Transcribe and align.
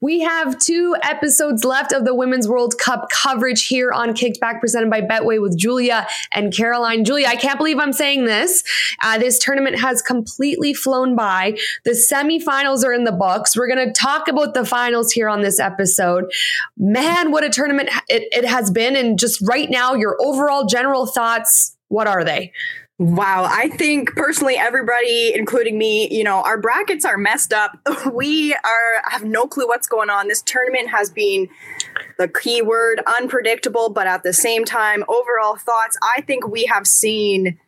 We 0.00 0.20
have 0.20 0.58
two 0.60 0.94
episodes 1.02 1.64
left 1.64 1.92
of 1.92 2.04
the 2.04 2.14
Women's 2.14 2.46
World 2.46 2.78
Cup 2.78 3.08
coverage 3.10 3.66
here 3.66 3.90
on 3.90 4.14
Kicked 4.14 4.38
Back, 4.38 4.60
presented 4.60 4.90
by 4.90 5.00
Betway 5.00 5.42
with 5.42 5.58
Julia 5.58 6.06
and 6.32 6.54
Caroline. 6.54 7.04
Julia, 7.04 7.26
I 7.26 7.34
can't 7.34 7.58
believe 7.58 7.80
I'm 7.80 7.92
saying 7.92 8.24
this. 8.24 8.62
Uh, 9.02 9.18
this 9.18 9.40
tournament 9.40 9.80
has 9.80 10.00
completely 10.00 10.72
flown 10.72 11.16
by. 11.16 11.58
The 11.84 11.92
semifinals 11.92 12.84
are 12.84 12.92
in 12.92 13.02
the 13.02 13.12
books. 13.12 13.56
We're 13.56 13.74
going 13.74 13.88
to 13.88 13.92
talk 13.92 14.28
about 14.28 14.54
the 14.54 14.64
finals 14.64 15.10
here 15.10 15.28
on 15.28 15.40
this 15.40 15.58
episode. 15.58 16.32
Man, 16.76 17.32
what 17.32 17.42
a 17.42 17.48
tournament 17.48 17.90
it, 18.06 18.28
it 18.30 18.44
has 18.44 18.70
been. 18.70 18.94
And 18.94 19.18
just 19.18 19.40
right 19.48 19.68
now, 19.68 19.94
your 19.94 20.16
overall 20.20 20.66
general 20.66 21.06
thoughts, 21.06 21.76
what 21.88 22.06
are 22.06 22.22
they? 22.22 22.52
Wow, 23.00 23.46
I 23.48 23.68
think 23.68 24.16
personally 24.16 24.56
everybody 24.56 25.32
including 25.32 25.78
me, 25.78 26.08
you 26.10 26.24
know, 26.24 26.42
our 26.42 26.58
brackets 26.58 27.04
are 27.04 27.16
messed 27.16 27.52
up. 27.52 27.78
We 28.12 28.54
are 28.54 29.10
have 29.10 29.22
no 29.22 29.46
clue 29.46 29.68
what's 29.68 29.86
going 29.86 30.10
on. 30.10 30.26
This 30.26 30.42
tournament 30.42 30.88
has 30.88 31.08
been 31.08 31.48
the 32.18 32.26
keyword 32.26 33.00
unpredictable, 33.06 33.88
but 33.90 34.08
at 34.08 34.24
the 34.24 34.32
same 34.32 34.64
time 34.64 35.04
overall 35.08 35.56
thoughts, 35.56 35.96
I 36.16 36.22
think 36.22 36.48
we 36.48 36.64
have 36.64 36.88
seen 36.88 37.58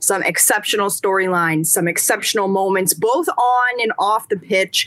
some 0.00 0.22
exceptional 0.22 0.90
storylines, 0.90 1.66
some 1.66 1.88
exceptional 1.88 2.48
moments 2.48 2.92
both 2.92 3.28
on 3.28 3.80
and 3.80 3.92
off 3.98 4.28
the 4.28 4.36
pitch. 4.36 4.86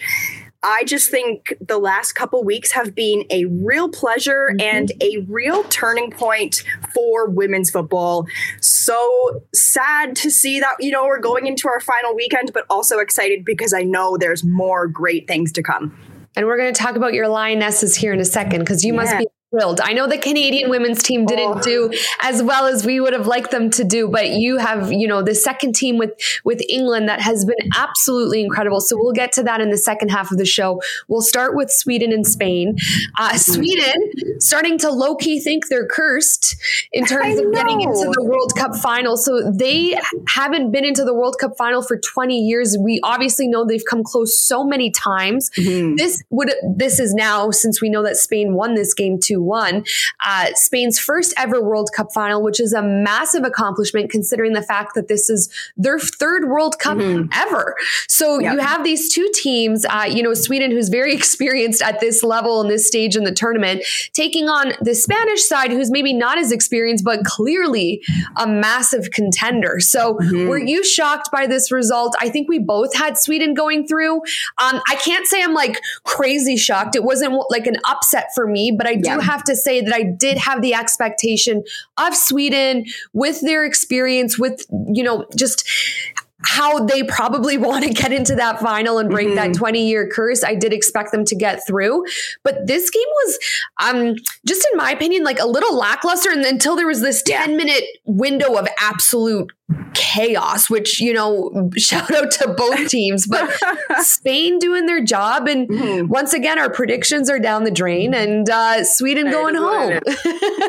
I 0.67 0.83
just 0.83 1.09
think 1.09 1.55
the 1.61 1.77
last 1.77 2.11
couple 2.11 2.43
weeks 2.43 2.73
have 2.73 2.93
been 2.93 3.23
a 3.29 3.45
real 3.45 3.87
pleasure 3.87 4.49
mm-hmm. 4.51 4.59
and 4.59 4.91
a 5.01 5.25
real 5.29 5.63
turning 5.63 6.11
point 6.11 6.61
for 6.93 7.29
women's 7.29 7.69
football. 7.69 8.27
So 8.59 9.41
sad 9.53 10.17
to 10.17 10.29
see 10.29 10.59
that, 10.59 10.75
you 10.81 10.91
know, 10.91 11.05
we're 11.05 11.21
going 11.21 11.47
into 11.47 11.69
our 11.69 11.79
final 11.79 12.13
weekend, 12.13 12.51
but 12.53 12.65
also 12.69 12.99
excited 12.99 13.45
because 13.45 13.73
I 13.73 13.83
know 13.83 14.17
there's 14.17 14.43
more 14.43 14.87
great 14.87 15.25
things 15.25 15.53
to 15.53 15.63
come. 15.63 15.97
And 16.35 16.45
we're 16.45 16.57
going 16.57 16.73
to 16.73 16.79
talk 16.79 16.97
about 16.97 17.13
your 17.13 17.29
lionesses 17.29 17.95
here 17.95 18.11
in 18.11 18.19
a 18.19 18.25
second 18.25 18.59
because 18.59 18.83
you 18.83 18.93
yeah. 18.93 18.99
must 18.99 19.17
be 19.17 19.27
thrilled. 19.51 19.79
I 19.81 19.93
know 19.93 20.07
the 20.07 20.17
Canadian 20.17 20.69
women's 20.69 21.01
team 21.01 21.25
didn't 21.25 21.59
oh. 21.59 21.61
do 21.61 21.91
as 22.21 22.43
well 22.43 22.65
as 22.65 22.85
we 22.85 22.99
would 22.99 23.13
have 23.13 23.27
liked 23.27 23.51
them 23.51 23.69
to 23.71 23.83
do, 23.83 24.07
but 24.07 24.29
you 24.29 24.57
have, 24.57 24.91
you 24.91 25.07
know, 25.07 25.21
the 25.21 25.35
second 25.35 25.73
team 25.75 25.97
with 25.97 26.11
with 26.43 26.61
England 26.69 27.07
that 27.07 27.21
has 27.21 27.45
been 27.45 27.69
absolutely 27.75 28.41
incredible. 28.41 28.81
So 28.81 28.97
we'll 28.97 29.13
get 29.13 29.31
to 29.33 29.43
that 29.43 29.61
in 29.61 29.69
the 29.69 29.77
second 29.77 30.09
half 30.09 30.31
of 30.31 30.37
the 30.37 30.45
show. 30.45 30.81
We'll 31.07 31.21
start 31.21 31.55
with 31.55 31.71
Sweden 31.71 32.11
and 32.11 32.27
Spain. 32.27 32.75
Uh, 33.17 33.37
Sweden 33.37 34.11
starting 34.39 34.77
to 34.79 34.91
low 34.91 35.15
key 35.15 35.39
think 35.39 35.67
they're 35.69 35.87
cursed 35.87 36.55
in 36.91 37.05
terms 37.05 37.39
of 37.39 37.53
getting 37.53 37.81
into 37.81 38.11
the 38.13 38.23
World 38.23 38.53
Cup 38.57 38.75
final. 38.75 39.15
So 39.15 39.51
they 39.51 39.97
haven't 40.27 40.71
been 40.71 40.85
into 40.85 41.03
the 41.03 41.13
World 41.13 41.37
Cup 41.39 41.57
final 41.57 41.81
for 41.81 41.97
20 41.97 42.37
years. 42.37 42.77
We 42.77 42.99
obviously 43.03 43.47
know 43.47 43.65
they've 43.65 43.83
come 43.89 44.03
close 44.03 44.37
so 44.37 44.63
many 44.63 44.91
times. 44.91 45.49
Mm-hmm. 45.51 45.95
This 45.95 46.21
would 46.29 46.51
this 46.75 46.99
is 46.99 47.13
now 47.13 47.51
since 47.51 47.81
we 47.81 47.89
know 47.89 48.03
that 48.03 48.17
Spain 48.17 48.53
won 48.53 48.75
this 48.75 48.93
game 48.93 49.19
too 49.21 49.36
2 49.37 49.43
1. 49.43 49.85
Uh, 50.25 50.47
Spain's 50.55 50.99
first 50.99 51.33
ever 51.37 51.61
World 51.61 51.89
Cup 51.95 52.11
final, 52.13 52.41
which 52.41 52.59
is 52.59 52.73
a 52.73 52.81
massive 52.81 53.43
accomplishment 53.43 54.09
considering 54.09 54.53
the 54.53 54.61
fact 54.61 54.95
that 54.95 55.07
this 55.07 55.29
is 55.29 55.49
their 55.75 55.99
third 55.99 56.49
World 56.49 56.79
Cup 56.79 56.97
mm-hmm. 56.97 57.29
ever. 57.33 57.75
So 58.07 58.39
yep. 58.39 58.53
you 58.53 58.59
have 58.59 58.83
these 58.83 59.13
two 59.13 59.29
teams, 59.33 59.85
uh, 59.85 60.05
you 60.09 60.23
know, 60.23 60.33
Sweden, 60.33 60.71
who's 60.71 60.89
very 60.89 61.13
experienced 61.21 61.81
at 61.81 61.99
this 61.99 62.23
level 62.23 62.61
and 62.61 62.69
this 62.69 62.87
stage 62.87 63.15
in 63.15 63.23
the 63.23 63.31
tournament, 63.31 63.83
taking 64.13 64.49
on 64.49 64.73
the 64.81 64.95
Spanish 64.95 65.43
side, 65.43 65.71
who's 65.71 65.91
maybe 65.91 66.13
not 66.13 66.37
as 66.37 66.51
experienced, 66.51 67.03
but 67.03 67.23
clearly 67.25 68.01
a 68.37 68.47
massive 68.47 69.11
contender. 69.11 69.79
So 69.79 70.15
mm-hmm. 70.15 70.47
were 70.47 70.57
you 70.57 70.83
shocked 70.83 71.29
by 71.31 71.47
this 71.47 71.71
result? 71.71 72.15
I 72.19 72.29
think 72.29 72.49
we 72.49 72.59
both 72.59 72.95
had 72.95 73.17
Sweden 73.17 73.53
going 73.53 73.87
through. 73.87 74.15
Um, 74.15 74.81
I 74.87 74.95
can't 75.03 75.27
say 75.27 75.43
I'm 75.43 75.53
like 75.53 75.79
crazy 76.03 76.57
shocked. 76.57 76.95
It 76.95 77.03
wasn't 77.03 77.37
like 77.49 77.67
an 77.67 77.77
upset 77.87 78.29
for 78.33 78.47
me, 78.47 78.71
but 78.75 78.87
I 78.87 78.95
do 78.95 79.09
yeah 79.09 79.26
Mm-hmm. 79.27 79.31
have 79.31 79.43
to 79.45 79.55
say 79.55 79.81
that 79.81 79.93
I 79.93 80.03
did 80.03 80.37
have 80.37 80.61
the 80.61 80.73
expectation 80.73 81.63
of 81.97 82.15
Sweden 82.15 82.85
with 83.13 83.41
their 83.41 83.65
experience, 83.65 84.39
with, 84.39 84.65
you 84.87 85.03
know, 85.03 85.25
just 85.35 85.67
how 86.43 86.85
they 86.85 87.03
probably 87.03 87.57
want 87.57 87.83
to 87.83 87.91
get 87.91 88.11
into 88.11 88.35
that 88.35 88.59
final 88.59 88.97
and 88.99 89.09
break 89.09 89.27
mm-hmm. 89.27 89.35
that 89.35 89.53
20 89.53 89.87
year 89.87 90.07
curse. 90.07 90.43
I 90.43 90.55
did 90.55 90.73
expect 90.73 91.11
them 91.11 91.25
to 91.25 91.35
get 91.35 91.65
through, 91.65 92.05
but 92.43 92.67
this 92.67 92.89
game 92.89 93.03
was, 93.25 93.39
um, 93.83 94.15
just 94.45 94.65
in 94.71 94.77
my 94.77 94.91
opinion, 94.91 95.23
like 95.23 95.39
a 95.39 95.47
little 95.47 95.75
lackluster. 95.75 96.31
And 96.31 96.45
until 96.45 96.75
there 96.75 96.87
was 96.87 97.01
this 97.01 97.21
10 97.23 97.57
minute 97.57 97.83
window 98.05 98.55
of 98.55 98.67
absolute 98.79 99.51
chaos, 99.93 100.69
which, 100.69 101.01
you 101.01 101.13
know, 101.13 101.69
shout 101.77 102.13
out 102.13 102.31
to 102.31 102.47
both 102.49 102.87
teams, 102.89 103.27
but 103.27 103.49
Spain 103.99 104.59
doing 104.59 104.85
their 104.85 105.03
job. 105.03 105.47
And 105.47 105.67
mm-hmm. 105.67 106.07
once 106.07 106.33
again, 106.33 106.59
our 106.59 106.69
predictions 106.69 107.29
are 107.29 107.39
down 107.39 107.63
the 107.63 107.71
drain 107.71 108.13
and 108.13 108.49
uh, 108.49 108.83
Sweden 108.83 109.29
going 109.31 109.55
home. 109.55 109.99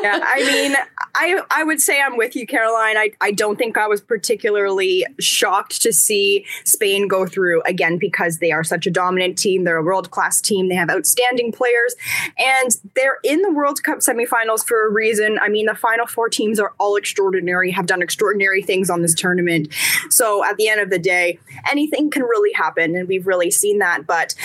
yeah, 0.01 0.19
I 0.23 0.43
mean, 0.45 0.75
I, 1.15 1.41
I 1.51 1.63
would 1.63 1.79
say 1.79 2.01
I'm 2.01 2.17
with 2.17 2.35
you, 2.35 2.45
Caroline. 2.45 2.97
I, 2.97 3.11
I 3.21 3.31
don't 3.31 3.57
think 3.57 3.77
I 3.77 3.87
was 3.87 4.01
particularly 4.01 5.05
shocked 5.19 5.58
to 5.67 5.91
see 5.91 6.45
Spain 6.63 7.07
go 7.07 7.25
through 7.25 7.61
again 7.63 7.97
because 7.97 8.39
they 8.39 8.51
are 8.51 8.63
such 8.63 8.87
a 8.87 8.91
dominant 8.91 9.37
team. 9.37 9.65
They're 9.65 9.77
a 9.77 9.83
world 9.83 10.11
class 10.11 10.39
team. 10.39 10.69
They 10.69 10.75
have 10.75 10.89
outstanding 10.89 11.51
players 11.51 11.95
and 12.37 12.71
they're 12.95 13.17
in 13.23 13.41
the 13.41 13.51
World 13.51 13.83
Cup 13.83 13.99
semifinals 13.99 14.65
for 14.65 14.87
a 14.87 14.91
reason. 14.91 15.39
I 15.39 15.49
mean, 15.49 15.65
the 15.65 15.75
final 15.75 16.07
four 16.07 16.29
teams 16.29 16.59
are 16.59 16.73
all 16.79 16.95
extraordinary, 16.95 17.71
have 17.71 17.85
done 17.85 18.01
extraordinary 18.01 18.61
things 18.61 18.89
on 18.89 19.01
this 19.01 19.13
tournament. 19.13 19.73
So 20.09 20.45
at 20.45 20.57
the 20.57 20.67
end 20.67 20.81
of 20.81 20.89
the 20.89 20.99
day, 20.99 21.39
anything 21.69 22.09
can 22.09 22.23
really 22.23 22.53
happen, 22.53 22.95
and 22.95 23.07
we've 23.07 23.27
really 23.27 23.51
seen 23.51 23.79
that. 23.79 24.05
But 24.07 24.35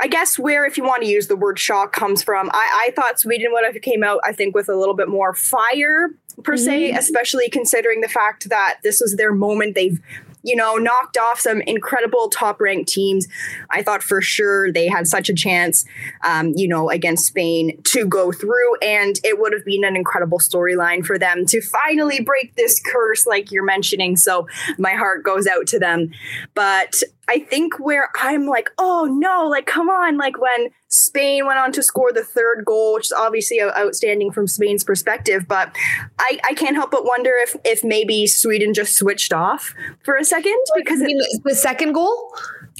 I 0.00 0.08
guess 0.08 0.38
where, 0.38 0.64
if 0.64 0.76
you 0.76 0.84
want 0.84 1.02
to 1.02 1.08
use 1.08 1.28
the 1.28 1.36
word 1.36 1.58
shock, 1.58 1.92
comes 1.92 2.22
from, 2.22 2.50
I, 2.52 2.88
I 2.88 2.92
thought 2.96 3.20
Sweden 3.20 3.52
would 3.52 3.64
have 3.64 3.80
came 3.82 4.02
out, 4.02 4.20
I 4.24 4.32
think, 4.32 4.54
with 4.54 4.68
a 4.68 4.74
little 4.74 4.94
bit 4.94 5.08
more 5.08 5.32
fire 5.32 6.10
per 6.42 6.56
se, 6.56 6.90
mm-hmm. 6.90 6.98
especially 6.98 7.48
considering 7.48 8.00
the 8.00 8.08
fact 8.08 8.48
that 8.48 8.78
this 8.82 9.00
was 9.00 9.16
their 9.16 9.32
moment. 9.32 9.74
They've 9.74 10.00
you 10.42 10.56
know, 10.56 10.74
knocked 10.76 11.16
off 11.16 11.40
some 11.40 11.60
incredible 11.62 12.28
top 12.28 12.60
ranked 12.60 12.88
teams. 12.88 13.28
I 13.70 13.82
thought 13.82 14.02
for 14.02 14.20
sure 14.20 14.72
they 14.72 14.88
had 14.88 15.06
such 15.06 15.28
a 15.28 15.34
chance, 15.34 15.84
um, 16.24 16.52
you 16.56 16.66
know, 16.66 16.90
against 16.90 17.26
Spain 17.26 17.80
to 17.84 18.04
go 18.04 18.32
through, 18.32 18.76
and 18.82 19.18
it 19.24 19.38
would 19.38 19.52
have 19.52 19.64
been 19.64 19.84
an 19.84 19.96
incredible 19.96 20.38
storyline 20.38 21.04
for 21.04 21.18
them 21.18 21.46
to 21.46 21.60
finally 21.60 22.20
break 22.20 22.54
this 22.56 22.80
curse, 22.80 23.26
like 23.26 23.52
you're 23.52 23.64
mentioning. 23.64 24.16
So 24.16 24.48
my 24.78 24.92
heart 24.92 25.22
goes 25.22 25.46
out 25.46 25.66
to 25.68 25.78
them. 25.78 26.10
But 26.54 27.02
I 27.28 27.38
think 27.38 27.78
where 27.78 28.10
I'm 28.16 28.46
like, 28.46 28.70
oh 28.78 29.04
no, 29.10 29.46
like 29.48 29.66
come 29.66 29.88
on, 29.88 30.16
like 30.18 30.40
when 30.40 30.70
Spain 30.92 31.46
went 31.46 31.58
on 31.58 31.72
to 31.72 31.82
score 31.82 32.12
the 32.12 32.22
third 32.22 32.64
goal, 32.66 32.94
which 32.94 33.06
is 33.06 33.12
obviously 33.12 33.60
uh, 33.60 33.72
outstanding 33.78 34.30
from 34.30 34.46
Spain's 34.46 34.84
perspective, 34.84 35.46
but 35.48 35.74
I, 36.18 36.38
I 36.48 36.54
can't 36.54 36.76
help 36.76 36.90
but 36.90 37.04
wonder 37.04 37.32
if 37.42 37.56
if 37.64 37.82
maybe 37.82 38.26
Sweden 38.26 38.74
just 38.74 38.96
switched 38.96 39.32
off 39.32 39.74
for 40.04 40.16
a 40.16 40.24
second 40.24 40.58
because 40.76 41.00
it, 41.00 41.42
the 41.44 41.54
second 41.54 41.94
goal. 41.94 42.34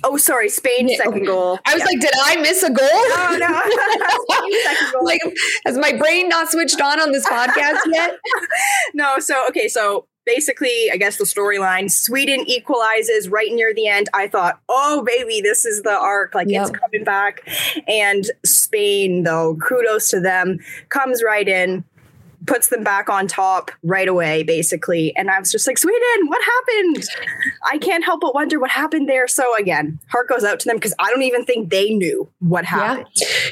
Oh, 0.05 0.17
sorry, 0.17 0.49
Spain's 0.49 0.91
yeah, 0.91 0.99
second 0.99 1.25
goal. 1.25 1.59
I 1.65 1.75
was 1.75 1.81
yeah. 1.81 1.87
like, 1.87 2.01
did 2.01 2.11
I 2.25 2.37
miss 2.37 2.63
a 2.63 2.71
goal? 2.71 2.89
Oh 2.91 3.37
no, 3.39 4.93
goal. 4.93 5.05
like, 5.05 5.21
has 5.65 5.79
my 5.79 5.97
brain 5.97 6.29
not 6.29 6.51
switched 6.51 6.81
on 6.81 7.01
on 7.01 7.13
this 7.13 7.27
podcast 7.27 7.81
yet? 7.87 8.17
no. 8.95 9.21
So 9.21 9.47
okay, 9.49 9.69
so 9.69 10.07
basically, 10.25 10.91
I 10.93 10.97
guess 10.97 11.19
the 11.19 11.25
storyline 11.25 11.91
Sweden 11.91 12.45
equalizes 12.47 13.29
right 13.29 13.53
near 13.53 13.75
the 13.75 13.87
end. 13.87 14.09
I 14.15 14.29
thought, 14.29 14.61
oh, 14.69 15.05
baby, 15.05 15.41
this 15.41 15.65
is 15.65 15.83
the 15.83 15.91
arc. 15.91 16.35
Like 16.35 16.49
yep. 16.49 16.69
it's 16.69 16.79
coming 16.79 17.05
back. 17.05 17.49
And 17.89 18.31
Spain, 18.45 19.23
though, 19.25 19.57
kudos 19.57 20.11
to 20.11 20.21
them, 20.21 20.59
comes 20.89 21.23
right 21.23 21.49
in. 21.49 21.85
Puts 22.47 22.69
them 22.69 22.83
back 22.83 23.09
on 23.09 23.27
top 23.27 23.71
right 23.83 24.09
away, 24.09 24.43
basically. 24.43 25.15
And 25.17 25.31
I 25.31 25.39
was 25.39 25.51
just 25.53 25.67
like, 25.67 25.79
Sweden, 25.79 26.27
what 26.27 26.41
happened? 26.43 27.05
I 27.71 27.79
can't 27.79 28.05
help 28.05 28.21
but 28.21 28.35
wonder 28.35 28.59
what 28.59 28.71
happened 28.71 29.09
there. 29.09 29.29
So 29.29 29.57
again, 29.57 29.99
heart 30.09 30.29
goes 30.29 30.45
out 30.45 30.61
to 30.61 30.69
them 30.69 30.77
because 30.77 30.95
I 30.99 31.11
don't 31.11 31.23
even 31.23 31.45
think 31.45 31.71
they 31.71 31.91
knew 31.91 32.29
what 32.41 32.65
happened. 32.65 33.07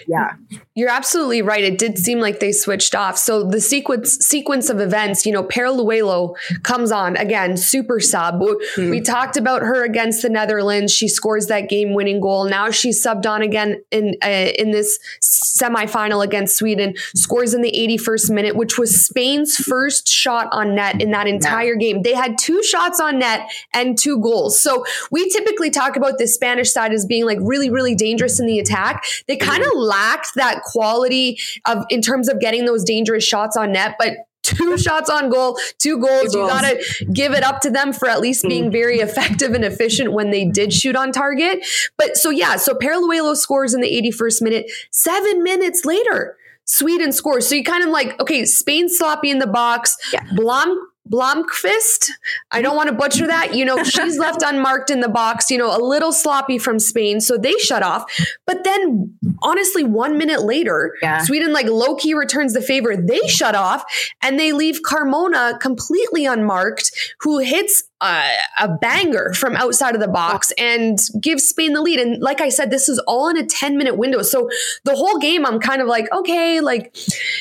Yeah. 0.07 0.35
yeah. 0.51 0.61
You're 0.75 0.91
absolutely 0.91 1.43
right. 1.43 1.63
It 1.63 1.79
did 1.79 1.99
seem 1.99 2.21
like 2.21 2.41
they 2.41 2.53
switched 2.53 2.95
off. 2.95 3.19
So 3.19 3.45
the 3.45 3.61
sequence 3.61 4.17
sequence 4.19 4.71
of 4.71 4.81
events, 4.81 5.27
you 5.27 5.33
know, 5.33 5.45
Paralluelo 5.45 6.35
comes 6.63 6.91
on 6.91 7.17
again, 7.17 7.57
super 7.57 8.01
sub. 8.01 8.41
Mm-hmm. 8.41 8.91
We 8.91 9.01
talked 9.01 9.37
about 9.37 9.63
her 9.63 9.85
against 9.85 10.23
the 10.23 10.31
Netherlands. 10.31 10.93
She 10.93 11.09
scores 11.09 11.47
that 11.47 11.69
game 11.69 11.95
winning 11.95 12.21
goal. 12.21 12.49
Now 12.49 12.71
she's 12.71 13.05
subbed 13.05 13.27
on 13.27 13.43
again 13.43 13.83
in 13.91 14.17
uh, 14.25 14.29
in 14.59 14.71
this 14.71 14.99
semifinal 15.21 16.25
against 16.25 16.57
Sweden. 16.57 16.95
Scores 17.15 17.53
in 17.53 17.63
the 17.63 17.73
81st 17.73 18.31
minute, 18.31 18.57
which 18.57 18.79
was 18.81 19.05
Spain's 19.05 19.57
first 19.57 20.09
shot 20.09 20.49
on 20.51 20.75
net 20.75 21.01
in 21.01 21.13
that 21.13 21.29
entire 21.29 21.75
yeah. 21.75 21.93
game. 21.93 22.03
They 22.03 22.15
had 22.15 22.39
two 22.39 22.63
shots 22.65 22.99
on 22.99 23.21
net 23.21 23.49
and 23.73 23.97
two 23.97 24.19
goals. 24.21 24.61
So 24.61 24.85
we 25.11 25.29
typically 25.29 25.71
talk 25.71 25.97
about 25.97 26.19
the 26.19 26.27
Spanish 26.27 26.73
side 26.73 26.93
as 26.93 27.07
being 27.07 27.25
like 27.25 27.39
really 27.41 27.71
really 27.71 27.95
dangerous 27.95 28.41
in 28.41 28.47
the 28.47 28.59
attack. 28.59 29.05
They 29.29 29.37
kind 29.37 29.63
of 29.63 29.69
mm-hmm. 29.69 29.81
lacked 29.81 30.35
that 30.35 30.63
quality 30.65 31.39
of 31.67 31.85
in 31.91 32.03
terms 32.03 32.29
of 32.29 32.41
getting 32.41 32.65
those 32.65 32.83
dangerous 32.83 33.23
shots 33.23 33.57
on 33.57 33.73
net, 33.73 33.95
but 33.99 34.17
two 34.43 34.79
shots 34.79 35.11
on 35.11 35.31
goal, 35.31 35.59
two 35.79 35.99
goals. 35.99 36.35
You 36.35 36.47
got 36.47 36.63
to 36.63 37.07
give 37.13 37.33
it 37.33 37.43
up 37.43 37.61
to 37.61 37.71
them 37.71 37.93
for 37.93 38.09
at 38.09 38.21
least 38.21 38.45
being 38.45 38.67
mm. 38.67 38.73
very 38.73 38.99
effective 38.99 39.53
and 39.53 39.65
efficient 39.65 40.13
when 40.13 40.31
they 40.31 40.47
did 40.47 40.73
shoot 40.73 40.97
on 40.97 41.13
target. 41.13 41.67
But 41.97 42.17
so, 42.17 42.31
yeah, 42.31 42.57
so 42.57 42.75
Paralluelo 42.75 43.37
scores 43.37 43.75
in 43.75 43.81
the 43.81 43.89
81st 43.89 44.43
minute. 44.43 44.71
Seven 44.91 45.43
minutes 45.43 45.85
later, 45.85 46.37
Sweden 46.71 47.11
scores. 47.11 47.49
So 47.49 47.57
you 47.57 47.65
kind 47.65 47.83
of 47.83 47.91
like, 47.91 48.19
okay, 48.21 48.45
Spain 48.45 48.89
sloppy 48.89 49.29
in 49.29 49.41
the 49.41 49.47
box. 49.49 49.97
Yeah. 50.13 50.23
Blom 50.35 50.79
Blomqvist. 51.11 52.11
I 52.53 52.63
don't 52.63 52.77
want 52.77 52.89
to 52.89 52.95
butcher 52.95 53.27
that. 53.27 53.55
You 53.55 53.65
know, 53.65 53.83
she's 53.85 54.19
left 54.19 54.43
unmarked 54.43 54.91
in 54.91 55.01
the 55.01 55.09
box, 55.09 55.51
you 55.51 55.59
know, 55.59 55.77
a 55.77 55.83
little 55.83 56.13
sloppy 56.13 56.59
from 56.59 56.79
Spain. 56.79 57.21
So 57.21 57.37
they 57.37 57.55
shut 57.55 57.83
off. 57.83 58.05
But 58.47 58.63
then, 58.63 59.13
honestly, 59.43 59.83
one 59.83 60.17
minute 60.17 60.45
later, 60.45 60.95
yeah. 61.03 61.25
Sweden, 61.25 61.53
like 61.53 61.67
low 61.67 61.97
key, 61.97 62.15
returns 62.15 62.53
the 62.53 62.63
favor. 62.63 62.97
They 62.97 63.21
shut 63.27 63.57
off 63.57 63.83
and 64.23 64.39
they 64.39 64.53
leave 64.53 64.83
Carmona 64.83 65.59
completely 65.59 66.27
unmarked, 66.27 66.93
who 67.23 67.39
hits 67.39 67.83
uh, 68.01 68.31
a 68.59 68.69
banger 68.69 69.33
from 69.35 69.55
outside 69.57 69.95
of 69.95 70.01
the 70.01 70.09
box 70.09 70.53
and 70.59 70.99
gives 71.21 71.45
Spain 71.45 71.73
the 71.75 71.83
lead. 71.83 72.01
And 72.01 72.21
like 72.23 72.41
I 72.41 72.49
said, 72.49 72.71
this 72.71 72.89
is 72.89 72.99
all 73.07 73.29
in 73.29 73.37
a 73.37 73.45
10 73.45 73.77
minute 73.77 73.97
window. 73.97 74.23
So 74.23 74.49
the 74.85 74.95
whole 74.95 75.19
game, 75.19 75.45
I'm 75.45 75.61
kind 75.61 75.83
of 75.83 75.89
like, 75.89 76.11
okay, 76.13 76.61
like, 76.61 76.97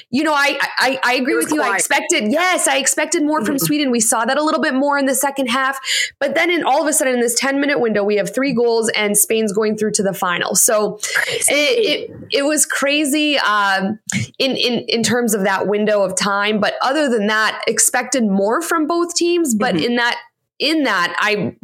you 0.09 0.23
know, 0.23 0.33
I 0.33 0.57
I, 0.77 0.99
I 1.03 1.13
agree 1.15 1.35
with 1.35 1.51
you. 1.51 1.57
Quiet. 1.57 1.71
I 1.71 1.75
expected, 1.75 2.31
yes, 2.31 2.67
I 2.67 2.77
expected 2.77 3.23
more 3.23 3.39
mm-hmm. 3.39 3.45
from 3.45 3.59
Sweden. 3.59 3.91
We 3.91 3.99
saw 3.99 4.25
that 4.25 4.37
a 4.37 4.43
little 4.43 4.61
bit 4.61 4.73
more 4.73 4.97
in 4.97 5.05
the 5.05 5.15
second 5.15 5.47
half. 5.47 5.79
But 6.19 6.35
then 6.35 6.49
in 6.49 6.63
all 6.63 6.81
of 6.81 6.87
a 6.87 6.93
sudden 6.93 7.15
in 7.15 7.19
this 7.21 7.35
10 7.39 7.59
minute 7.59 7.79
window, 7.79 8.03
we 8.03 8.17
have 8.17 8.33
three 8.33 8.53
goals 8.53 8.89
and 8.89 9.17
Spain's 9.17 9.53
going 9.53 9.77
through 9.77 9.91
to 9.93 10.03
the 10.03 10.13
final. 10.13 10.55
So 10.55 10.99
it, 11.27 12.09
it, 12.09 12.27
it, 12.31 12.43
was 12.43 12.65
crazy 12.65 13.37
um, 13.37 13.99
in, 14.37 14.55
in, 14.55 14.85
in 14.87 15.03
terms 15.03 15.33
of 15.33 15.43
that 15.43 15.67
window 15.67 16.03
of 16.03 16.17
time. 16.17 16.59
But 16.59 16.75
other 16.81 17.09
than 17.09 17.27
that, 17.27 17.63
expected 17.67 18.25
more 18.25 18.61
from 18.61 18.87
both 18.87 19.15
teams. 19.15 19.55
But 19.55 19.75
mm-hmm. 19.75 19.85
in 19.85 19.95
that 19.97 20.19
in 20.59 20.83
that, 20.83 21.15
I 21.19 21.55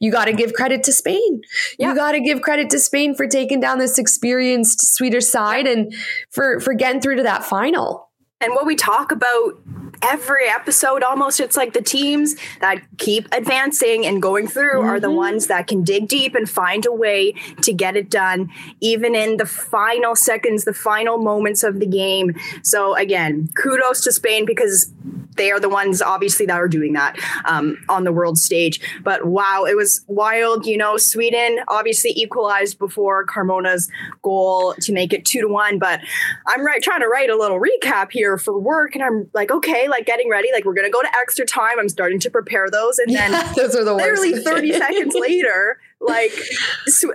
you 0.00 0.10
got 0.10 0.26
to 0.26 0.32
give 0.32 0.52
credit 0.52 0.82
to 0.84 0.92
Spain. 0.92 1.42
Yeah. 1.78 1.90
You 1.90 1.94
got 1.94 2.12
to 2.12 2.20
give 2.20 2.42
credit 2.42 2.70
to 2.70 2.78
Spain 2.78 3.14
for 3.14 3.26
taking 3.26 3.60
down 3.60 3.78
this 3.78 3.98
experienced 3.98 4.94
Swedish 4.94 5.26
side 5.26 5.66
and 5.66 5.94
for 6.30 6.60
for 6.60 6.74
getting 6.74 7.00
through 7.00 7.16
to 7.16 7.22
that 7.22 7.44
final. 7.44 8.10
And 8.40 8.54
what 8.54 8.66
we 8.66 8.74
talk 8.74 9.12
about 9.12 9.60
every 10.00 10.48
episode 10.48 11.02
almost 11.02 11.40
it's 11.40 11.56
like 11.56 11.72
the 11.72 11.82
teams 11.82 12.34
that 12.60 12.82
keep 12.98 13.28
advancing 13.32 14.06
and 14.06 14.22
going 14.22 14.48
through 14.48 14.80
mm-hmm. 14.80 14.88
are 14.88 15.00
the 15.00 15.08
mm-hmm. 15.08 15.16
ones 15.16 15.46
that 15.46 15.66
can 15.66 15.82
dig 15.82 16.08
deep 16.08 16.34
and 16.34 16.48
find 16.48 16.86
a 16.86 16.92
way 16.92 17.32
to 17.60 17.72
get 17.72 17.96
it 17.96 18.10
done 18.10 18.50
even 18.80 19.14
in 19.14 19.36
the 19.36 19.46
final 19.46 20.16
seconds 20.16 20.64
the 20.64 20.74
final 20.74 21.18
moments 21.18 21.62
of 21.62 21.78
the 21.80 21.86
game 21.86 22.34
so 22.62 22.96
again 22.96 23.48
kudos 23.54 24.00
to 24.00 24.12
spain 24.12 24.44
because 24.44 24.92
they 25.36 25.50
are 25.50 25.60
the 25.60 25.68
ones 25.68 26.02
obviously 26.02 26.46
that 26.46 26.56
are 26.56 26.68
doing 26.68 26.92
that 26.92 27.16
um, 27.44 27.82
on 27.88 28.04
the 28.04 28.12
world 28.12 28.38
stage 28.38 28.80
but 29.02 29.26
wow 29.26 29.64
it 29.64 29.76
was 29.76 30.04
wild 30.06 30.66
you 30.66 30.76
know 30.76 30.96
sweden 30.96 31.58
obviously 31.68 32.10
equalized 32.14 32.78
before 32.78 33.24
carmona's 33.24 33.90
goal 34.22 34.74
to 34.74 34.92
make 34.92 35.12
it 35.12 35.24
two 35.24 35.40
to 35.40 35.48
one 35.48 35.78
but 35.78 36.00
i'm 36.46 36.64
right 36.64 36.82
trying 36.82 37.00
to 37.00 37.08
write 37.08 37.30
a 37.30 37.36
little 37.36 37.60
recap 37.60 38.10
here 38.10 38.36
for 38.38 38.58
work 38.58 38.94
and 38.94 39.02
i'm 39.02 39.28
like 39.32 39.50
okay 39.50 39.81
like 39.88 40.06
getting 40.06 40.28
ready, 40.28 40.48
like 40.52 40.64
we're 40.64 40.74
gonna 40.74 40.90
go 40.90 41.02
to 41.02 41.08
extra 41.20 41.46
time. 41.46 41.78
I'm 41.78 41.88
starting 41.88 42.18
to 42.20 42.30
prepare 42.30 42.68
those, 42.70 42.98
and 42.98 43.14
then 43.14 43.32
yeah, 43.32 43.52
those 43.56 43.74
are 43.74 43.84
the 43.84 43.94
literally 43.94 44.32
30 44.32 44.72
seconds 44.78 45.14
later, 45.18 45.78
like 46.00 46.32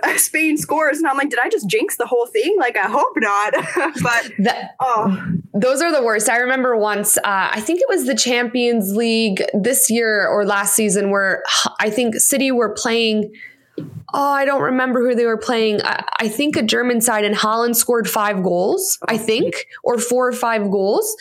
uh, 0.02 0.16
Spain 0.16 0.56
scores, 0.56 0.98
and 0.98 1.06
I'm 1.06 1.16
like, 1.16 1.30
did 1.30 1.38
I 1.38 1.48
just 1.48 1.68
jinx 1.68 1.96
the 1.96 2.06
whole 2.06 2.26
thing? 2.26 2.56
Like, 2.58 2.76
I 2.76 2.88
hope 2.88 3.14
not. 3.16 3.52
but 4.02 4.32
that, 4.38 4.76
oh, 4.80 5.32
those 5.54 5.80
are 5.82 5.92
the 5.92 6.02
worst. 6.02 6.28
I 6.28 6.38
remember 6.38 6.76
once, 6.76 7.18
uh, 7.18 7.22
I 7.24 7.60
think 7.60 7.80
it 7.80 7.88
was 7.88 8.06
the 8.06 8.14
Champions 8.14 8.94
League 8.94 9.42
this 9.54 9.90
year 9.90 10.26
or 10.26 10.44
last 10.44 10.74
season, 10.74 11.10
where 11.10 11.42
I 11.80 11.90
think 11.90 12.16
City 12.16 12.50
were 12.50 12.70
playing 12.70 13.32
oh, 14.14 14.32
I 14.32 14.44
don't 14.44 14.62
remember 14.62 15.06
who 15.06 15.14
they 15.14 15.26
were 15.26 15.36
playing. 15.36 15.82
I, 15.82 16.04
I, 16.20 16.28
think 16.28 16.56
a 16.56 16.62
German 16.62 17.00
side, 17.00 17.24
and 17.24 17.34
Haaland 17.34 17.76
scored 17.76 18.08
five 18.08 18.42
goals, 18.42 18.98
I 19.06 19.18
think, 19.18 19.66
or 19.84 19.98
four 19.98 20.28
or 20.28 20.32
five 20.32 20.70
goals. 20.70 21.14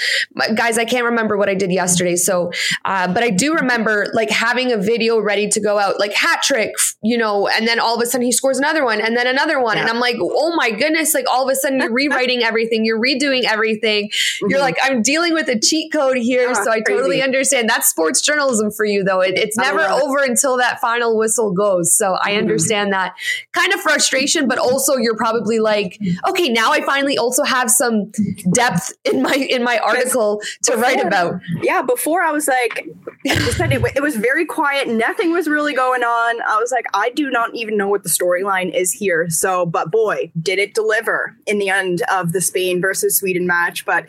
guys, 0.56 0.78
I 0.78 0.86
can't 0.86 1.06
remember 1.06 1.38
what 1.38 1.50
I 1.50 1.54
did 1.54 1.72
yesterday. 1.72 2.16
So, 2.16 2.52
uh, 2.86 3.14
but 3.14 3.24
I 3.24 3.30
do 3.30 3.56
remember 3.56 4.08
like 4.14 4.30
having 4.30 4.72
a 4.72 4.78
video 4.78 5.20
ready 5.20 5.50
to 5.50 5.60
go 5.60 5.78
out, 5.78 6.00
like 6.00 6.14
hat 6.14 6.42
trick, 6.44 6.72
you 7.04 7.18
know, 7.18 7.48
and 7.48 7.68
then 7.68 7.80
all 7.80 7.96
of 7.96 8.02
a 8.02 8.06
sudden 8.06 8.26
he 8.26 8.32
scores 8.32 8.58
another 8.58 8.86
one 8.86 9.02
and 9.02 9.18
then 9.18 9.28
another 9.28 9.62
one. 9.62 9.76
Yeah. 9.76 9.84
And 9.84 9.92
I'm 9.92 10.00
like, 10.00 10.16
oh 10.20 10.56
my 10.56 10.72
goodness, 10.72 11.14
like 11.14 11.26
all 11.30 11.44
of 11.44 11.52
a 11.52 11.56
sudden 11.56 11.80
you're 11.80 11.94
rewriting 11.94 12.44
everything, 12.44 12.86
you're 12.86 13.02
redoing 13.02 13.44
everything. 13.44 14.10
Mm-hmm. 14.10 14.50
You're 14.50 14.60
like, 14.60 14.78
I'm 14.82 15.02
dealing 15.02 15.34
with 15.34 15.50
a 15.50 15.60
cheat 15.60 15.92
code 15.92 16.18
here. 16.18 16.54
so 16.56 16.72
I 16.72 16.82
crazy. 16.82 16.98
totally 16.98 17.22
understand. 17.22 17.70
That's 17.70 17.90
sports 17.90 18.22
journalism 18.22 18.72
for 18.72 18.86
you, 18.86 19.04
though. 19.04 19.22
It, 19.22 19.38
it's 19.38 19.58
never 19.58 19.82
over 19.82 20.24
until 20.24 20.58
that 20.58 20.80
final 20.80 21.18
whistle 21.18 21.52
goes. 21.52 21.96
So 21.96 22.16
I 22.22 22.32
mm-hmm. 22.32 22.40
understand 22.40 22.47
Mm-hmm. 22.48 22.54
understand 22.54 22.94
that 22.94 23.16
kind 23.54 23.74
of 23.74 23.82
frustration, 23.82 24.48
but 24.48 24.58
also 24.58 24.96
you're 24.96 25.18
probably 25.18 25.60
like, 25.60 26.00
okay, 26.30 26.50
now 26.50 26.72
I 26.72 26.82
finally 26.82 27.18
also 27.18 27.44
have 27.44 27.70
some 27.70 28.12
depth 28.54 28.94
in 29.06 29.22
my 29.22 29.36
in 29.36 29.64
my 29.64 29.78
article 29.80 30.42
to 30.64 30.72
before, 30.72 30.82
write 30.82 31.06
about. 31.06 31.42
Yeah, 31.62 31.82
before 31.82 32.22
I 32.22 32.32
was 32.32 32.48
like, 32.48 32.88
it, 33.24 34.02
was 34.02 34.16
very 34.16 34.46
quiet. 34.46 34.88
Nothing 34.88 35.32
was 35.32 35.48
really 35.48 35.74
going 35.74 36.04
on. 36.04 36.42
I 36.42 36.58
was 36.60 36.72
like, 36.72 36.86
I 36.94 37.10
do 37.10 37.30
not 37.30 37.54
even 37.54 37.78
know 37.78 37.88
what 37.88 38.04
the 38.04 38.10
storyline 38.10 38.74
is 38.74 38.92
here. 38.92 39.30
So, 39.30 39.66
but 39.66 39.92
boy, 39.92 40.32
did 40.42 40.60
it 40.60 40.74
deliver 40.74 41.36
in 41.46 41.60
the 41.60 41.70
end 41.70 42.04
of 42.12 42.32
the 42.32 42.42
Spain 42.42 42.82
versus 42.82 43.18
Sweden 43.18 43.48
match. 43.48 43.86
But 43.86 44.06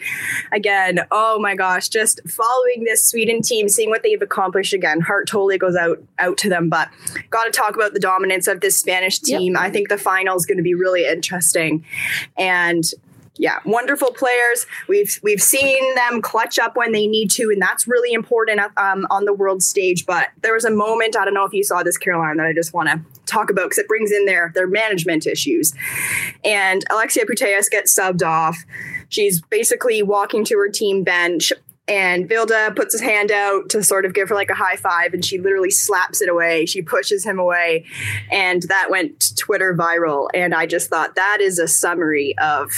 again, 0.53 1.01
oh 1.11 1.39
my 1.41 1.55
gosh, 1.55 1.89
just 1.89 2.21
following 2.29 2.85
this 2.85 3.05
Sweden 3.05 3.43
team, 3.43 3.69
seeing 3.69 3.91
what 3.91 4.03
they've 4.03 4.21
accomplished 4.21 4.73
again, 4.73 5.01
heart 5.01 5.29
totally 5.29 5.59
goes 5.59 5.77
out 5.77 6.03
out 6.19 6.39
to 6.39 6.49
them. 6.49 6.69
But 6.69 6.89
got 7.31 7.45
to 7.45 7.51
talk 7.51 7.75
about 7.75 7.95
the 7.95 8.01
dominance 8.01 8.28
of 8.49 8.61
this 8.61 8.79
Spanish 8.79 9.19
team. 9.19 9.55
Yep. 9.55 9.63
I 9.63 9.71
think 9.71 9.89
the 9.89 9.99
final 9.99 10.37
is 10.37 10.47
going 10.47 10.59
to 10.59 10.63
be 10.63 10.75
really 10.75 11.07
interesting. 11.07 11.85
And 12.37 12.85
yeah, 13.39 13.61
wonderful 13.65 14.11
players. 14.11 14.67
We've 14.89 15.19
we've 15.23 15.41
seen 15.41 15.95
them 15.95 16.21
clutch 16.21 16.59
up 16.59 16.77
when 16.77 16.93
they 16.93 17.07
need 17.07 17.31
to, 17.33 17.51
and 17.51 17.63
that's 17.63 17.87
really 17.87 18.13
important 18.13 18.61
um, 18.77 19.07
on 19.11 19.25
the 19.25 19.33
world 19.33 19.63
stage. 19.63 20.05
But 20.07 20.29
there 20.43 20.53
was 20.53 20.65
a 20.65 20.71
moment 20.71 21.17
I 21.17 21.25
don't 21.25 21.35
know 21.35 21.45
if 21.45 21.53
you 21.53 21.63
saw 21.63 21.83
this, 21.83 21.97
Caroline, 21.97 22.37
that 22.39 22.47
I 22.47 22.53
just 22.53 22.75
want 22.75 22.89
to 22.89 23.01
talk 23.27 23.51
about 23.51 23.67
because 23.67 23.79
it 23.79 23.89
brings 23.89 24.11
in 24.11 24.27
their 24.27 24.51
their 24.55 24.67
management 24.67 25.27
issues. 25.27 25.73
And 26.45 26.85
Alexia 26.91 27.25
Putellas 27.25 27.71
gets 27.71 27.97
subbed 27.97 28.23
off. 28.23 28.59
She's 29.09 29.41
basically 29.41 30.03
walking 30.03 30.45
to 30.47 30.59
her 30.59 30.69
team 30.69 31.05
bench, 31.05 31.53
and 31.89 32.29
Vilda 32.29 32.75
puts 32.77 32.93
his 32.93 33.01
hand 33.01 33.31
out 33.31 33.69
to 33.71 33.83
sort 33.83 34.05
of 34.05 34.15
give 34.15 34.29
her 34.29 34.35
like 34.35 34.51
a 34.51 34.55
high 34.55 34.77
five, 34.77 35.15
and 35.15 35.25
she 35.25 35.39
literally 35.39 35.71
slaps 35.71 36.21
it 36.21 36.29
away. 36.29 36.67
She 36.67 36.83
pushes 36.83 37.25
him 37.25 37.39
away, 37.39 37.85
and 38.31 38.63
that 38.65 38.91
went 38.91 39.37
Twitter 39.37 39.75
viral. 39.75 40.29
And 40.35 40.55
I 40.55 40.67
just 40.67 40.91
thought 40.91 41.15
that 41.15 41.39
is 41.41 41.59
a 41.59 41.69
summary 41.69 42.37
of 42.39 42.71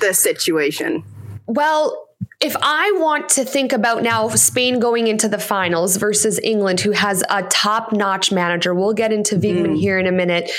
the 0.00 0.12
situation. 0.12 1.04
Well, 1.46 2.08
if 2.40 2.56
I 2.60 2.92
want 2.96 3.28
to 3.30 3.44
think 3.44 3.72
about 3.72 4.02
now 4.02 4.28
Spain 4.28 4.78
going 4.78 5.06
into 5.06 5.28
the 5.28 5.38
finals 5.38 5.96
versus 5.96 6.38
England, 6.42 6.80
who 6.80 6.90
has 6.90 7.24
a 7.30 7.42
top 7.44 7.92
notch 7.92 8.32
manager, 8.32 8.74
we'll 8.74 8.92
get 8.92 9.12
into 9.12 9.36
Wiegman 9.36 9.74
mm. 9.74 9.78
here 9.78 9.98
in 9.98 10.06
a 10.06 10.12
minute. 10.12 10.50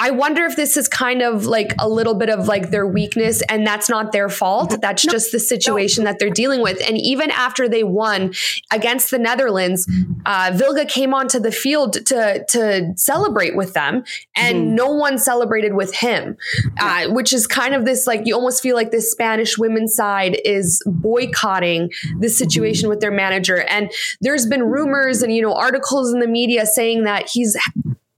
I 0.00 0.12
wonder 0.12 0.46
if 0.46 0.56
this 0.56 0.78
is 0.78 0.88
kind 0.88 1.20
of 1.20 1.44
like 1.44 1.74
a 1.78 1.86
little 1.86 2.14
bit 2.14 2.30
of 2.30 2.48
like 2.48 2.70
their 2.70 2.86
weakness 2.86 3.42
and 3.50 3.66
that's 3.66 3.90
not 3.90 4.12
their 4.12 4.30
fault. 4.30 4.80
That's 4.80 5.04
no, 5.04 5.12
just 5.12 5.30
the 5.30 5.38
situation 5.38 6.04
no. 6.04 6.10
that 6.10 6.18
they're 6.18 6.30
dealing 6.30 6.62
with. 6.62 6.80
And 6.88 6.96
even 6.96 7.30
after 7.30 7.68
they 7.68 7.84
won 7.84 8.32
against 8.72 9.10
the 9.10 9.18
Netherlands, 9.18 9.86
uh, 10.24 10.52
Vilda 10.54 10.88
came 10.88 11.12
onto 11.12 11.38
the 11.38 11.52
field 11.52 12.06
to, 12.06 12.42
to 12.48 12.94
celebrate 12.96 13.54
with 13.54 13.74
them 13.74 14.04
and 14.34 14.56
mm. 14.56 14.66
no 14.68 14.90
one 14.90 15.18
celebrated 15.18 15.74
with 15.74 15.94
him, 15.94 16.38
uh, 16.80 17.08
which 17.08 17.34
is 17.34 17.46
kind 17.46 17.74
of 17.74 17.84
this 17.84 18.06
like, 18.06 18.22
you 18.24 18.34
almost 18.34 18.62
feel 18.62 18.76
like 18.76 18.92
this 18.92 19.12
Spanish 19.12 19.58
women's 19.58 19.94
side 19.94 20.40
is 20.46 20.82
boycotting 20.86 21.90
this 22.18 22.38
situation 22.38 22.88
with 22.88 23.00
their 23.00 23.12
manager. 23.12 23.58
And 23.68 23.92
there's 24.22 24.46
been 24.46 24.62
rumors 24.62 25.22
and, 25.22 25.30
you 25.30 25.42
know, 25.42 25.52
articles 25.52 26.10
in 26.10 26.20
the 26.20 26.26
media 26.26 26.64
saying 26.64 27.04
that 27.04 27.28
he's 27.28 27.54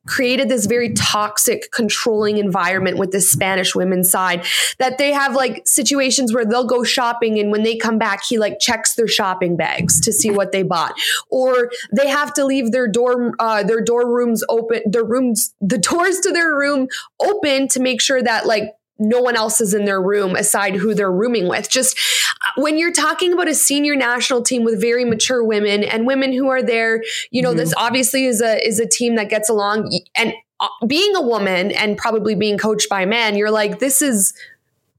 created 0.06 0.48
this 0.48 0.66
very 0.66 0.92
toxic, 0.94 1.70
controlling 1.72 2.38
environment 2.38 2.98
with 2.98 3.12
this 3.12 3.30
Spanish 3.30 3.74
women's 3.74 4.10
side 4.10 4.44
that 4.78 4.98
they 4.98 5.12
have 5.12 5.34
like 5.34 5.62
situations 5.66 6.34
where 6.34 6.44
they'll 6.44 6.66
go 6.66 6.82
shopping 6.82 7.38
and 7.38 7.50
when 7.52 7.62
they 7.62 7.76
come 7.76 7.98
back, 7.98 8.24
he 8.24 8.38
like 8.38 8.58
checks 8.58 8.94
their 8.94 9.08
shopping 9.08 9.56
bags 9.56 10.00
to 10.00 10.12
see 10.12 10.30
what 10.30 10.52
they 10.52 10.62
bought, 10.62 10.94
or 11.30 11.70
they 11.94 12.08
have 12.08 12.34
to 12.34 12.44
leave 12.44 12.72
their 12.72 12.88
door, 12.88 13.32
uh, 13.38 13.62
their 13.62 13.80
door 13.80 14.12
rooms 14.12 14.42
open, 14.48 14.82
their 14.86 15.04
rooms, 15.04 15.54
the 15.60 15.78
doors 15.92 16.18
to 16.20 16.32
their 16.32 16.54
room 16.54 16.88
open 17.20 17.68
to 17.68 17.80
make 17.80 18.00
sure 18.00 18.22
that 18.22 18.46
like 18.46 18.74
no 19.02 19.20
one 19.20 19.36
else 19.36 19.60
is 19.60 19.74
in 19.74 19.84
their 19.84 20.00
room 20.00 20.36
aside 20.36 20.76
who 20.76 20.94
they're 20.94 21.12
rooming 21.12 21.48
with. 21.48 21.68
Just 21.68 21.98
uh, 22.46 22.60
when 22.62 22.78
you're 22.78 22.92
talking 22.92 23.32
about 23.32 23.48
a 23.48 23.54
senior 23.54 23.96
national 23.96 24.42
team 24.42 24.64
with 24.64 24.80
very 24.80 25.04
mature 25.04 25.42
women 25.44 25.84
and 25.84 26.06
women 26.06 26.32
who 26.32 26.48
are 26.48 26.62
there, 26.62 27.02
you 27.30 27.42
know, 27.42 27.50
mm-hmm. 27.50 27.58
this 27.58 27.74
obviously 27.76 28.26
is 28.26 28.40
a 28.40 28.64
is 28.66 28.78
a 28.78 28.86
team 28.86 29.16
that 29.16 29.28
gets 29.28 29.48
along 29.48 29.90
and 30.16 30.32
uh, 30.60 30.68
being 30.86 31.14
a 31.16 31.22
woman 31.22 31.72
and 31.72 31.98
probably 31.98 32.36
being 32.36 32.56
coached 32.56 32.88
by 32.88 33.02
a 33.02 33.06
man, 33.06 33.36
you're 33.36 33.50
like, 33.50 33.80
this 33.80 34.00
is 34.00 34.32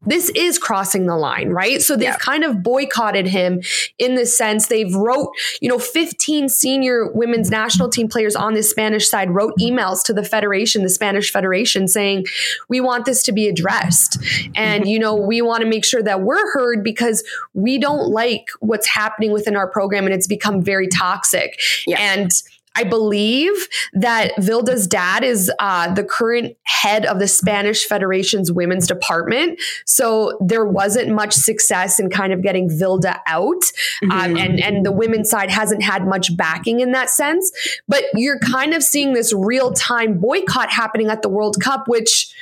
this 0.06 0.30
is 0.36 0.60
crossing 0.60 1.06
the 1.06 1.16
line, 1.16 1.50
right? 1.50 1.82
So 1.82 1.96
they've 1.96 2.06
yeah. 2.06 2.18
kind 2.18 2.44
of 2.44 2.62
boycotted 2.62 3.28
him 3.28 3.62
in 3.98 4.16
the 4.16 4.26
sense 4.26 4.68
they've 4.68 4.94
wrote, 4.94 5.30
you 5.62 5.70
know, 5.70 5.80
15 5.80 6.50
senior 6.50 7.12
women's 7.12 7.50
national 7.50 7.90
team 7.90 8.08
players 8.08 8.36
on 8.36 8.54
the 8.54 8.64
Spanish 8.64 9.10
side 9.10 9.32
wrote 9.32 9.54
emails 9.60 10.04
to 10.06 10.14
the 10.14 10.24
federation, 10.24 10.84
the 10.84 10.90
Spanish 10.90 11.32
federation 11.32 11.88
saying, 11.88 12.26
we 12.70 12.82
want 12.82 13.06
this 13.06 13.24
to 13.24 13.32
be 13.32 13.48
addressed. 13.48 14.18
And, 14.56 14.84
mm-hmm. 14.84 14.90
you 14.90 15.00
know, 15.00 15.16
we 15.16 15.42
want 15.42 15.62
to 15.62 15.68
make 15.68 15.86
sure 15.86 16.04
that 16.04 16.22
we're 16.22 16.52
heard 16.54 16.84
because 16.84 17.24
we 17.54 17.78
don't 17.78 18.10
like 18.10 18.48
what's 18.60 18.88
happening 18.88 19.32
within 19.32 19.56
our 19.56 19.68
program 19.68 20.06
and 20.06 20.14
it's 20.14 20.28
become 20.28 20.62
very 20.62 20.88
toxic. 20.88 21.60
Yeah. 21.88 21.98
And 22.00 22.32
I 22.76 22.84
believe 22.84 23.54
that 23.94 24.36
Vilda's 24.38 24.88
dad 24.88 25.24
is 25.24 25.52
uh, 25.60 25.94
the 25.94 26.04
current 26.04 26.56
head 26.64 27.06
of 27.06 27.20
the 27.20 27.28
Spanish 27.28 27.86
Federation's 27.86 28.52
women's 28.52 28.88
department. 28.88 29.62
So 29.86 30.38
there 30.42 30.66
wasn't 30.66 31.14
much 31.14 31.34
success 31.34 32.00
in 32.00 32.10
kind 32.10 32.34
of 32.34 32.42
getting 32.42 32.70
Vilda 32.70 33.20
out. 33.28 33.64
Um, 34.04 34.10
mm-hmm. 34.10 34.12
Um, 34.12 34.38
and, 34.38 34.60
and 34.60 34.86
the 34.86 34.92
women's 34.92 35.30
side 35.30 35.52
hasn't 35.52 35.84
had 35.84 36.08
much 36.08 36.36
backing 36.36 36.80
in 36.80 36.92
that 36.94 37.10
sense. 37.10 37.52
But 37.88 38.06
you're 38.16 38.40
kind 38.40 38.74
of 38.74 38.84
seeing 38.84 39.14
this 39.14 39.34
real 39.34 39.74
time 39.74 40.20
boycott 40.20 40.72
happening 40.72 41.10
at 41.10 41.22
the 41.22 41.30
World 41.30 41.58
Cup, 41.62 41.88
which 41.88 42.34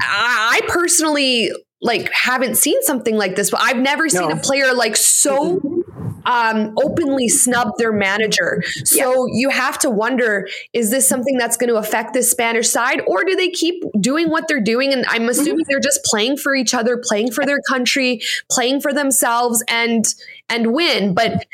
I 0.00 0.60
personally 0.68 1.50
like 1.80 2.10
haven't 2.12 2.56
seen 2.56 2.82
something 2.82 3.16
like 3.16 3.36
this. 3.36 3.50
But 3.50 3.60
I've 3.60 3.76
never 3.76 4.04
no. 4.04 4.08
seen 4.08 4.30
a 4.32 4.36
player 4.36 4.72
like 4.74 4.96
so 4.96 5.83
um, 6.26 6.74
openly 6.82 7.28
snub 7.28 7.72
their 7.78 7.92
manager. 7.92 8.62
So 8.84 9.26
yeah. 9.26 9.40
you 9.40 9.50
have 9.50 9.78
to 9.80 9.90
wonder 9.90 10.48
is 10.72 10.90
this 10.90 11.08
something 11.08 11.36
that's 11.36 11.56
going 11.56 11.68
to 11.68 11.76
affect 11.76 12.14
the 12.14 12.22
Spanish 12.22 12.68
side, 12.68 13.02
or 13.06 13.24
do 13.24 13.36
they 13.36 13.50
keep 13.50 13.82
doing 14.00 14.30
what 14.30 14.48
they're 14.48 14.60
doing? 14.60 14.92
And 14.92 15.04
I'm 15.08 15.28
assuming 15.28 15.54
mm-hmm. 15.54 15.62
they're 15.68 15.80
just 15.80 16.02
playing 16.04 16.36
for 16.36 16.54
each 16.54 16.74
other, 16.74 16.96
playing 16.96 17.32
for 17.32 17.44
their 17.44 17.60
country, 17.68 18.20
playing 18.50 18.80
for 18.80 18.92
themselves, 18.92 19.62
and 19.68 20.04
and 20.48 20.72
win. 20.72 21.14
But 21.14 21.46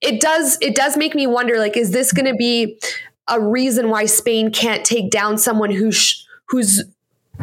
it 0.00 0.20
does 0.20 0.58
it 0.60 0.74
does 0.74 0.96
make 0.96 1.14
me 1.14 1.26
wonder 1.26 1.58
like 1.58 1.76
is 1.76 1.90
this 1.90 2.12
going 2.12 2.26
to 2.26 2.36
be 2.36 2.78
a 3.28 3.40
reason 3.40 3.90
why 3.90 4.06
Spain 4.06 4.50
can't 4.50 4.84
take 4.84 5.10
down 5.10 5.38
someone 5.38 5.70
who's 5.70 6.26
who's 6.48 6.84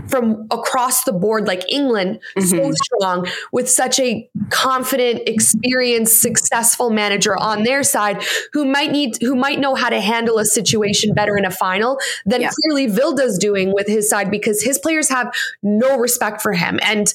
from 0.07 0.47
across 0.51 1.03
the 1.03 1.13
board 1.13 1.47
like 1.47 1.63
England 1.69 2.19
mm-hmm. 2.38 2.47
so 2.47 2.71
strong 2.71 3.27
with 3.51 3.69
such 3.69 4.00
a 4.00 4.29
confident 4.50 5.21
experienced 5.27 6.21
successful 6.21 6.89
manager 6.89 7.38
on 7.38 7.63
their 7.63 7.83
side 7.83 8.23
who 8.53 8.65
might 8.65 8.91
need 8.91 9.17
who 9.21 9.35
might 9.35 9.59
know 9.59 9.75
how 9.75 9.89
to 9.89 10.00
handle 10.00 10.39
a 10.39 10.45
situation 10.45 11.13
better 11.13 11.38
in 11.38 11.45
a 11.45 11.51
final 11.51 12.00
than 12.25 12.41
yeah. 12.41 12.50
clearly 12.50 12.88
Vilda's 12.88 13.38
doing 13.38 13.73
with 13.73 13.88
his 13.88 14.09
side 14.09 14.29
because 14.29 14.62
his 14.62 14.79
players 14.79 15.09
have 15.09 15.33
no 15.62 15.97
respect 15.97 16.41
for 16.41 16.53
him 16.53 16.79
and 16.83 17.13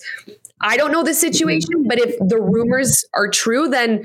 I 0.60 0.76
don't 0.76 0.90
know 0.90 1.04
the 1.04 1.14
situation, 1.14 1.84
but 1.86 2.00
if 2.00 2.16
the 2.18 2.40
rumors 2.40 3.04
are 3.14 3.28
true, 3.28 3.68
then 3.68 4.04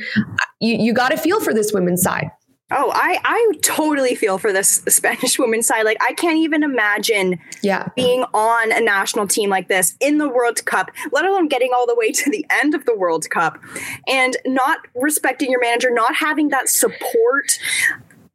you, 0.59 0.75
you 0.75 0.93
got 0.93 1.09
to 1.09 1.17
feel 1.17 1.41
for 1.41 1.51
this 1.51 1.73
women's 1.73 2.03
side. 2.03 2.29
Oh, 2.75 2.91
I 2.93 3.19
I 3.23 3.51
totally 3.61 4.15
feel 4.15 4.37
for 4.37 4.51
this 4.51 4.81
Spanish 4.87 5.37
women's 5.37 5.67
side. 5.67 5.83
Like 5.83 5.97
I 6.01 6.13
can't 6.13 6.37
even 6.37 6.63
imagine 6.63 7.39
yeah. 7.61 7.89
being 7.95 8.23
on 8.33 8.71
a 8.71 8.81
national 8.81 9.27
team 9.27 9.49
like 9.49 9.67
this 9.67 9.95
in 9.99 10.17
the 10.17 10.27
World 10.27 10.65
Cup, 10.65 10.91
let 11.11 11.25
alone 11.25 11.47
getting 11.47 11.71
all 11.75 11.85
the 11.85 11.95
way 11.95 12.11
to 12.11 12.29
the 12.29 12.45
end 12.49 12.73
of 12.73 12.85
the 12.85 12.95
World 12.95 13.29
Cup 13.29 13.59
and 14.07 14.35
not 14.45 14.79
respecting 14.95 15.51
your 15.51 15.61
manager, 15.61 15.89
not 15.91 16.15
having 16.15 16.49
that 16.49 16.67
support. 16.67 17.59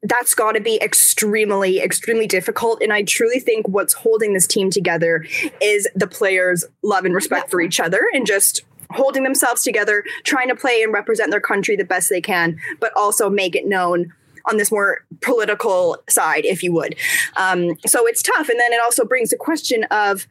That's 0.04 0.33
got 0.33 0.52
to 0.52 0.61
be 0.61 0.80
extremely, 0.80 1.80
extremely 1.80 2.28
difficult. 2.28 2.80
And 2.80 2.92
I 2.92 3.02
truly 3.02 3.40
think 3.40 3.66
what's 3.66 3.92
holding 3.92 4.33
this 4.33 4.47
team 4.47 4.71
together 4.71 5.26
is 5.61 5.88
the 5.97 6.07
players' 6.07 6.64
love 6.85 7.04
and 7.04 7.12
respect 7.12 7.50
for 7.50 7.61
each 7.61 7.80
other 7.80 8.00
and 8.14 8.25
just 8.25 8.62
holding 8.90 9.25
themselves 9.25 9.64
together, 9.64 10.04
trying 10.23 10.49
to 10.49 10.54
play 10.54 10.83
and 10.83 10.92
represent 10.92 11.33
their 11.33 11.40
country 11.40 11.75
the 11.75 11.85
best 11.85 12.09
they 12.09 12.21
can, 12.21 12.59
but 12.80 12.92
also 12.97 13.28
make 13.28 13.57
it 13.57 13.66
known 13.66 14.12
on 14.49 14.57
this 14.57 14.71
more 14.71 15.05
political 15.21 15.97
side, 16.09 16.45
if 16.45 16.62
you 16.62 16.73
would. 16.73 16.97
Um, 17.37 17.76
so 17.87 18.07
it's 18.07 18.23
tough. 18.23 18.49
And 18.49 18.59
then 18.59 18.73
it 18.73 18.81
also 18.83 19.05
brings 19.05 19.31
the 19.31 19.37
question 19.37 19.85
of 19.85 20.26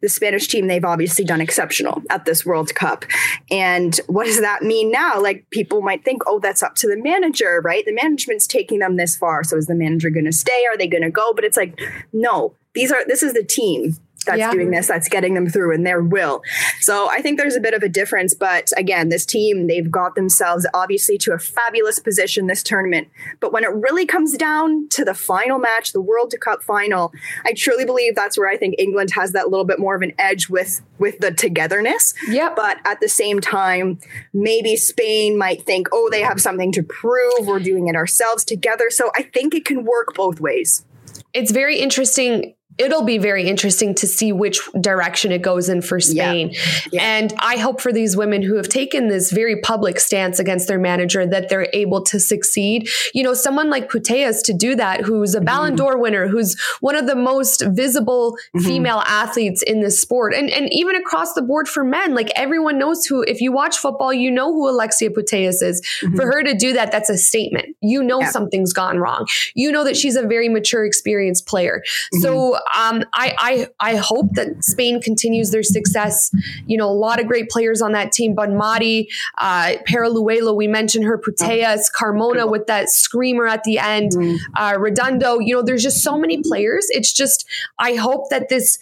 the 0.00 0.08
Spanish 0.08 0.46
team, 0.46 0.68
they've 0.68 0.84
obviously 0.84 1.24
done 1.24 1.40
exceptional 1.40 2.02
at 2.08 2.24
this 2.24 2.46
World 2.46 2.72
Cup. 2.74 3.04
And 3.50 3.96
what 4.06 4.26
does 4.26 4.40
that 4.40 4.62
mean 4.62 4.92
now? 4.92 5.20
Like 5.20 5.48
people 5.50 5.82
might 5.82 6.04
think, 6.04 6.22
oh, 6.26 6.38
that's 6.38 6.62
up 6.62 6.76
to 6.76 6.86
the 6.86 6.96
manager, 6.96 7.60
right? 7.64 7.84
The 7.84 7.92
management's 7.92 8.46
taking 8.46 8.78
them 8.78 8.96
this 8.96 9.16
far. 9.16 9.42
So 9.42 9.56
is 9.56 9.66
the 9.66 9.74
manager 9.74 10.10
going 10.10 10.26
to 10.26 10.32
stay? 10.32 10.64
Are 10.70 10.76
they 10.76 10.86
going 10.86 11.02
to 11.02 11.10
go? 11.10 11.32
But 11.34 11.44
it's 11.44 11.56
like, 11.56 11.80
no, 12.12 12.54
these 12.74 12.92
are, 12.92 13.04
this 13.06 13.24
is 13.24 13.32
the 13.32 13.44
team 13.44 13.96
that's 14.28 14.38
yeah. 14.38 14.52
doing 14.52 14.70
this, 14.70 14.86
that's 14.86 15.08
getting 15.08 15.34
them 15.34 15.48
through 15.48 15.74
and 15.74 15.84
their 15.84 16.02
will. 16.02 16.42
So 16.80 17.08
I 17.10 17.20
think 17.22 17.38
there's 17.38 17.56
a 17.56 17.60
bit 17.60 17.74
of 17.74 17.82
a 17.82 17.88
difference. 17.88 18.34
But 18.34 18.70
again, 18.76 19.08
this 19.08 19.26
team, 19.26 19.66
they've 19.66 19.90
got 19.90 20.14
themselves 20.14 20.66
obviously 20.74 21.18
to 21.18 21.32
a 21.32 21.38
fabulous 21.38 21.98
position 21.98 22.46
this 22.46 22.62
tournament. 22.62 23.08
But 23.40 23.52
when 23.52 23.64
it 23.64 23.70
really 23.72 24.06
comes 24.06 24.36
down 24.36 24.88
to 24.90 25.04
the 25.04 25.14
final 25.14 25.58
match, 25.58 25.92
the 25.92 26.00
World 26.00 26.34
Cup 26.40 26.62
final, 26.62 27.12
I 27.44 27.52
truly 27.54 27.84
believe 27.84 28.14
that's 28.14 28.38
where 28.38 28.48
I 28.48 28.56
think 28.56 28.76
England 28.78 29.10
has 29.14 29.32
that 29.32 29.48
little 29.48 29.64
bit 29.64 29.78
more 29.78 29.96
of 29.96 30.02
an 30.02 30.12
edge 30.18 30.48
with 30.48 30.82
with 30.98 31.18
the 31.20 31.32
togetherness. 31.32 32.14
Yeah. 32.28 32.52
But 32.54 32.78
at 32.84 33.00
the 33.00 33.08
same 33.08 33.40
time, 33.40 33.98
maybe 34.32 34.76
Spain 34.76 35.38
might 35.38 35.62
think, 35.64 35.88
oh, 35.92 36.08
they 36.10 36.22
have 36.22 36.40
something 36.40 36.72
to 36.72 36.82
prove. 36.82 37.46
We're 37.46 37.60
doing 37.60 37.88
it 37.88 37.96
ourselves 37.96 38.44
together. 38.44 38.90
So 38.90 39.10
I 39.16 39.22
think 39.22 39.54
it 39.54 39.64
can 39.64 39.84
work 39.84 40.14
both 40.14 40.40
ways. 40.40 40.84
It's 41.32 41.52
very 41.52 41.78
interesting 41.78 42.54
it'll 42.78 43.04
be 43.04 43.18
very 43.18 43.48
interesting 43.48 43.94
to 43.96 44.06
see 44.06 44.32
which 44.32 44.60
direction 44.80 45.32
it 45.32 45.42
goes 45.42 45.68
in 45.68 45.82
for 45.82 46.00
Spain. 46.00 46.50
Yeah. 46.50 46.80
Yeah. 46.92 47.02
And 47.02 47.34
I 47.38 47.56
hope 47.56 47.80
for 47.80 47.92
these 47.92 48.16
women 48.16 48.42
who 48.42 48.56
have 48.56 48.68
taken 48.68 49.08
this 49.08 49.30
very 49.32 49.60
public 49.60 49.98
stance 50.00 50.38
against 50.38 50.68
their 50.68 50.78
manager 50.78 51.26
that 51.26 51.48
they're 51.48 51.68
able 51.72 52.02
to 52.04 52.20
succeed. 52.20 52.88
You 53.14 53.22
know, 53.22 53.34
someone 53.34 53.68
like 53.68 53.90
Putellas 53.90 54.44
to 54.44 54.52
do 54.52 54.74
that, 54.76 55.00
who's 55.02 55.34
a 55.34 55.40
Ballon 55.40 55.74
mm-hmm. 55.74 55.84
d'Or 55.84 55.98
winner, 55.98 56.28
who's 56.28 56.58
one 56.80 56.94
of 56.94 57.06
the 57.06 57.16
most 57.16 57.64
visible 57.66 58.36
mm-hmm. 58.56 58.66
female 58.66 59.02
athletes 59.06 59.62
in 59.62 59.80
this 59.80 60.00
sport. 60.00 60.34
And, 60.34 60.50
and 60.50 60.72
even 60.72 60.96
across 60.96 61.34
the 61.34 61.42
board 61.42 61.68
for 61.68 61.82
men, 61.82 62.14
like 62.14 62.30
everyone 62.36 62.78
knows 62.78 63.04
who, 63.06 63.22
if 63.22 63.40
you 63.40 63.52
watch 63.52 63.76
football, 63.76 64.12
you 64.12 64.30
know 64.30 64.52
who 64.52 64.68
Alexia 64.68 65.10
Putellas 65.10 65.62
is. 65.62 65.82
Mm-hmm. 66.02 66.16
For 66.16 66.26
her 66.26 66.42
to 66.44 66.54
do 66.54 66.72
that, 66.74 66.92
that's 66.92 67.10
a 67.10 67.18
statement. 67.18 67.76
You 67.80 68.02
know 68.02 68.20
yeah. 68.20 68.30
something's 68.30 68.72
gone 68.72 68.98
wrong. 68.98 69.26
You 69.54 69.72
know 69.72 69.84
that 69.84 69.96
she's 69.96 70.16
a 70.16 70.26
very 70.26 70.48
mature, 70.48 70.84
experienced 70.84 71.46
player. 71.46 71.82
So 72.20 72.58
um, 72.76 73.04
I, 73.12 73.34
I 73.38 73.92
I 73.92 73.96
hope 73.96 74.32
that 74.34 74.64
Spain 74.64 75.00
continues 75.00 75.50
their 75.50 75.62
success. 75.62 76.30
You 76.66 76.76
know, 76.76 76.88
a 76.88 76.92
lot 76.92 77.20
of 77.20 77.26
great 77.26 77.48
players 77.48 77.82
on 77.82 77.92
that 77.92 78.12
team. 78.12 78.34
Bonmati, 78.34 79.06
uh, 79.38 79.74
Paralluelo, 79.88 80.54
we 80.54 80.68
mentioned 80.68 81.04
her, 81.04 81.18
Putellas, 81.18 81.86
Carmona 81.94 82.50
with 82.50 82.66
that 82.66 82.90
screamer 82.90 83.46
at 83.46 83.64
the 83.64 83.78
end, 83.78 84.12
mm-hmm. 84.12 84.36
uh, 84.56 84.76
Redondo. 84.78 85.38
You 85.38 85.56
know, 85.56 85.62
there's 85.62 85.82
just 85.82 86.02
so 86.02 86.18
many 86.18 86.42
players. 86.42 86.86
It's 86.90 87.12
just 87.12 87.46
I 87.78 87.94
hope 87.94 88.30
that 88.30 88.48
this 88.48 88.78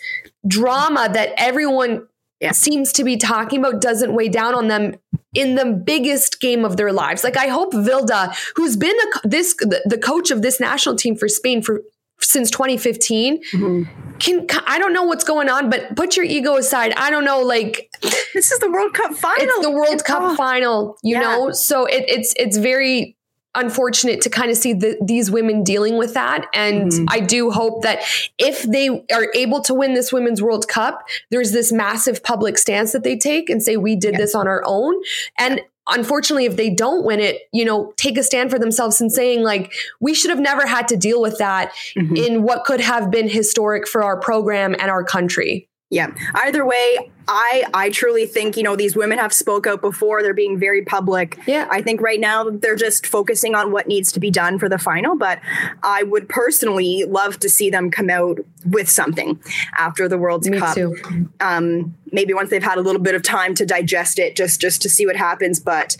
drama 0.46 1.08
that 1.12 1.32
everyone 1.36 2.06
yeah. 2.40 2.52
seems 2.52 2.92
to 2.92 3.04
be 3.04 3.16
talking 3.16 3.58
about 3.60 3.80
doesn't 3.80 4.14
weigh 4.14 4.28
down 4.28 4.54
on 4.54 4.68
them 4.68 4.94
in 5.34 5.54
the 5.54 5.66
biggest 5.66 6.40
game 6.40 6.64
of 6.64 6.76
their 6.76 6.92
lives. 6.92 7.24
Like 7.24 7.36
I 7.36 7.48
hope 7.48 7.72
Vilda, 7.72 8.36
who's 8.56 8.76
been 8.76 8.96
a, 8.96 9.28
this 9.28 9.54
the 9.54 10.00
coach 10.02 10.30
of 10.30 10.42
this 10.42 10.60
national 10.60 10.96
team 10.96 11.16
for 11.16 11.28
Spain 11.28 11.62
for 11.62 11.82
since 12.20 12.50
2015 12.50 13.42
mm-hmm. 13.42 14.16
can 14.18 14.46
i 14.66 14.78
don't 14.78 14.92
know 14.92 15.04
what's 15.04 15.24
going 15.24 15.48
on 15.48 15.68
but 15.68 15.94
put 15.96 16.16
your 16.16 16.24
ego 16.24 16.56
aside 16.56 16.92
i 16.96 17.10
don't 17.10 17.24
know 17.24 17.42
like 17.42 17.90
this 18.34 18.50
is 18.50 18.58
the 18.60 18.70
world 18.70 18.92
cup 18.94 19.14
final 19.14 19.44
it's 19.44 19.60
the 19.60 19.70
world 19.70 19.88
it's 19.92 20.02
cup 20.02 20.22
all, 20.22 20.36
final 20.36 20.96
you 21.02 21.14
yeah. 21.14 21.20
know 21.20 21.50
so 21.50 21.84
it, 21.84 22.04
it's 22.08 22.34
it's 22.38 22.56
very 22.56 23.16
unfortunate 23.56 24.20
to 24.20 24.30
kind 24.30 24.50
of 24.50 24.56
see 24.56 24.72
the, 24.72 24.96
these 25.02 25.30
women 25.30 25.64
dealing 25.64 25.96
with 25.96 26.14
that. 26.14 26.46
And 26.54 26.92
mm-hmm. 26.92 27.04
I 27.08 27.20
do 27.20 27.50
hope 27.50 27.82
that 27.82 28.02
if 28.38 28.62
they 28.62 28.88
are 29.12 29.32
able 29.34 29.62
to 29.62 29.74
win 29.74 29.94
this 29.94 30.12
Women's 30.12 30.40
World 30.40 30.68
Cup, 30.68 31.02
there's 31.30 31.52
this 31.52 31.72
massive 31.72 32.22
public 32.22 32.58
stance 32.58 32.92
that 32.92 33.02
they 33.02 33.16
take 33.16 33.50
and 33.50 33.62
say, 33.62 33.76
we 33.76 33.96
did 33.96 34.12
yeah. 34.12 34.18
this 34.18 34.34
on 34.34 34.46
our 34.46 34.62
own. 34.64 35.00
And 35.38 35.62
unfortunately, 35.88 36.46
if 36.46 36.56
they 36.56 36.70
don't 36.70 37.04
win 37.04 37.20
it, 37.20 37.42
you 37.52 37.64
know, 37.64 37.92
take 37.96 38.18
a 38.18 38.22
stand 38.22 38.50
for 38.50 38.58
themselves 38.58 39.00
and 39.00 39.12
saying, 39.12 39.42
like, 39.42 39.72
we 40.00 40.14
should 40.14 40.30
have 40.30 40.40
never 40.40 40.66
had 40.66 40.88
to 40.88 40.96
deal 40.96 41.20
with 41.20 41.38
that 41.38 41.72
mm-hmm. 41.96 42.16
in 42.16 42.42
what 42.42 42.64
could 42.64 42.80
have 42.80 43.10
been 43.10 43.28
historic 43.28 43.86
for 43.86 44.02
our 44.02 44.18
program 44.18 44.74
and 44.78 44.90
our 44.90 45.04
country. 45.04 45.68
Yeah. 45.88 46.08
Either 46.34 46.66
way, 46.66 47.12
I 47.28 47.64
I 47.72 47.90
truly 47.90 48.26
think 48.26 48.56
you 48.56 48.64
know 48.64 48.74
these 48.74 48.96
women 48.96 49.18
have 49.18 49.32
spoke 49.32 49.68
out 49.68 49.80
before. 49.80 50.20
They're 50.20 50.34
being 50.34 50.58
very 50.58 50.84
public. 50.84 51.38
Yeah. 51.46 51.68
I 51.70 51.80
think 51.80 52.00
right 52.00 52.18
now 52.18 52.50
they're 52.50 52.76
just 52.76 53.06
focusing 53.06 53.54
on 53.54 53.70
what 53.70 53.86
needs 53.86 54.10
to 54.12 54.20
be 54.20 54.30
done 54.30 54.58
for 54.58 54.68
the 54.68 54.78
final. 54.78 55.16
But 55.16 55.40
I 55.84 56.02
would 56.02 56.28
personally 56.28 57.04
love 57.04 57.38
to 57.40 57.48
see 57.48 57.70
them 57.70 57.92
come 57.92 58.10
out 58.10 58.38
with 58.64 58.90
something 58.90 59.40
after 59.78 60.08
the 60.08 60.18
World 60.18 60.44
Me 60.46 60.58
Cup. 60.58 60.74
Too. 60.74 60.96
Um, 61.38 61.94
maybe 62.10 62.34
once 62.34 62.50
they've 62.50 62.62
had 62.62 62.78
a 62.78 62.82
little 62.82 63.02
bit 63.02 63.14
of 63.14 63.22
time 63.22 63.54
to 63.54 63.64
digest 63.64 64.18
it, 64.18 64.34
just 64.34 64.60
just 64.60 64.82
to 64.82 64.88
see 64.88 65.06
what 65.06 65.14
happens. 65.14 65.60
But 65.60 65.96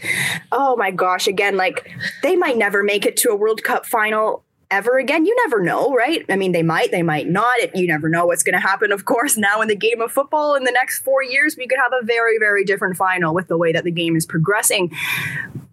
oh 0.50 0.74
my 0.76 0.90
gosh, 0.90 1.28
again, 1.28 1.56
like 1.56 1.88
they 2.24 2.34
might 2.34 2.56
never 2.56 2.82
make 2.82 3.06
it 3.06 3.16
to 3.18 3.30
a 3.30 3.36
World 3.36 3.62
Cup 3.62 3.86
final 3.86 4.42
ever 4.70 4.98
again. 4.98 5.26
You 5.26 5.36
never 5.46 5.62
know, 5.62 5.94
right? 5.94 6.24
I 6.28 6.36
mean, 6.36 6.52
they 6.52 6.62
might, 6.62 6.90
they 6.90 7.02
might 7.02 7.28
not. 7.28 7.74
You 7.74 7.86
never 7.86 8.08
know 8.08 8.26
what's 8.26 8.42
going 8.42 8.54
to 8.54 8.60
happen. 8.60 8.92
Of 8.92 9.04
course, 9.04 9.36
now 9.36 9.60
in 9.60 9.68
the 9.68 9.76
game 9.76 10.00
of 10.00 10.12
football 10.12 10.54
in 10.54 10.64
the 10.64 10.72
next 10.72 11.00
four 11.00 11.22
years, 11.22 11.56
we 11.56 11.66
could 11.66 11.78
have 11.82 11.92
a 12.00 12.04
very, 12.04 12.38
very 12.38 12.64
different 12.64 12.96
final 12.96 13.34
with 13.34 13.48
the 13.48 13.56
way 13.56 13.72
that 13.72 13.84
the 13.84 13.90
game 13.90 14.16
is 14.16 14.26
progressing. 14.26 14.92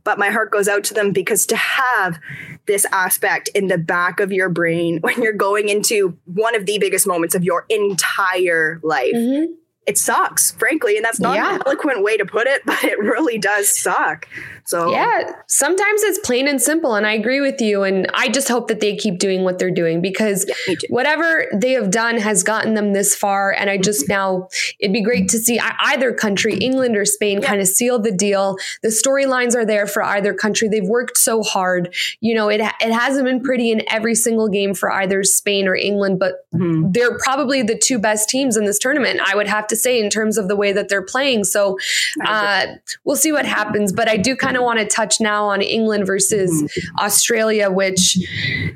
But 0.04 0.20
my 0.20 0.30
heart 0.30 0.52
goes 0.52 0.68
out 0.68 0.84
to 0.86 0.94
them 0.94 1.12
because 1.12 1.46
to 1.48 1.56
have 1.56 2.20
this 2.66 2.86
aspect 2.92 3.50
in 3.50 3.68
the 3.68 3.78
back 3.78 4.20
of 4.20 4.32
your 4.32 4.50
brain 4.50 5.00
when 5.02 5.22
you're 5.22 5.34
going 5.34 5.70
into 5.70 6.18
one 6.26 6.56
of 6.56 6.66
the 6.66 6.78
biggest 6.80 7.08
moments 7.08 7.36
of 7.36 7.44
your 7.44 7.66
entire 7.70 8.80
life. 8.84 9.14
Mm-hmm 9.16 9.54
it 9.86 9.98
sucks, 9.98 10.52
frankly. 10.52 10.96
And 10.96 11.04
that's 11.04 11.20
not 11.20 11.36
yeah. 11.36 11.56
an 11.56 11.62
eloquent 11.66 12.04
way 12.04 12.18
to 12.18 12.26
put 12.26 12.48
it, 12.48 12.62
but 12.66 12.84
it 12.84 13.00
really 13.00 13.38
does 13.38 13.70
suck. 13.70 14.28
So, 14.66 14.92
yeah, 14.92 15.34
sometimes 15.48 16.04
it's 16.04 16.20
plain 16.20 16.48
and 16.48 16.62
simple. 16.62 16.96
And 16.96 17.06
I 17.06 17.14
agree 17.14 17.42
with 17.42 17.60
you. 17.60 17.84
And 17.84 18.10
I 18.14 18.30
just 18.30 18.48
hope 18.48 18.70
that 18.70 18.80
they 18.80 18.96
keep 18.96 19.20
doing 19.20 19.44
what 19.44 19.60
they're 19.60 19.72
doing 19.72 20.02
because 20.02 20.46
yeah, 20.68 20.76
whatever 20.90 21.48
they 21.54 21.72
have 21.72 21.92
done 21.92 22.18
has 22.18 22.44
gotten 22.44 22.74
them 22.74 22.94
this 22.94 23.14
far. 23.14 23.52
And 23.52 23.70
I 23.70 23.78
just 23.78 24.04
mm-hmm. 24.04 24.14
now, 24.14 24.48
it'd 24.80 24.94
be 24.94 25.02
great 25.02 25.28
to 25.30 25.38
see 25.38 25.60
either 25.60 26.14
country, 26.14 26.56
England 26.56 26.96
or 26.96 27.04
Spain, 27.04 27.42
yeah. 27.42 27.48
kind 27.48 27.62
of 27.62 27.68
seal 27.68 28.00
the 28.00 28.12
deal. 28.12 28.56
The 28.84 28.90
storylines 28.90 29.54
are 29.54 29.66
there 29.66 29.86
for 29.86 30.02
either 30.02 30.34
country. 30.34 30.70
They've 30.70 30.88
worked 30.88 31.18
so 31.18 31.44
hard. 31.44 31.94
You 32.22 32.34
know, 32.34 32.48
it, 32.48 32.62
it 32.62 32.94
hasn't 32.94 33.26
been 33.26 33.42
pretty 33.42 33.70
in 33.70 33.84
every 33.92 34.16
single 34.16 34.48
game 34.48 34.74
for 34.74 34.92
either 34.92 35.24
Spain 35.24 35.68
or 35.68 35.76
England, 35.76 36.20
but 36.20 36.50
mm-hmm. 36.54 36.92
they're 36.92 37.18
probably 37.20 37.64
the 37.64 37.78
two 37.78 38.00
best 38.00 38.30
teams 38.30 38.56
in 38.56 38.64
this 38.64 38.80
tournament. 38.80 39.20
I 39.26 39.36
would 39.36 39.48
have 39.48 39.68
to 39.68 39.73
say 39.76 40.00
in 40.00 40.10
terms 40.10 40.38
of 40.38 40.48
the 40.48 40.56
way 40.56 40.72
that 40.72 40.90
they're 40.90 41.06
playing. 41.06 41.44
So 41.44 41.78
uh, 42.26 42.68
we'll 43.04 43.16
see 43.16 43.32
what 43.32 43.46
happens. 43.46 43.92
But 43.92 44.08
I 44.08 44.18
do 44.18 44.36
kind 44.36 44.58
of 44.58 44.64
want 44.64 44.80
to 44.80 44.86
touch 44.86 45.20
now 45.20 45.46
on 45.46 45.62
England 45.62 46.08
versus 46.08 46.52
mm-hmm. 46.52 46.98
Australia, 47.04 47.70
which, 47.72 48.18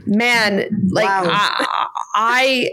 man, 0.06 0.70
like 0.90 1.08
wow. 1.08 1.24
I, 1.26 1.78
I, 2.16 2.72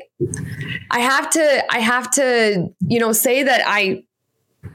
I 0.90 1.00
have 1.00 1.30
to, 1.30 1.64
I 1.74 1.78
have 1.80 2.10
to, 2.12 2.68
you 2.86 2.98
know, 2.98 3.12
say 3.12 3.42
that 3.42 3.62
I 3.66 4.04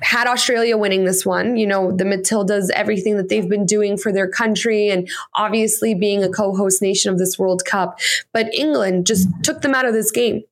had 0.01 0.27
Australia 0.27 0.77
winning 0.77 1.05
this 1.05 1.25
one. 1.25 1.55
You 1.57 1.67
know, 1.67 1.91
the 1.91 2.03
Matildas, 2.03 2.69
everything 2.71 3.17
that 3.17 3.29
they've 3.29 3.49
been 3.49 3.65
doing 3.65 3.97
for 3.97 4.11
their 4.11 4.27
country, 4.27 4.89
and 4.89 5.09
obviously 5.35 5.93
being 5.93 6.23
a 6.23 6.29
co 6.29 6.55
host 6.55 6.81
nation 6.81 7.11
of 7.11 7.17
this 7.17 7.37
World 7.37 7.65
Cup. 7.65 7.99
But 8.33 8.53
England 8.53 9.05
just 9.05 9.27
took 9.43 9.61
them 9.61 9.73
out 9.73 9.85
of 9.85 9.93
this 9.93 10.11
game. 10.11 10.43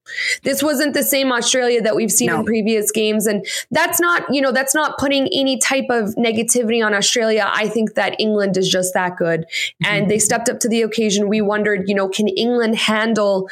This 0.44 0.64
wasn't 0.64 0.94
the 0.94 1.04
same 1.04 1.32
Australia 1.32 1.82
that 1.82 1.96
we've 1.96 2.12
seen 2.12 2.28
no. 2.28 2.40
in 2.40 2.46
previous 2.46 2.92
games. 2.92 3.28
And 3.28 3.46
that's 3.72 4.00
not, 4.00 4.24
you 4.34 4.42
know, 4.42 4.52
that's 4.52 4.74
not 4.74 4.98
putting 4.98 5.28
any 5.28 5.58
type 5.58 5.88
of 5.90 6.16
negativity 6.16 6.86
on 6.86 6.94
Australia. 6.94 7.50
I 7.52 7.68
think 7.68 7.96
that 7.96 8.16
England 8.20 8.58
is 8.58 8.70
just 8.70 8.94
that 8.94 9.18
good. 9.18 9.42
Mm-hmm. 9.42 9.86
And 9.86 10.12
they 10.12 10.20
stepped 10.20 10.50
up 10.50 10.60
to 10.62 10.70
the 10.70 10.82
occasion. 10.82 11.28
We 11.28 11.42
wondered, 11.42 11.88
you 11.88 11.96
know, 11.96 12.08
can 12.08 12.28
England 12.28 12.78
handle 12.78 13.50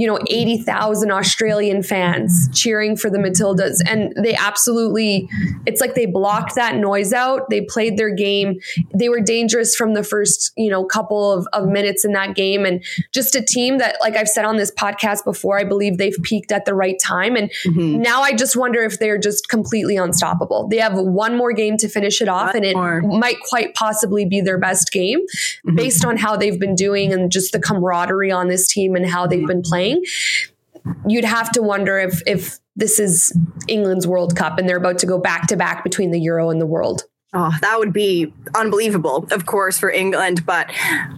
you 0.00 0.06
know, 0.06 0.18
80,000 0.30 1.10
Australian 1.10 1.82
fans 1.82 2.48
cheering 2.54 2.96
for 2.96 3.10
the 3.10 3.18
Matildas. 3.18 3.82
And 3.86 4.14
they 4.16 4.34
absolutely, 4.34 5.28
it's 5.66 5.78
like 5.78 5.94
they 5.94 6.06
blocked 6.06 6.54
that 6.54 6.76
noise 6.76 7.12
out. 7.12 7.50
They 7.50 7.60
played 7.60 7.98
their 7.98 8.08
game. 8.08 8.60
They 8.94 9.10
were 9.10 9.20
dangerous 9.20 9.76
from 9.76 9.92
the 9.92 10.02
first, 10.02 10.52
you 10.56 10.70
know, 10.70 10.86
couple 10.86 11.30
of, 11.30 11.46
of 11.52 11.68
minutes 11.68 12.02
in 12.02 12.14
that 12.14 12.34
game. 12.34 12.64
And 12.64 12.82
just 13.12 13.34
a 13.34 13.42
team 13.42 13.76
that, 13.76 13.96
like 14.00 14.16
I've 14.16 14.30
said 14.30 14.46
on 14.46 14.56
this 14.56 14.70
podcast 14.70 15.22
before, 15.22 15.58
I 15.58 15.64
believe 15.64 15.98
they've 15.98 16.16
peaked 16.22 16.50
at 16.50 16.64
the 16.64 16.72
right 16.72 16.98
time. 16.98 17.36
And 17.36 17.50
mm-hmm. 17.66 18.00
now 18.00 18.22
I 18.22 18.32
just 18.32 18.56
wonder 18.56 18.80
if 18.80 18.98
they're 19.00 19.18
just 19.18 19.50
completely 19.50 19.98
unstoppable. 19.98 20.66
They 20.68 20.78
have 20.78 20.94
one 20.94 21.36
more 21.36 21.52
game 21.52 21.76
to 21.76 21.90
finish 21.90 22.22
it 22.22 22.28
off, 22.28 22.54
and 22.54 22.64
it 22.64 22.74
more. 22.74 23.02
might 23.02 23.36
quite 23.50 23.74
possibly 23.74 24.24
be 24.24 24.40
their 24.40 24.56
best 24.56 24.92
game 24.92 25.20
mm-hmm. 25.20 25.76
based 25.76 26.06
on 26.06 26.16
how 26.16 26.38
they've 26.38 26.58
been 26.58 26.74
doing 26.74 27.12
and 27.12 27.30
just 27.30 27.52
the 27.52 27.60
camaraderie 27.60 28.32
on 28.32 28.48
this 28.48 28.66
team 28.66 28.96
and 28.96 29.06
how 29.06 29.26
they've 29.26 29.46
been 29.46 29.60
playing 29.60 29.89
you'd 31.06 31.24
have 31.24 31.50
to 31.52 31.62
wonder 31.62 31.98
if 31.98 32.22
if 32.26 32.58
this 32.76 32.98
is 32.98 33.36
England's 33.68 34.06
World 34.06 34.36
Cup 34.36 34.58
and 34.58 34.68
they're 34.68 34.78
about 34.78 34.98
to 34.98 35.06
go 35.06 35.18
back 35.18 35.46
to 35.48 35.56
back 35.56 35.84
between 35.84 36.10
the 36.10 36.20
Euro 36.20 36.50
and 36.50 36.60
the 36.60 36.66
World. 36.66 37.04
Oh, 37.32 37.52
that 37.60 37.78
would 37.78 37.92
be 37.92 38.32
unbelievable, 38.56 39.28
of 39.30 39.46
course, 39.46 39.78
for 39.78 39.88
England. 39.88 40.44
But 40.44 40.68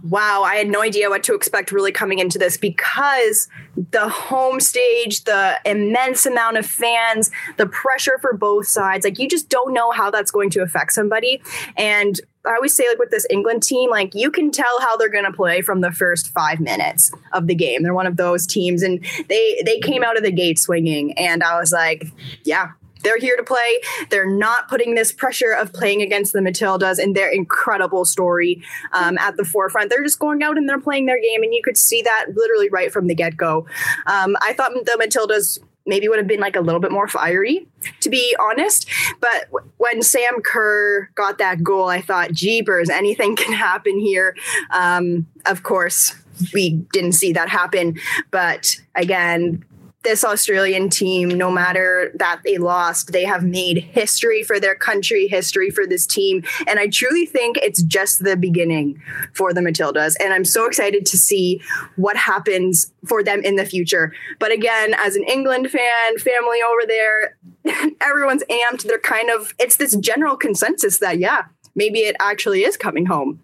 wow, 0.03 0.43
I 0.43 0.57
had 0.57 0.69
no 0.69 0.83
idea 0.83 1.09
what 1.09 1.23
to 1.23 1.35
expect 1.35 1.73
really 1.73 1.91
coming 1.91 2.19
into 2.19 2.39
this 2.39 2.59
because 2.59 3.49
the 3.93 4.11
home 4.11 4.61
stage, 4.61 5.25
the 5.25 5.59
immense 5.65 6.27
amount 6.27 6.59
of 6.59 6.67
fans, 6.67 7.31
the 7.57 7.67
pressure 7.67 8.19
for 8.21 8.35
both 8.35 8.67
sides, 8.67 9.07
like 9.07 9.19
you 9.19 9.27
just 9.27 9.49
don't 9.49 9.73
know 9.73 9.91
how 9.91 10.11
that's 10.11 10.31
going 10.31 10.51
to 10.51 10.61
affect 10.61 10.93
somebody. 10.93 11.41
And 11.79 12.21
I 12.45 12.55
always 12.55 12.75
say, 12.75 12.89
like 12.89 12.99
with 12.99 13.11
this 13.11 13.27
England 13.31 13.63
team, 13.63 13.91
like 13.91 14.15
you 14.15 14.31
can 14.31 14.51
tell 14.51 14.81
how 14.81 14.97
they're 14.97 15.09
going 15.09 15.25
to 15.25 15.33
play 15.33 15.61
from 15.61 15.81
the 15.81 15.93
first 15.93 16.29
five 16.29 16.61
minutes 16.61 17.13
of 17.33 17.47
the 17.47 17.55
game. 17.55 17.83
They're 17.83 17.95
one 17.95 18.07
of 18.07 18.17
those 18.17 18.47
teams, 18.47 18.83
and 18.83 19.05
they 19.29 19.63
they 19.65 19.79
came 19.79 20.03
out 20.03 20.17
of 20.17 20.25
the 20.25 20.33
gate 20.33 20.59
swinging, 20.59 21.13
and 21.19 21.43
I 21.43 21.59
was 21.59 21.73
like, 21.73 22.07
yeah, 22.45 22.73
they're 23.03 23.19
here 23.19 23.37
to 23.37 23.43
play. 23.43 23.81
They're 24.11 24.31
not 24.31 24.69
putting 24.69 24.95
this 24.95 25.13
pressure 25.13 25.53
of 25.53 25.73
playing 25.73 26.03
against 26.03 26.33
the 26.33 26.41
Matildas 26.41 26.99
and 26.99 27.15
their 27.15 27.31
incredible 27.31 28.05
story 28.05 28.63
um, 28.93 29.19
at 29.19 29.37
the 29.37 29.45
forefront. 29.45 29.91
They're 29.91 30.03
just 30.03 30.19
going 30.19 30.43
out 30.43 30.57
and 30.57 30.69
they're 30.69 30.81
playing 30.81 31.07
their 31.07 31.21
game, 31.21 31.43
and 31.43 31.55
you 31.55 31.63
could 31.63 31.77
see 31.77 32.03
that 32.03 32.27
literally 32.35 32.69
right 32.71 32.93
from 32.93 33.07
the 33.07 33.15
get 33.15 33.37
go. 33.37 33.67
Um, 34.07 34.37
I 34.43 34.53
thought 34.53 34.73
the 34.73 34.99
Matildas 35.01 35.59
maybe 35.87 36.09
would 36.09 36.19
have 36.19 36.27
been 36.27 36.41
like 36.41 36.57
a 36.57 36.61
little 36.61 36.81
bit 36.81 36.93
more 36.93 37.09
fiery, 37.09 37.67
to 38.01 38.11
be 38.11 38.37
honest. 38.41 38.89
But 39.21 39.49
when 39.79 40.03
Sam 40.03 40.41
Kerr 40.45 41.09
got 41.15 41.39
that 41.39 41.63
goal, 41.63 41.89
I 41.89 42.01
thought, 42.01 42.33
jeepers, 42.33 42.89
anything 42.89 43.37
can 43.37 43.53
happen 43.53 43.99
here. 43.99 44.37
Um, 44.71 45.27
of 45.47 45.63
course, 45.63 46.15
we 46.55 46.71
didn't 46.93 47.13
see 47.13 47.33
that 47.33 47.49
happen. 47.49 47.99
But 48.31 48.77
again, 48.95 49.65
this 50.03 50.25
Australian 50.25 50.89
team, 50.89 51.29
no 51.29 51.51
matter 51.51 52.11
that 52.17 52.41
they 52.45 52.59
lost, 52.59 53.13
they 53.13 53.25
have 53.25 53.45
made 53.45 53.79
history 53.79 54.43
for 54.43 54.59
their 54.59 54.75
country, 54.75 55.29
history 55.29 55.71
for 55.71 55.87
this 55.87 56.07
team. 56.07 56.43
And 56.67 56.79
I 56.79 56.89
truly 56.89 57.27
think 57.27 57.57
it's 57.59 57.83
just 57.83 58.25
the 58.25 58.37
beginning 58.37 59.01
for 59.35 59.53
the 59.53 59.61
Matildas. 59.61 60.17
And 60.21 60.33
I'm 60.33 60.45
so 60.45 60.67
excited 60.67 61.07
to 61.07 61.17
see 61.17 61.61
what 61.97 62.17
happens 62.17 62.93
for 63.07 63.23
them 63.23 63.43
in 63.43 63.57
the 63.57 63.65
future. 63.65 64.13
But 64.39 64.53
again, 64.53 64.95
as 64.99 65.15
an 65.17 65.25
England 65.25 65.71
fan, 65.71 66.19
family 66.19 66.59
over 66.63 66.83
there, 66.87 67.37
everyone's 68.01 68.45
amped. 68.51 68.83
They're 68.83 68.99
kind 68.99 69.31
of, 69.31 69.55
it's 69.59 69.77
this 69.77 69.97
general 69.97 70.37
consensus 70.37 70.99
that, 70.99 71.19
yeah, 71.19 71.43
maybe 71.75 72.01
it 72.01 72.17
actually 72.19 72.65
is 72.65 72.77
coming 72.77 73.07
home. 73.07 73.41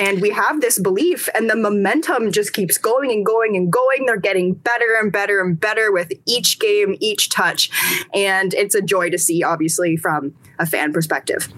And 0.00 0.22
we 0.22 0.30
have 0.30 0.62
this 0.62 0.78
belief, 0.78 1.28
and 1.34 1.50
the 1.50 1.56
momentum 1.56 2.32
just 2.32 2.54
keeps 2.54 2.78
going 2.78 3.10
and 3.10 3.24
going 3.24 3.54
and 3.54 3.70
going. 3.70 4.06
They're 4.06 4.16
getting 4.16 4.54
better 4.54 4.96
and 4.98 5.12
better 5.12 5.42
and 5.42 5.60
better 5.60 5.92
with 5.92 6.10
each 6.26 6.58
game, 6.58 6.96
each 7.00 7.28
touch. 7.28 7.70
And 8.14 8.54
it's 8.54 8.74
a 8.74 8.80
joy 8.80 9.10
to 9.10 9.18
see, 9.18 9.42
obviously, 9.42 9.98
from 9.98 10.34
a 10.58 10.64
fan 10.64 10.94
perspective. 10.94 11.48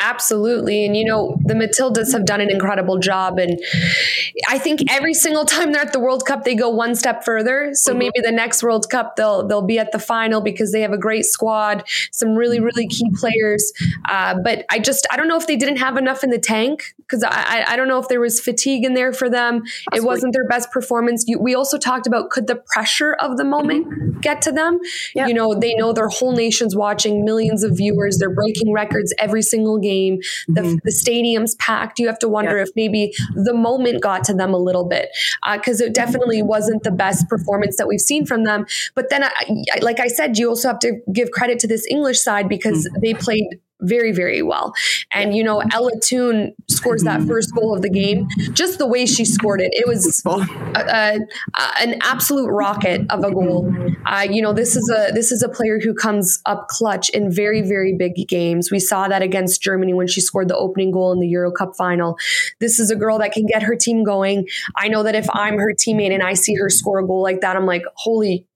Absolutely. 0.00 0.86
And 0.86 0.96
you 0.96 1.04
know, 1.04 1.36
the 1.44 1.54
Matildas 1.54 2.12
have 2.12 2.24
done 2.24 2.40
an 2.40 2.50
incredible 2.50 2.98
job. 2.98 3.38
And 3.38 3.60
I 4.48 4.58
think 4.58 4.80
every 4.90 5.12
single 5.12 5.44
time 5.44 5.72
they're 5.72 5.82
at 5.82 5.92
the 5.92 6.00
World 6.00 6.24
Cup, 6.24 6.44
they 6.44 6.54
go 6.54 6.70
one 6.70 6.94
step 6.94 7.22
further. 7.22 7.74
So 7.74 7.92
mm-hmm. 7.92 7.98
maybe 7.98 8.20
the 8.22 8.32
next 8.32 8.62
World 8.62 8.88
Cup 8.88 9.16
they'll 9.16 9.46
they'll 9.46 9.60
be 9.62 9.78
at 9.78 9.92
the 9.92 9.98
final 9.98 10.40
because 10.40 10.72
they 10.72 10.80
have 10.80 10.92
a 10.92 10.98
great 10.98 11.26
squad, 11.26 11.84
some 12.10 12.34
really, 12.34 12.60
really 12.60 12.86
key 12.88 13.10
players. 13.14 13.72
Uh, 14.08 14.36
but 14.42 14.64
I 14.70 14.78
just 14.78 15.06
I 15.10 15.16
don't 15.16 15.28
know 15.28 15.36
if 15.36 15.46
they 15.46 15.56
didn't 15.56 15.76
have 15.76 15.98
enough 15.98 16.24
in 16.24 16.30
the 16.30 16.38
tank 16.38 16.94
because 16.96 17.22
I, 17.22 17.64
I 17.66 17.76
don't 17.76 17.88
know 17.88 17.98
if 17.98 18.08
there 18.08 18.20
was 18.20 18.40
fatigue 18.40 18.84
in 18.84 18.94
there 18.94 19.12
for 19.12 19.28
them. 19.28 19.56
Absolutely. 19.56 19.98
It 19.98 20.02
wasn't 20.04 20.32
their 20.32 20.48
best 20.48 20.70
performance. 20.70 21.24
You, 21.26 21.38
we 21.38 21.54
also 21.54 21.76
talked 21.76 22.06
about 22.06 22.30
could 22.30 22.46
the 22.46 22.56
pressure 22.56 23.14
of 23.14 23.36
the 23.36 23.44
moment 23.44 23.86
mm-hmm. 23.86 24.20
get 24.20 24.40
to 24.42 24.52
them? 24.52 24.78
Yep. 25.14 25.28
You 25.28 25.34
know, 25.34 25.54
they 25.54 25.74
know 25.74 25.92
their 25.92 26.08
whole 26.08 26.32
nation's 26.32 26.74
watching, 26.74 27.24
millions 27.24 27.64
of 27.64 27.76
viewers, 27.76 28.18
they're 28.18 28.34
breaking 28.34 28.72
records 28.72 29.12
every 29.18 29.42
single 29.42 29.78
game. 29.78 29.89
The, 30.48 30.60
mm-hmm. 30.60 30.76
the 30.84 30.92
stadium's 30.92 31.54
packed. 31.56 31.98
You 31.98 32.06
have 32.06 32.18
to 32.20 32.28
wonder 32.28 32.58
if 32.58 32.70
maybe 32.76 33.12
the 33.34 33.54
moment 33.54 34.02
got 34.02 34.24
to 34.24 34.34
them 34.34 34.54
a 34.54 34.58
little 34.58 34.84
bit 34.84 35.08
because 35.52 35.80
uh, 35.80 35.86
it 35.86 35.94
definitely 35.94 36.42
wasn't 36.42 36.82
the 36.82 36.90
best 36.90 37.28
performance 37.28 37.76
that 37.76 37.88
we've 37.88 38.00
seen 38.00 38.26
from 38.26 38.44
them. 38.44 38.66
But 38.94 39.10
then, 39.10 39.24
I, 39.24 39.30
like 39.80 40.00
I 40.00 40.08
said, 40.08 40.38
you 40.38 40.48
also 40.48 40.68
have 40.68 40.78
to 40.80 41.00
give 41.12 41.30
credit 41.30 41.58
to 41.60 41.66
this 41.66 41.86
English 41.88 42.20
side 42.20 42.48
because 42.48 42.86
mm-hmm. 42.86 43.00
they 43.00 43.14
played 43.14 43.46
very, 43.80 44.12
very 44.12 44.42
well. 44.42 44.72
And, 45.12 45.34
you 45.34 45.42
know, 45.42 45.62
Ella 45.72 45.92
Toone 46.02 46.54
scores 46.68 47.02
that 47.02 47.22
first 47.22 47.54
goal 47.54 47.74
of 47.74 47.82
the 47.82 47.90
game. 47.90 48.28
Just 48.52 48.78
the 48.78 48.86
way 48.86 49.06
she 49.06 49.24
scored 49.24 49.60
it, 49.60 49.70
it 49.72 49.86
was 49.86 50.22
a, 50.24 50.30
a, 50.30 51.18
a, 51.56 51.80
an 51.80 51.96
absolute 52.02 52.48
rocket 52.48 53.02
of 53.10 53.24
a 53.24 53.30
goal. 53.30 53.74
Uh, 54.06 54.26
you 54.28 54.42
know, 54.42 54.52
this 54.52 54.76
is 54.76 54.90
a 54.90 55.12
this 55.12 55.32
is 55.32 55.42
a 55.42 55.48
player 55.48 55.78
who 55.78 55.94
comes 55.94 56.40
up 56.46 56.68
clutch 56.68 57.08
in 57.10 57.30
very, 57.30 57.62
very 57.62 57.94
big 57.96 58.14
games. 58.28 58.70
We 58.70 58.80
saw 58.80 59.08
that 59.08 59.22
against 59.22 59.62
Germany 59.62 59.94
when 59.94 60.06
she 60.06 60.20
scored 60.20 60.48
the 60.48 60.56
opening 60.56 60.90
goal 60.90 61.12
in 61.12 61.20
the 61.20 61.28
Euro 61.28 61.50
Cup 61.50 61.76
final. 61.76 62.18
This 62.58 62.78
is 62.78 62.90
a 62.90 62.96
girl 62.96 63.18
that 63.18 63.32
can 63.32 63.46
get 63.46 63.62
her 63.62 63.76
team 63.76 64.04
going. 64.04 64.46
I 64.76 64.88
know 64.88 65.02
that 65.02 65.14
if 65.14 65.26
I'm 65.32 65.58
her 65.58 65.72
teammate 65.72 66.12
and 66.12 66.22
I 66.22 66.34
see 66.34 66.54
her 66.54 66.68
score 66.68 67.00
a 67.00 67.06
goal 67.06 67.22
like 67.22 67.40
that, 67.40 67.56
I'm 67.56 67.66
like, 67.66 67.82
holy 67.94 68.46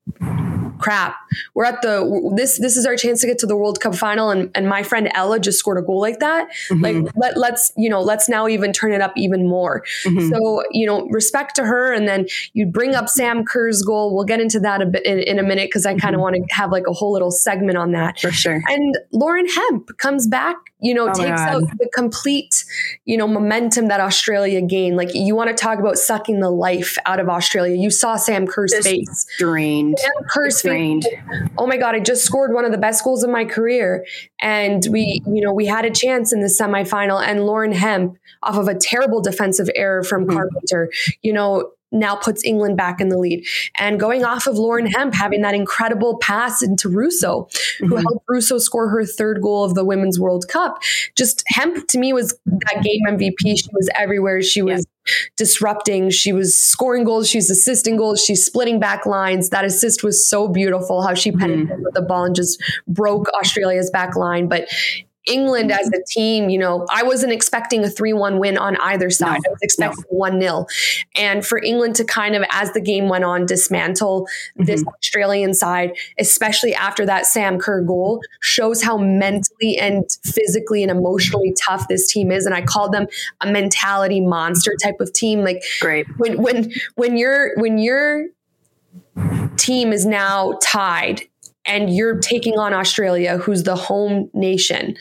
crap 0.85 1.17
we're 1.55 1.65
at 1.65 1.81
the 1.81 2.33
this 2.37 2.61
this 2.61 2.77
is 2.77 2.85
our 2.85 2.95
chance 2.95 3.23
to 3.23 3.27
get 3.27 3.39
to 3.39 3.47
the 3.47 3.57
world 3.57 3.81
cup 3.81 3.95
final 3.95 4.29
and, 4.29 4.51
and 4.55 4.69
my 4.69 4.83
friend 4.83 5.09
ella 5.15 5.41
just 5.41 5.59
scored 5.59 5.79
a 5.79 5.83
goal 5.83 5.99
like 5.99 6.19
that 6.19 6.47
mm-hmm. 6.69 6.83
like 6.83 7.17
let, 7.17 7.39
let's 7.39 7.73
you 7.79 7.89
know 7.89 8.03
let's 8.03 8.29
now 8.29 8.47
even 8.47 8.71
turn 8.71 8.93
it 8.93 9.01
up 9.01 9.11
even 9.17 9.49
more 9.49 9.83
mm-hmm. 10.05 10.29
so 10.29 10.63
you 10.73 10.87
know 10.87 11.07
respect 11.07 11.57
to 11.57 11.65
her 11.65 11.91
and 11.91 12.07
then 12.07 12.27
you 12.53 12.67
bring 12.67 12.95
up 12.95 13.09
sam 13.09 13.47
kerr's 13.47 13.81
goal 13.81 14.15
we'll 14.15 14.27
get 14.27 14.41
into 14.41 14.61
that 14.61 14.83
a 14.83 14.87
bit 14.87 15.07
in, 15.07 15.21
in 15.21 15.39
a 15.39 15.43
minute 15.43 15.69
because 15.69 15.87
i 15.87 15.95
kind 15.95 16.15
of 16.15 16.19
mm-hmm. 16.19 16.35
want 16.35 16.37
to 16.37 16.55
have 16.55 16.71
like 16.71 16.87
a 16.87 16.93
whole 16.93 17.15
little 17.15 17.31
segment 17.31 17.79
on 17.79 17.93
that 17.93 18.21
for 18.21 18.31
sure 18.31 18.63
and 18.69 18.99
lauren 19.11 19.49
hemp 19.49 19.89
comes 19.97 20.27
back 20.27 20.57
you 20.85 20.93
know, 20.93 21.09
oh 21.09 21.15
takes 21.15 21.41
out 21.41 21.63
the 21.79 21.89
complete, 21.95 22.63
you 23.07 23.17
know, 23.17 23.27
momentum 23.27 23.89
that 23.89 24.01
Australia 24.01 24.61
gained. 24.61 24.99
Like 24.99 25.09
you 25.15 25.35
want 25.35 25.49
to 25.49 25.55
talk 25.55 25.79
about 25.79 25.97
sucking 25.97 26.41
the 26.41 26.51
life 26.51 26.99
out 27.07 27.19
of 27.21 27.31
Australia. 27.31 27.75
You 27.75 27.91
saw 27.91 28.17
Sam 28.17 28.47
Kerr's 28.47 28.71
just 28.71 28.87
face. 28.87 29.27
Drained. 29.39 29.99
Sam 29.99 30.25
Kerr's 30.29 30.61
drained. 30.61 31.05
face. 31.05 31.49
Oh 31.57 31.67
my 31.67 31.79
God, 31.79 31.95
I 31.95 32.01
just 32.01 32.23
scored 32.23 32.53
one 32.53 32.67
of 32.67 32.71
the 32.71 32.79
best 32.79 33.03
goals 33.03 33.25
of 33.25 33.31
my 33.31 33.47
career. 33.47 34.05
And 34.43 34.87
we, 34.91 35.23
you 35.27 35.43
know, 35.43 35.55
we 35.55 35.65
had 35.65 35.87
a 35.87 35.91
chance 35.91 36.35
in 36.35 36.41
the 36.41 36.49
semifinal 36.49 37.27
and 37.27 37.47
Lauren 37.47 37.73
Hemp 37.73 38.19
off 38.43 38.57
of 38.57 38.69
a 38.69 38.75
terrible 38.75 39.23
defensive 39.23 39.71
error 39.75 40.03
from 40.03 40.27
mm-hmm. 40.27 40.37
Carpenter, 40.37 40.93
you 41.23 41.33
know, 41.33 41.71
now 41.95 42.17
puts 42.17 42.45
England 42.45 42.77
back 42.77 43.01
in 43.01 43.09
the 43.09 43.19
lead. 43.19 43.47
And 43.79 43.99
going 43.99 44.25
off 44.25 44.47
of 44.47 44.57
Lauren 44.57 44.87
Hemp 44.87 45.15
having 45.15 45.43
that 45.43 45.55
incredible 45.55 46.19
pass 46.19 46.63
into 46.63 46.89
Russo, 46.89 47.45
mm-hmm. 47.45 47.87
who 47.87 47.97
helped 47.97 48.25
Russo 48.29 48.59
score 48.59 48.89
her 48.89 49.05
third 49.05 49.41
goal 49.41 49.65
of 49.65 49.75
the 49.75 49.85
Women's 49.85 50.19
World 50.19 50.49
Cup. 50.49 50.83
Just 51.17 51.45
Hemp 51.49 51.89
to 51.89 51.99
me 51.99 52.13
was 52.13 52.39
that 52.45 52.83
game 52.83 53.01
MVP. 53.07 53.59
She 53.59 53.69
was 53.73 53.89
everywhere. 53.97 54.43
She 54.43 54.63
was 54.63 54.87
disrupting. 55.37 56.11
She 56.11 56.33
was 56.33 56.59
scoring 56.59 57.05
goals. 57.05 57.29
She's 57.29 57.51
assisting 57.51 57.97
goals. 57.97 58.23
She's 58.23 58.45
splitting 58.45 58.81
back 58.81 59.07
lines. 59.07 59.51
That 59.51 59.65
assist 59.65 60.03
was 60.03 60.29
so 60.29 60.49
beautiful 60.49 61.03
how 61.03 61.15
she 61.15 61.31
penetrated 61.31 61.69
mm-hmm. 61.69 61.85
the 61.93 62.03
ball 62.03 62.25
and 62.25 62.35
just 62.35 62.63
broke 62.89 63.29
Australia's 63.41 63.91
back 63.91 64.17
line. 64.17 64.49
But 64.49 64.69
England 65.27 65.73
as 65.73 65.89
a 65.89 66.03
team, 66.07 66.51
you 66.51 66.59
know, 66.59 66.87
I 66.93 67.03
wasn't 67.03 67.33
expecting 67.33 67.85
a 67.85 67.91
3 67.91 68.13
1 68.13 68.39
win 68.39 68.59
on 68.59 68.77
either 68.77 69.11
side. 69.11 69.41
No, 69.45 69.51
I 69.51 69.51
was 69.51 69.59
expecting 69.63 70.05
1 70.09 70.39
no. 70.39 70.41
0. 70.41 70.67
And 71.17 71.47
for 71.47 71.63
England 71.63 71.97
to 71.97 72.05
kind 72.05 72.35
of, 72.35 72.45
as 72.51 72.73
the 72.73 72.81
game 72.81 73.09
went 73.09 73.25
on, 73.25 73.47
dismantle 73.47 74.23
mm-hmm. 74.23 74.65
this 74.65 74.85
Australian 74.87 75.55
side, 75.55 75.93
especially 76.19 76.75
after 76.75 77.07
that 77.07 77.27
Sam 77.27 77.59
Kerr 77.59 77.83
goal, 77.83 78.21
shows 78.41 78.83
how 78.83 78.99
mentally 78.99 79.79
and 79.79 80.05
physically 80.25 80.83
and 80.83 80.91
emotionally 80.91 81.55
tough 81.67 81.89
this 81.89 82.11
team 82.11 82.31
is. 82.31 82.47
And 82.47 82.55
I 82.55 82.63
called 82.63 82.93
them 82.93 83.07
a 83.41 83.51
mentality 83.51 84.21
monster 84.21 84.75
type 84.83 85.01
of 85.01 85.13
team. 85.13 85.43
Like, 85.43 85.63
great. 85.81 86.07
When, 86.19 86.43
when, 86.43 86.73
when 86.97 87.17
you're, 87.17 87.55
when 87.57 87.79
your 87.79 88.27
team 89.57 89.93
is 89.93 90.05
now 90.05 90.59
tied 90.63 91.23
and 91.67 91.95
you're 91.95 92.19
taking 92.19 92.59
on 92.59 92.75
Australia, 92.75 93.39
who's 93.39 93.63
the 93.63 93.75
home 93.75 94.31
nation. 94.35 94.97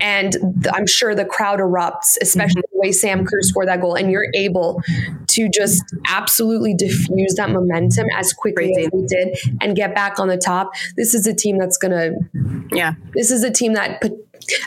And 0.00 0.32
th- 0.32 0.74
I'm 0.74 0.86
sure 0.86 1.14
the 1.14 1.24
crowd 1.24 1.58
erupts, 1.58 2.16
especially 2.20 2.62
mm-hmm. 2.62 2.78
the 2.78 2.80
way 2.80 2.92
Sam 2.92 3.24
Kerr 3.24 3.42
scored 3.42 3.68
that 3.68 3.80
goal. 3.80 3.94
And 3.94 4.10
you're 4.10 4.28
able 4.34 4.82
to 5.28 5.48
just 5.48 5.82
absolutely 6.08 6.74
diffuse 6.74 7.34
that 7.34 7.50
momentum 7.50 8.06
as 8.14 8.32
quickly 8.32 8.72
Crazy. 8.74 8.86
as 8.86 8.90
we 8.92 9.06
did 9.06 9.38
and 9.60 9.74
get 9.74 9.94
back 9.94 10.18
on 10.18 10.28
the 10.28 10.36
top. 10.36 10.72
This 10.96 11.14
is 11.14 11.26
a 11.26 11.34
team 11.34 11.58
that's 11.58 11.78
going 11.78 11.92
to, 11.92 12.66
yeah, 12.76 12.94
this 13.14 13.30
is 13.30 13.42
a 13.42 13.50
team 13.50 13.72
that 13.74 14.02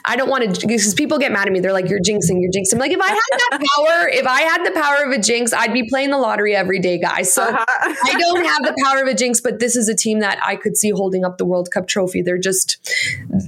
I 0.05 0.15
don't 0.15 0.29
want 0.29 0.55
to 0.55 0.67
because 0.67 0.93
people 0.93 1.17
get 1.17 1.31
mad 1.31 1.47
at 1.47 1.53
me. 1.53 1.59
They're 1.59 1.73
like, 1.73 1.89
"You're 1.89 1.99
jinxing, 1.99 2.39
you're 2.39 2.51
jinxing." 2.51 2.73
I'm 2.73 2.79
like, 2.79 2.91
if 2.91 3.01
I 3.01 3.07
had 3.07 3.17
that 3.17 3.59
power, 3.75 4.09
if 4.09 4.27
I 4.27 4.41
had 4.41 4.65
the 4.65 4.71
power 4.71 5.05
of 5.05 5.11
a 5.11 5.21
jinx, 5.21 5.53
I'd 5.53 5.73
be 5.73 5.87
playing 5.89 6.11
the 6.11 6.17
lottery 6.17 6.55
every 6.55 6.79
day, 6.79 6.99
guys. 6.99 7.33
So 7.33 7.43
uh-huh. 7.43 7.65
I 7.67 8.19
don't 8.19 8.45
have 8.45 8.63
the 8.63 8.81
power 8.83 9.01
of 9.01 9.07
a 9.07 9.13
jinx, 9.13 9.41
but 9.41 9.59
this 9.59 9.75
is 9.75 9.89
a 9.89 9.95
team 9.95 10.19
that 10.19 10.39
I 10.45 10.55
could 10.55 10.77
see 10.77 10.91
holding 10.91 11.25
up 11.25 11.37
the 11.37 11.45
World 11.45 11.69
Cup 11.71 11.87
trophy. 11.87 12.21
They're 12.21 12.37
just, 12.37 12.77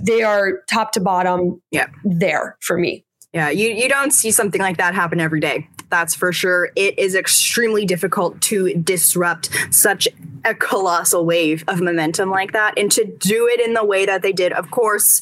they 0.04 0.24
are 0.24 0.62
top 0.70 0.92
to 0.94 1.00
bottom. 1.00 1.62
Yeah, 1.72 1.88
there 2.04 2.58
for 2.62 2.78
me. 2.78 3.06
Yeah, 3.34 3.50
you 3.50 3.70
you 3.70 3.88
don't 3.88 4.12
see 4.12 4.32
something 4.32 4.60
like 4.60 4.78
that 4.78 4.94
happen 4.94 5.22
every 5.22 5.40
day. 5.40 5.70
That's 5.90 6.16
for 6.16 6.34
sure. 6.34 6.70
It 6.76 6.98
is 7.00 7.16
extremely 7.16 7.86
difficult 7.86 8.42
to 8.44 8.74
disrupt 8.74 9.50
such 9.72 10.08
a 10.44 10.56
colossal 10.56 11.26
wave 11.26 11.64
of 11.68 11.82
momentum 11.82 12.30
like 12.30 12.54
that 12.54 12.78
and 12.78 12.92
to 12.94 13.06
do 13.06 13.48
it 13.48 13.60
in 13.60 13.74
the 13.74 13.86
way 13.86 14.06
that 14.06 14.22
they 14.22 14.32
did. 14.32 14.54
Of 14.54 14.72
course, 14.72 15.22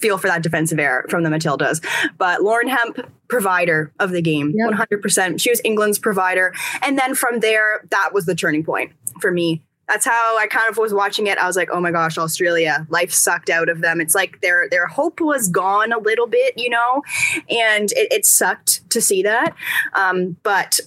feel 0.00 0.18
for 0.18 0.28
that 0.28 0.42
defensive 0.42 0.78
error 0.78 1.06
from 1.08 1.22
the 1.22 1.30
Matildas. 1.30 1.84
But 2.18 2.42
Lauren 2.42 2.68
Hemp, 2.68 3.10
provider 3.28 3.92
of 4.00 4.10
the 4.10 4.22
game, 4.22 4.52
yep. 4.56 4.70
100%. 4.70 5.40
She 5.40 5.50
was 5.50 5.60
England's 5.64 5.98
provider. 5.98 6.52
And 6.82 6.98
then 6.98 7.14
from 7.14 7.40
there, 7.40 7.84
that 7.90 8.10
was 8.12 8.26
the 8.26 8.34
turning 8.34 8.64
point 8.64 8.92
for 9.20 9.30
me. 9.30 9.62
That's 9.88 10.04
how 10.04 10.38
I 10.38 10.46
kind 10.46 10.70
of 10.70 10.76
was 10.76 10.94
watching 10.94 11.26
it. 11.26 11.36
I 11.36 11.48
was 11.48 11.56
like, 11.56 11.68
"Oh 11.72 11.80
my 11.80 11.90
gosh, 11.90 12.16
Australia! 12.16 12.86
Life 12.90 13.12
sucked 13.12 13.50
out 13.50 13.68
of 13.68 13.80
them. 13.80 14.00
It's 14.00 14.14
like 14.14 14.40
their 14.40 14.68
their 14.68 14.86
hope 14.86 15.20
was 15.20 15.48
gone 15.48 15.92
a 15.92 15.98
little 15.98 16.28
bit, 16.28 16.54
you 16.56 16.70
know, 16.70 17.02
and 17.48 17.90
it, 17.92 18.12
it 18.12 18.24
sucked 18.24 18.88
to 18.90 19.00
see 19.00 19.24
that. 19.24 19.52
Um, 19.94 20.36
but 20.44 20.78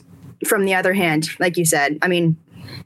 from 0.47 0.63
the 0.63 0.73
other 0.73 0.93
hand, 0.93 1.27
like 1.37 1.57
you 1.57 1.65
said, 1.65 1.97
I 2.01 2.07
mean, 2.07 2.37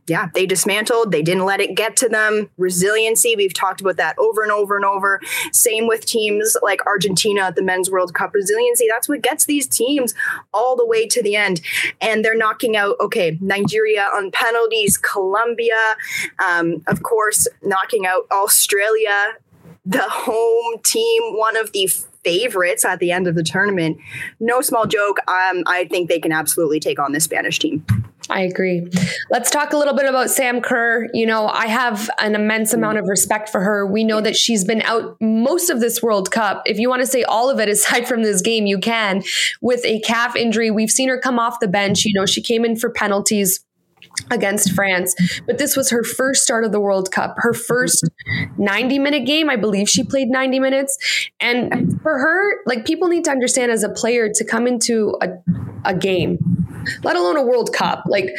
yeah, 0.08 0.30
they 0.34 0.46
dismantled. 0.46 1.12
They 1.12 1.22
didn't 1.22 1.46
let 1.46 1.60
it 1.60 1.76
get 1.76 1.98
to 1.98 2.10
them. 2.10 2.50
Resiliency, 2.58 3.36
we've 3.36 3.54
talked 3.54 3.82
about 3.82 3.98
that 3.98 4.17
over 4.17 4.41
and 4.41 4.52
over 4.52 4.78
and 4.78 4.86
over. 4.86 5.20
Same 5.52 5.86
with 5.86 6.06
teams 6.06 6.56
like 6.63 6.86
Argentina 6.86 7.41
at 7.41 7.56
the 7.56 7.62
Men's 7.62 7.91
World 7.91 8.13
Cup. 8.13 8.34
Resiliency, 8.34 8.88
that's 8.89 9.10
what 9.10 9.22
gets 9.22 9.46
these 9.46 9.67
teams 9.67 10.13
all 10.54 10.76
the 10.78 10.86
way 10.86 11.08
to 11.08 11.22
the 11.22 11.36
end. 11.36 11.60
And 12.00 12.24
they're 12.24 12.38
knocking 12.38 12.78
out, 12.78 12.96
okay, 13.02 13.38
Nigeria 13.41 14.08
on 14.13 14.32
penalties, 14.32 14.98
Colombia, 14.98 15.96
um, 16.46 16.84
of 16.88 17.04
course, 17.04 17.48
knocking 17.62 18.06
out 18.06 18.28
Australia, 18.32 19.34
the 19.86 20.04
home 20.04 20.82
team, 20.84 21.38
one 21.38 21.58
of 21.58 21.74
the 21.74 21.88
favorites 22.24 22.84
at 22.84 23.00
the 23.00 23.12
end 23.12 23.28
of 23.28 23.36
the 23.36 23.43
tournament. 23.43 23.98
No 24.39 24.62
small 24.62 24.86
joke. 24.86 25.20
Um, 25.30 25.63
I 25.65 25.88
think 25.89 26.10
they 26.10 26.20
can 26.20 26.32
absolutely 26.32 26.80
take 26.80 27.00
on 27.00 27.13
this 27.13 27.24
Spanish 27.24 27.60
team. 27.60 27.86
I 28.29 28.41
agree. 28.41 28.87
Let's 29.29 29.49
talk 29.49 29.73
a 29.73 29.77
little 29.77 29.95
bit 29.95 30.05
about 30.05 30.29
Sam 30.29 30.61
Kerr. 30.61 31.07
You 31.13 31.25
know, 31.25 31.47
I 31.47 31.67
have 31.67 32.09
an 32.19 32.35
immense 32.35 32.73
amount 32.73 32.97
of 32.97 33.07
respect 33.07 33.49
for 33.49 33.61
her. 33.61 33.85
We 33.85 34.03
know 34.03 34.21
that 34.21 34.35
she's 34.35 34.65
been 34.65 34.81
out 34.81 35.15
most 35.21 35.69
of 35.69 35.79
this 35.79 36.01
World 36.01 36.31
Cup. 36.31 36.63
If 36.65 36.77
you 36.77 36.89
want 36.89 37.01
to 37.01 37.07
say 37.07 37.23
all 37.23 37.49
of 37.49 37.59
it 37.59 37.69
aside 37.77 38.07
from 38.07 38.23
this 38.23 38.41
game, 38.41 38.65
you 38.65 38.79
can. 38.79 39.23
With 39.61 39.83
a 39.85 39.99
calf 40.01 40.35
injury, 40.35 40.71
we've 40.71 40.91
seen 40.91 41.09
her 41.09 41.19
come 41.19 41.39
off 41.39 41.59
the 41.59 41.67
bench. 41.67 42.05
You 42.05 42.13
know, 42.13 42.25
she 42.25 42.41
came 42.41 42.65
in 42.65 42.75
for 42.75 42.89
penalties 42.89 43.63
against 44.31 44.71
France. 44.71 45.15
But 45.45 45.57
this 45.57 45.75
was 45.75 45.89
her 45.89 46.03
first 46.03 46.43
start 46.43 46.65
of 46.65 46.71
the 46.71 46.79
World 46.79 47.11
Cup, 47.11 47.35
her 47.37 47.53
first 47.53 48.07
90 48.57 48.99
minute 48.99 49.25
game. 49.25 49.49
I 49.49 49.55
believe 49.55 49.89
she 49.89 50.03
played 50.03 50.29
90 50.29 50.59
minutes. 50.59 50.97
And 51.39 51.99
for 52.01 52.17
her, 52.19 52.63
like 52.65 52.85
people 52.85 53.07
need 53.07 53.23
to 53.25 53.31
understand 53.31 53.71
as 53.71 53.83
a 53.83 53.89
player 53.89 54.29
to 54.33 54.43
come 54.43 54.67
into 54.67 55.17
a, 55.21 55.29
a 55.85 55.93
game, 55.93 56.66
let 57.04 57.15
alone 57.15 57.38
a 57.38 57.43
World 57.43 57.73
Cup, 57.73 58.04
like 58.08 58.30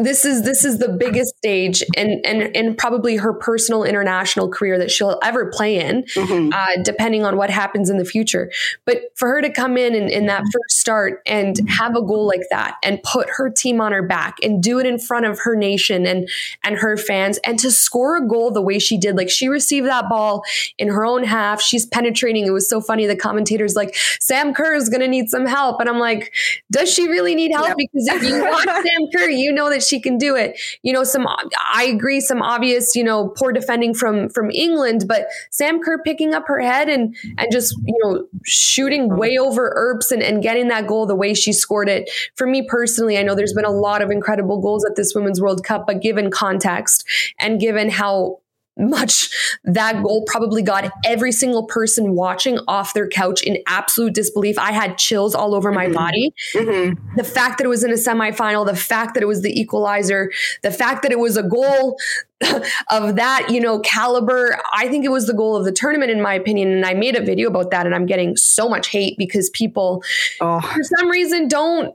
this 0.00 0.24
is 0.24 0.42
this 0.44 0.64
is 0.64 0.78
the 0.78 0.88
biggest 0.88 1.36
stage 1.36 1.82
and 1.96 2.24
and 2.24 2.54
and 2.56 2.78
probably 2.78 3.16
her 3.16 3.32
personal 3.32 3.84
international 3.84 4.48
career 4.48 4.78
that 4.78 4.90
she'll 4.90 5.18
ever 5.22 5.50
play 5.50 5.78
in, 5.78 6.02
mm-hmm. 6.14 6.50
uh, 6.52 6.82
depending 6.82 7.24
on 7.24 7.36
what 7.36 7.50
happens 7.50 7.90
in 7.90 7.98
the 7.98 8.04
future. 8.04 8.50
But 8.84 9.02
for 9.16 9.28
her 9.28 9.42
to 9.42 9.50
come 9.50 9.76
in, 9.76 9.94
in 9.94 10.08
in 10.08 10.26
that 10.26 10.42
first 10.42 10.78
start 10.78 11.22
and 11.26 11.58
have 11.68 11.96
a 11.96 12.02
goal 12.02 12.26
like 12.26 12.44
that 12.50 12.76
and 12.82 13.02
put 13.02 13.28
her 13.36 13.50
team 13.50 13.80
on 13.80 13.92
her 13.92 14.02
back 14.02 14.36
and 14.42 14.62
do 14.62 14.78
it 14.78 14.86
in 14.86 14.98
front 14.98 15.26
of 15.26 15.38
her 15.40 15.54
nation 15.56 16.06
and 16.06 16.28
and 16.64 16.76
her 16.76 16.96
fans 16.96 17.38
and 17.44 17.58
to 17.58 17.70
score 17.70 18.16
a 18.16 18.26
goal 18.26 18.50
the 18.50 18.62
way 18.62 18.78
she 18.78 18.98
did, 18.98 19.16
like 19.16 19.30
she 19.30 19.48
received 19.48 19.86
that 19.86 20.08
ball 20.08 20.42
in 20.78 20.88
her 20.88 21.04
own 21.04 21.24
half, 21.24 21.60
she's 21.60 21.86
penetrating. 21.86 22.46
It 22.46 22.50
was 22.50 22.68
so 22.68 22.80
funny. 22.80 23.06
The 23.06 23.16
commentators 23.16 23.74
like 23.74 23.94
Sam 24.20 24.54
Kerr 24.54 24.74
is 24.74 24.88
going 24.88 25.00
to 25.00 25.08
need 25.08 25.28
some 25.28 25.46
help, 25.46 25.80
and 25.80 25.88
I'm 25.88 25.98
like, 25.98 26.32
does 26.70 26.92
she 26.92 27.08
really 27.08 27.34
need 27.34 27.52
help? 27.52 27.65
Yep. 27.68 27.76
Because 27.76 28.08
if 28.08 28.22
you 28.22 28.42
watch 28.42 28.64
Sam 28.64 29.08
Kerr, 29.14 29.28
you 29.28 29.52
know 29.52 29.70
that 29.70 29.82
she 29.82 30.00
can 30.00 30.18
do 30.18 30.34
it. 30.36 30.58
You 30.82 30.92
know, 30.92 31.04
some 31.04 31.26
I 31.26 31.84
agree, 31.84 32.20
some 32.20 32.42
obvious, 32.42 32.94
you 32.94 33.04
know, 33.04 33.28
poor 33.28 33.52
defending 33.52 33.94
from 33.94 34.28
from 34.28 34.50
England, 34.50 35.04
but 35.08 35.26
Sam 35.50 35.80
Kerr 35.80 36.02
picking 36.02 36.34
up 36.34 36.44
her 36.46 36.60
head 36.60 36.88
and 36.88 37.16
and 37.38 37.52
just 37.52 37.74
you 37.84 37.98
know 38.02 38.26
shooting 38.44 39.16
way 39.16 39.38
over 39.38 39.72
Earps 39.74 40.12
and, 40.12 40.22
and 40.22 40.42
getting 40.42 40.68
that 40.68 40.86
goal 40.86 41.06
the 41.06 41.16
way 41.16 41.34
she 41.34 41.52
scored 41.52 41.88
it. 41.88 42.10
For 42.36 42.46
me 42.46 42.66
personally, 42.68 43.18
I 43.18 43.22
know 43.22 43.34
there's 43.34 43.54
been 43.54 43.64
a 43.64 43.70
lot 43.70 44.02
of 44.02 44.10
incredible 44.10 44.60
goals 44.60 44.84
at 44.84 44.96
this 44.96 45.14
Women's 45.14 45.40
World 45.40 45.64
Cup, 45.64 45.86
but 45.86 46.00
given 46.00 46.30
context 46.30 47.04
and 47.38 47.60
given 47.60 47.90
how 47.90 48.40
much 48.78 49.30
that 49.64 50.02
goal 50.02 50.24
probably 50.26 50.62
got 50.62 50.90
every 51.04 51.32
single 51.32 51.64
person 51.64 52.14
watching 52.14 52.58
off 52.68 52.92
their 52.94 53.08
couch 53.08 53.42
in 53.42 53.58
absolute 53.66 54.14
disbelief. 54.14 54.58
I 54.58 54.72
had 54.72 54.98
chills 54.98 55.34
all 55.34 55.54
over 55.54 55.72
my 55.72 55.86
mm-hmm. 55.86 55.94
body. 55.94 56.34
Mm-hmm. 56.54 57.16
The 57.16 57.24
fact 57.24 57.58
that 57.58 57.64
it 57.64 57.68
was 57.68 57.84
in 57.84 57.90
a 57.90 57.94
semifinal, 57.94 58.66
the 58.66 58.76
fact 58.76 59.14
that 59.14 59.22
it 59.22 59.26
was 59.26 59.42
the 59.42 59.58
equalizer, 59.58 60.30
the 60.62 60.70
fact 60.70 61.02
that 61.02 61.12
it 61.12 61.18
was 61.18 61.36
a 61.36 61.42
goal 61.42 61.96
of 62.90 63.16
that, 63.16 63.48
you 63.50 63.60
know, 63.60 63.80
caliber, 63.80 64.58
I 64.72 64.88
think 64.88 65.04
it 65.04 65.10
was 65.10 65.26
the 65.26 65.34
goal 65.34 65.56
of 65.56 65.64
the 65.64 65.72
tournament 65.72 66.10
in 66.10 66.20
my 66.20 66.34
opinion 66.34 66.70
and 66.70 66.84
I 66.84 66.94
made 66.94 67.16
a 67.16 67.22
video 67.22 67.48
about 67.48 67.70
that 67.70 67.86
and 67.86 67.94
I'm 67.94 68.06
getting 68.06 68.36
so 68.36 68.68
much 68.68 68.88
hate 68.88 69.16
because 69.16 69.48
people 69.50 70.02
oh. 70.40 70.60
for 70.60 70.82
some 70.82 71.08
reason 71.08 71.48
don't 71.48 71.94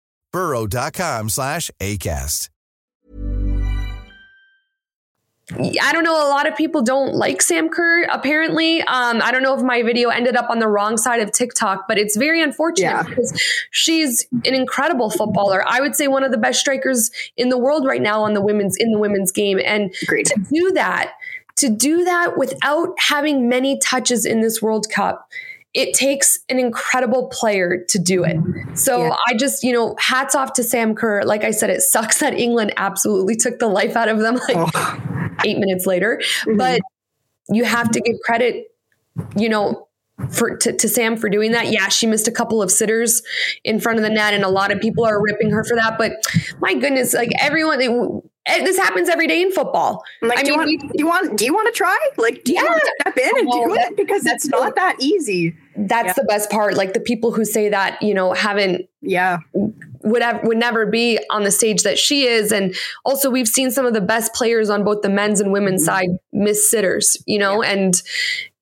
burrow.com 0.31 1.29
slash 1.29 1.71
ACAST. 1.79 2.49
I 5.59 5.91
don't 5.91 6.03
know. 6.03 6.15
A 6.15 6.29
lot 6.29 6.47
of 6.47 6.55
people 6.55 6.81
don't 6.81 7.13
like 7.13 7.41
Sam 7.41 7.69
Kerr, 7.69 8.03
apparently. 8.03 8.81
Um, 8.81 9.21
I 9.21 9.31
don't 9.31 9.43
know 9.43 9.55
if 9.55 9.61
my 9.61 9.83
video 9.83 10.09
ended 10.09 10.35
up 10.35 10.49
on 10.49 10.59
the 10.59 10.67
wrong 10.67 10.97
side 10.97 11.21
of 11.21 11.31
TikTok, 11.31 11.87
but 11.87 11.97
it's 11.97 12.15
very 12.15 12.41
unfortunate 12.41 12.89
yeah. 12.89 13.03
because 13.03 13.41
she's 13.71 14.27
an 14.31 14.53
incredible 14.53 15.09
footballer. 15.09 15.63
I 15.67 15.81
would 15.81 15.95
say 15.95 16.07
one 16.07 16.23
of 16.23 16.31
the 16.31 16.37
best 16.37 16.59
strikers 16.59 17.11
in 17.35 17.49
the 17.49 17.57
world 17.57 17.85
right 17.85 18.01
now 18.01 18.23
on 18.23 18.33
the 18.33 18.41
women's 18.41 18.77
in 18.77 18.91
the 18.91 18.99
women's 18.99 19.31
game. 19.31 19.59
And 19.63 19.93
Agreed. 20.03 20.27
to 20.27 20.39
do 20.39 20.71
that, 20.71 21.13
to 21.57 21.69
do 21.69 22.05
that 22.05 22.37
without 22.37 22.93
having 22.97 23.49
many 23.49 23.77
touches 23.79 24.25
in 24.25 24.41
this 24.41 24.61
World 24.61 24.87
Cup 24.89 25.29
it 25.73 25.93
takes 25.93 26.37
an 26.49 26.59
incredible 26.59 27.27
player 27.27 27.85
to 27.89 27.99
do 27.99 28.25
it. 28.25 28.37
So 28.77 29.05
yeah. 29.05 29.15
I 29.27 29.33
just, 29.35 29.63
you 29.63 29.71
know, 29.71 29.95
hats 29.99 30.35
off 30.35 30.53
to 30.53 30.63
Sam 30.63 30.95
Kerr. 30.95 31.23
Like 31.23 31.43
I 31.43 31.51
said, 31.51 31.69
it 31.69 31.81
sucks 31.81 32.19
that 32.19 32.33
England 32.33 32.73
absolutely 32.75 33.37
took 33.37 33.59
the 33.59 33.67
life 33.67 33.95
out 33.95 34.09
of 34.09 34.19
them 34.19 34.35
like 34.35 34.57
oh. 34.57 35.33
eight 35.45 35.57
minutes 35.57 35.85
later. 35.85 36.21
Mm-hmm. 36.41 36.57
But 36.57 36.81
you 37.49 37.63
have 37.63 37.89
to 37.91 38.01
give 38.01 38.15
credit, 38.25 38.75
you 39.37 39.47
know, 39.47 39.87
for 40.29 40.57
to, 40.57 40.73
to, 40.73 40.89
Sam 40.89 41.17
for 41.17 41.29
doing 41.29 41.51
that. 41.53 41.71
Yeah, 41.71 41.87
she 41.87 42.05
missed 42.05 42.27
a 42.27 42.31
couple 42.31 42.61
of 42.61 42.69
sitters 42.69 43.23
in 43.63 43.79
front 43.79 43.97
of 43.97 44.03
the 44.03 44.09
net, 44.09 44.33
and 44.33 44.43
a 44.43 44.49
lot 44.49 44.71
of 44.71 44.79
people 44.79 45.03
are 45.05 45.21
ripping 45.21 45.49
her 45.49 45.63
for 45.63 45.75
that. 45.75 45.97
But 45.97 46.13
my 46.59 46.75
goodness, 46.75 47.13
like 47.13 47.31
everyone, 47.39 48.21
it, 48.45 48.65
this 48.65 48.77
happens 48.77 49.07
every 49.07 49.27
day 49.27 49.41
in 49.41 49.51
football. 49.51 50.03
Like, 50.21 50.39
I 50.39 50.43
do, 50.43 50.57
mean, 50.57 50.69
you 50.69 50.77
want, 50.77 50.97
do 50.97 51.03
you 51.03 51.07
want 51.07 51.37
do 51.37 51.45
you 51.45 51.53
want 51.53 51.73
to 51.73 51.77
try? 51.77 51.97
Like, 52.17 52.43
do 52.43 52.53
yeah. 52.53 52.61
you 52.61 52.67
want 52.67 52.81
to 52.81 52.93
step 53.01 53.17
in 53.17 53.37
and 53.37 53.51
do 53.51 53.75
it? 53.75 53.97
Because 53.97 54.25
it's 54.25 54.47
not 54.47 54.75
that 54.75 54.95
easy. 54.99 55.55
That's 55.75 56.07
yeah. 56.07 56.13
the 56.13 56.23
best 56.23 56.49
part. 56.49 56.75
Like 56.75 56.93
the 56.93 56.99
people 56.99 57.31
who 57.31 57.45
say 57.45 57.69
that, 57.69 58.01
you 58.01 58.13
know, 58.13 58.33
haven't 58.33 58.87
yeah 59.01 59.39
would 60.03 60.21
have, 60.23 60.43
would 60.43 60.57
never 60.57 60.85
be 60.85 61.19
on 61.29 61.43
the 61.43 61.51
stage 61.51 61.83
that 61.83 61.99
she 61.99 62.25
is. 62.25 62.51
And 62.51 62.75
also, 63.05 63.29
we've 63.29 63.47
seen 63.47 63.69
some 63.69 63.85
of 63.85 63.93
the 63.93 64.01
best 64.01 64.33
players 64.33 64.69
on 64.69 64.83
both 64.83 65.01
the 65.01 65.09
men's 65.09 65.39
and 65.39 65.51
women's 65.51 65.81
mm-hmm. 65.81 66.09
side 66.09 66.09
miss 66.33 66.69
sitters. 66.69 67.17
You 67.27 67.37
know, 67.37 67.61
yeah. 67.61 67.71
and 67.71 68.01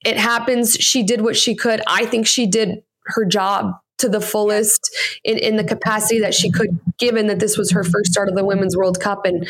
it 0.05 0.17
happens. 0.17 0.73
She 0.73 1.03
did 1.03 1.21
what 1.21 1.37
she 1.37 1.55
could. 1.55 1.81
I 1.87 2.05
think 2.05 2.27
she 2.27 2.47
did 2.47 2.83
her 3.05 3.25
job 3.25 3.79
to 3.99 4.09
the 4.09 4.21
fullest 4.21 4.89
in, 5.23 5.37
in 5.37 5.55
the 5.55 5.63
capacity 5.63 6.19
that 6.19 6.33
she 6.33 6.51
could, 6.51 6.79
given 6.97 7.27
that 7.27 7.39
this 7.39 7.57
was 7.57 7.71
her 7.71 7.83
first 7.83 8.11
start 8.11 8.29
of 8.29 8.35
the 8.35 8.45
Women's 8.45 8.75
World 8.75 8.99
Cup. 8.99 9.25
And 9.25 9.47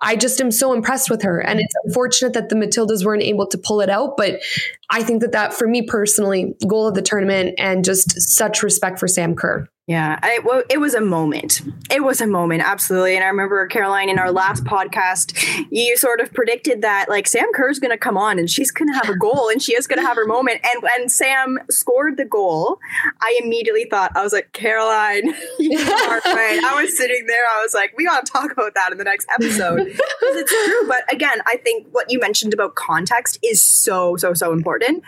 I 0.00 0.16
just 0.16 0.40
am 0.40 0.50
so 0.50 0.72
impressed 0.72 1.10
with 1.10 1.22
her. 1.22 1.40
And 1.40 1.60
it's 1.60 1.74
unfortunate 1.84 2.32
that 2.34 2.48
the 2.48 2.56
Matildas 2.56 3.04
weren't 3.04 3.22
able 3.22 3.46
to 3.46 3.58
pull 3.58 3.80
it 3.80 3.90
out. 3.90 4.16
But 4.16 4.40
I 4.90 5.02
think 5.02 5.20
that 5.22 5.32
that, 5.32 5.54
for 5.54 5.68
me 5.68 5.82
personally, 5.82 6.54
goal 6.66 6.88
of 6.88 6.94
the 6.94 7.02
tournament 7.02 7.54
and 7.58 7.84
just 7.84 8.20
such 8.20 8.62
respect 8.62 8.98
for 8.98 9.08
Sam 9.08 9.34
Kerr. 9.34 9.68
Yeah, 9.90 10.20
I, 10.22 10.38
well, 10.44 10.62
it 10.70 10.78
was 10.78 10.94
a 10.94 11.00
moment. 11.00 11.62
It 11.90 12.04
was 12.04 12.20
a 12.20 12.26
moment, 12.28 12.62
absolutely. 12.64 13.16
And 13.16 13.24
I 13.24 13.26
remember 13.26 13.66
Caroline 13.66 14.08
in 14.08 14.20
our 14.20 14.30
last 14.30 14.62
podcast, 14.62 15.36
you 15.68 15.96
sort 15.96 16.20
of 16.20 16.32
predicted 16.32 16.82
that 16.82 17.08
like 17.08 17.26
Sam 17.26 17.48
Kerr's 17.52 17.80
going 17.80 17.90
to 17.90 17.98
come 17.98 18.16
on 18.16 18.38
and 18.38 18.48
she's 18.48 18.70
going 18.70 18.86
to 18.86 18.94
have 18.94 19.08
a 19.08 19.18
goal 19.18 19.48
and 19.48 19.60
she 19.60 19.74
is 19.74 19.88
going 19.88 19.98
to 19.98 20.06
have 20.06 20.14
her 20.14 20.26
moment. 20.26 20.60
And 20.62 20.80
when 20.80 21.08
Sam 21.08 21.58
scored 21.70 22.18
the 22.18 22.24
goal, 22.24 22.78
I 23.20 23.36
immediately 23.42 23.84
thought 23.84 24.12
I 24.14 24.22
was 24.22 24.32
like, 24.32 24.52
Caroline, 24.52 25.34
you 25.58 25.76
are 25.76 26.20
right. 26.24 26.60
I 26.64 26.80
was 26.80 26.96
sitting 26.96 27.26
there. 27.26 27.42
I 27.56 27.60
was 27.60 27.74
like, 27.74 27.92
we 27.96 28.04
got 28.04 28.24
to 28.24 28.30
talk 28.30 28.52
about 28.52 28.74
that 28.74 28.92
in 28.92 28.98
the 28.98 29.02
next 29.02 29.26
episode 29.34 29.86
because 29.86 30.36
it's 30.36 30.52
true. 30.52 30.86
But 30.86 31.12
again, 31.12 31.40
I 31.46 31.56
think 31.56 31.88
what 31.90 32.12
you 32.12 32.20
mentioned 32.20 32.54
about 32.54 32.76
context 32.76 33.40
is 33.42 33.60
so 33.60 34.16
so 34.16 34.34
so 34.34 34.52
important. 34.52 35.02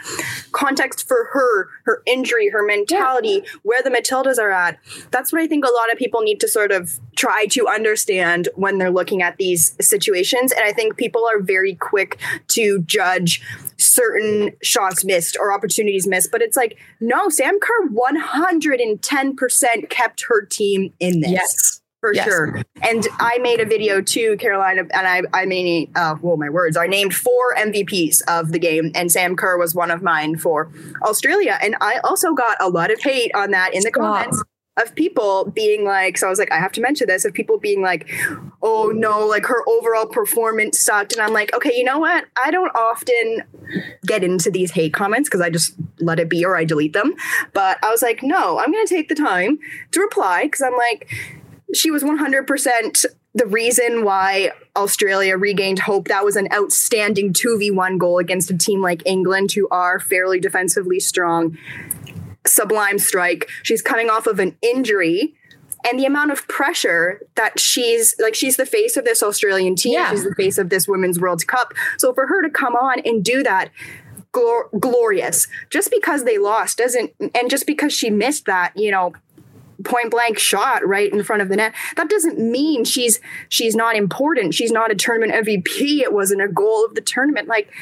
Context 0.51 1.07
for 1.07 1.29
her, 1.33 1.69
her 1.85 2.03
injury, 2.05 2.49
her 2.49 2.67
mentality, 2.67 3.45
where 3.63 3.81
the 3.81 3.91
Matildas 3.91 4.41
are 4.41 4.51
at 4.51 4.72
that. 4.73 5.11
That's 5.11 5.33
what 5.33 5.41
I 5.41 5.47
think 5.47 5.65
a 5.65 5.71
lot 5.71 5.91
of 5.93 5.99
people 5.99 6.23
need 6.23 6.41
to 6.41 6.49
sort 6.49 6.73
of 6.73 6.99
try 7.17 7.47
to 7.47 7.69
understand 7.69 8.49
when 8.55 8.79
they're 8.79 8.91
looking 8.91 9.23
at 9.23 9.37
these 9.37 9.77
situations. 9.81 10.51
And 10.53 10.65
I 10.65 10.73
think 10.73 10.97
people 10.97 11.25
are 11.27 11.41
very 11.41 11.75
quick 11.75 12.19
to 12.49 12.83
judge 12.83 13.43
certain 13.77 14.53
shots 14.63 15.05
missed 15.05 15.37
or 15.39 15.53
opportunities 15.53 16.07
missed. 16.07 16.31
But 16.31 16.41
it's 16.43 16.57
like, 16.57 16.79
no, 17.01 17.29
Sam 17.29 17.59
Kerr 17.61 17.89
110% 17.89 19.91
kept 19.91 20.25
her 20.29 20.45
team 20.45 20.93
in 21.01 21.21
this. 21.21 21.33
Yes 21.33 21.83
for 22.03 22.13
yes. 22.13 22.25
sure. 22.25 22.61
And 22.83 23.07
I 23.21 23.39
made 23.39 23.61
a 23.61 23.65
video 23.65 24.03
too, 24.03 24.37
Carolina, 24.39 24.83
and 24.93 25.07
I, 25.07 25.23
I 25.33 25.47
made, 25.47 25.97
uh, 25.97 26.17
well, 26.21 26.37
my 26.37 26.51
words, 26.51 26.77
I 26.77 26.89
named 26.89 27.15
four 27.15 27.55
MVPs 27.57 28.23
of 28.27 28.51
the 28.51 28.59
game, 28.59 28.91
and 28.97 29.11
Sam 29.11 29.37
Kerr 29.37 29.57
was 29.57 29.73
one 29.73 29.93
of 29.93 30.03
mine 30.03 30.37
for 30.37 30.69
Australia. 31.03 31.59
And 31.63 31.77
I 31.81 32.01
also 32.03 32.35
got 32.35 32.57
a 32.61 32.69
lot 32.69 32.91
of 32.91 33.01
hate 33.01 33.31
on 33.37 33.53
that 33.53 33.73
in 33.73 33.85
the 33.85 33.93
comments 33.93 34.43
of 34.79 34.95
people 34.95 35.51
being 35.51 35.85
like, 35.85 36.17
so 36.17 36.27
I 36.27 36.31
was 36.31 36.39
like, 36.39 36.51
I 36.51 36.59
have 36.59 36.73
to 36.73 36.81
mention 36.81 37.07
this, 37.07 37.25
of 37.25 37.35
people 37.35 37.59
being 37.59 37.83
like, 37.83 38.11
oh 38.63 38.91
no, 38.95 39.27
like 39.27 39.45
her 39.47 39.69
overall 39.69 40.07
performance 40.07 40.81
sucked. 40.81 41.13
And 41.13 41.21
I'm 41.21 41.33
like, 41.33 41.55
okay, 41.55 41.73
you 41.77 41.85
know 41.85 41.99
what? 41.99 42.25
I 42.43 42.51
don't 42.51 42.75
often 42.75 43.43
get 44.07 44.25
into 44.25 44.51
these 44.51 44.71
hate 44.71 44.95
comments 44.95 45.29
because 45.29 45.43
I 45.43 45.51
just 45.51 45.75
let 46.01 46.19
it 46.19 46.31
be 46.31 46.45
or 46.45 46.57
I 46.57 46.65
delete 46.65 46.95
them. 46.95 47.15
But 47.53 47.79
I 47.85 47.91
was 47.91 48.01
like, 48.01 48.23
no, 48.23 48.59
I'm 48.59 48.73
going 48.73 48.87
to 48.87 48.95
take 48.95 49.09
the 49.09 49.15
time 49.15 49.59
to 49.91 50.01
reply 50.01 50.45
because 50.45 50.63
I'm 50.63 50.77
like, 50.77 51.11
she 51.75 51.91
was 51.91 52.03
100% 52.03 53.05
the 53.35 53.47
reason 53.47 54.05
why 54.05 54.53
Australia 54.77 55.37
regained 55.37 55.79
hope. 55.79 56.09
That 56.09 56.25
was 56.25 56.37
an 56.37 56.49
outstanding 56.53 57.33
2v1 57.33 57.99
goal 57.99 58.19
against 58.19 58.51
a 58.51 58.57
team 58.57 58.83
like 58.83 59.03
England, 59.07 59.53
who 59.53 59.69
are 59.71 59.99
fairly 59.99 60.39
defensively 60.39 61.01
strong 61.01 61.57
sublime 62.47 62.99
strike. 62.99 63.49
She's 63.63 63.83
coming 63.83 64.11
off 64.11 64.27
of 64.27 64.39
an 64.39 64.57
injury. 64.63 65.35
And 65.85 65.99
the 65.99 66.05
amount 66.05 66.31
of 66.31 66.47
pressure 66.47 67.27
that 67.35 67.59
she's 67.59 68.15
like, 68.21 68.37
she's 68.37 68.57
the 68.57 68.67
face 68.67 68.97
of 68.97 69.05
this 69.05 69.21
Australian 69.21 69.75
team. 69.75 69.95
Yeah. 69.95 70.11
She's 70.11 70.23
the 70.23 70.35
face 70.37 70.57
of 70.57 70.71
this 70.71 70.87
Women's 70.87 71.19
World 71.19 71.45
Cup. 71.49 71.73
So 71.99 72.15
for 72.15 72.29
her 72.29 72.41
to 72.41 72.51
come 72.51 72.77
on 72.77 73.01
and 73.01 73.25
do 73.25 73.43
that, 73.43 73.71
glor- 74.33 74.69
glorious. 74.79 75.49
Just 75.71 75.91
because 75.91 76.25
they 76.25 76.39
lost 76.39 76.79
doesn't, 76.79 77.13
and 77.19 77.51
just 77.51 77.67
because 77.67 77.93
she 77.93 78.11
missed 78.11 78.47
that, 78.47 78.73
you 78.77 78.93
know, 78.93 79.13
point 79.85 80.11
blank 80.11 80.39
shot 80.39 80.87
right 80.87 81.13
in 81.13 81.23
front 81.23 81.43
of 81.43 81.49
the 81.49 81.57
net 81.57 81.75
that 81.97 82.09
doesn't 82.09 82.39
mean 82.39 82.85
she's 82.85 83.19
she's 83.49 83.75
not 83.75 83.97
important 83.97 84.55
she's 84.55 84.71
not 84.71 84.93
a 84.93 84.95
tournament 84.95 85.33
mvp 85.45 86.01
it 86.01 86.13
wasn't 86.13 86.41
a 86.41 86.47
goal 86.47 86.85
of 86.85 86.95
the 86.95 87.01
tournament 87.01 87.49
like 87.49 87.73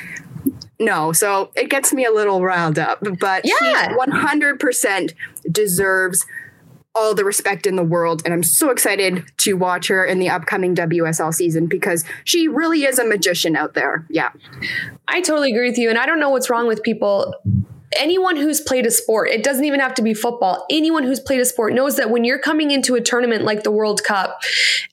no, 0.80 1.12
so 1.12 1.52
it 1.54 1.68
gets 1.68 1.92
me 1.92 2.06
a 2.06 2.10
little 2.10 2.42
riled 2.42 2.78
up, 2.78 3.04
but 3.20 3.44
yeah. 3.44 3.94
100% 3.96 5.14
deserves 5.52 6.26
all 6.94 7.14
the 7.14 7.24
respect 7.24 7.66
in 7.66 7.76
the 7.76 7.84
world. 7.84 8.22
And 8.24 8.34
I'm 8.34 8.42
so 8.42 8.70
excited 8.70 9.24
to 9.38 9.54
watch 9.54 9.88
her 9.88 10.04
in 10.04 10.18
the 10.18 10.30
upcoming 10.30 10.74
WSL 10.74 11.32
season 11.32 11.66
because 11.66 12.04
she 12.24 12.48
really 12.48 12.84
is 12.84 12.98
a 12.98 13.04
magician 13.04 13.56
out 13.56 13.74
there. 13.74 14.06
Yeah. 14.10 14.30
I 15.06 15.20
totally 15.20 15.52
agree 15.52 15.68
with 15.68 15.78
you. 15.78 15.88
And 15.88 15.98
I 15.98 16.06
don't 16.06 16.18
know 16.18 16.30
what's 16.30 16.50
wrong 16.50 16.66
with 16.66 16.82
people. 16.82 17.34
Anyone 17.98 18.36
who's 18.36 18.60
played 18.60 18.86
a 18.86 18.90
sport, 18.90 19.30
it 19.30 19.42
doesn't 19.42 19.64
even 19.64 19.80
have 19.80 19.94
to 19.94 20.02
be 20.02 20.14
football. 20.14 20.64
Anyone 20.70 21.04
who's 21.04 21.20
played 21.20 21.40
a 21.40 21.44
sport 21.44 21.74
knows 21.74 21.96
that 21.96 22.10
when 22.10 22.24
you're 22.24 22.38
coming 22.38 22.70
into 22.70 22.94
a 22.94 23.00
tournament 23.00 23.44
like 23.44 23.64
the 23.64 23.70
World 23.70 24.02
Cup 24.02 24.40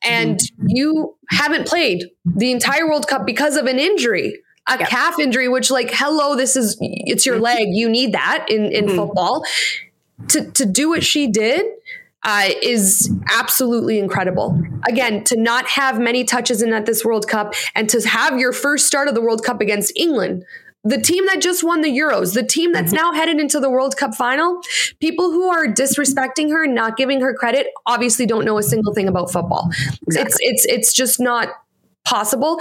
and 0.03 0.37
mm-hmm. 0.37 0.65
you 0.67 1.15
haven't 1.29 1.67
played 1.67 2.09
the 2.25 2.51
entire 2.51 2.87
World 2.87 3.07
Cup 3.07 3.25
because 3.25 3.55
of 3.55 3.65
an 3.65 3.79
injury, 3.79 4.39
a 4.67 4.77
yep. 4.79 4.89
calf 4.89 5.19
injury, 5.19 5.47
which 5.47 5.71
like, 5.71 5.89
hello, 5.93 6.35
this 6.35 6.55
is 6.55 6.77
it's 6.79 7.25
your 7.25 7.39
leg. 7.39 7.69
You 7.71 7.89
need 7.89 8.13
that 8.13 8.47
in 8.49 8.71
in 8.71 8.85
mm-hmm. 8.85 8.95
football. 8.95 9.45
To 10.29 10.51
to 10.51 10.65
do 10.65 10.89
what 10.89 11.03
she 11.03 11.27
did 11.27 11.65
uh, 12.23 12.49
is 12.61 13.11
absolutely 13.37 13.99
incredible. 13.99 14.61
Again, 14.87 15.23
to 15.25 15.39
not 15.39 15.67
have 15.67 15.99
many 15.99 16.23
touches 16.23 16.61
in 16.61 16.73
at 16.73 16.85
this 16.85 17.05
World 17.05 17.27
Cup 17.27 17.53
and 17.75 17.89
to 17.89 18.01
have 18.07 18.37
your 18.39 18.51
first 18.51 18.87
start 18.87 19.07
of 19.07 19.15
the 19.15 19.21
World 19.21 19.43
Cup 19.43 19.61
against 19.61 19.93
England, 19.95 20.43
the 20.83 20.99
team 20.99 21.25
that 21.27 21.41
just 21.41 21.63
won 21.63 21.81
the 21.81 21.89
Euros, 21.89 22.33
the 22.33 22.43
team 22.43 22.73
that's 22.73 22.93
mm-hmm. 22.93 23.03
now 23.03 23.13
headed 23.13 23.39
into 23.39 23.59
the 23.59 23.69
World 23.69 23.95
Cup 23.95 24.15
final, 24.15 24.61
people 24.99 25.31
who 25.31 25.47
are 25.49 25.67
disrespecting 25.67 26.49
her 26.49 26.63
and 26.63 26.75
not 26.75 26.97
giving 26.97 27.21
her 27.21 27.33
credit 27.33 27.67
obviously 27.85 28.25
don't 28.25 28.45
know 28.45 28.57
a 28.57 28.63
single 28.63 28.93
thing 28.93 29.07
about 29.07 29.31
football. 29.31 29.69
Exactly. 30.07 30.21
It's 30.21 30.37
it's 30.41 30.65
it's 30.65 30.93
just 30.93 31.19
not 31.19 31.49
possible 32.03 32.59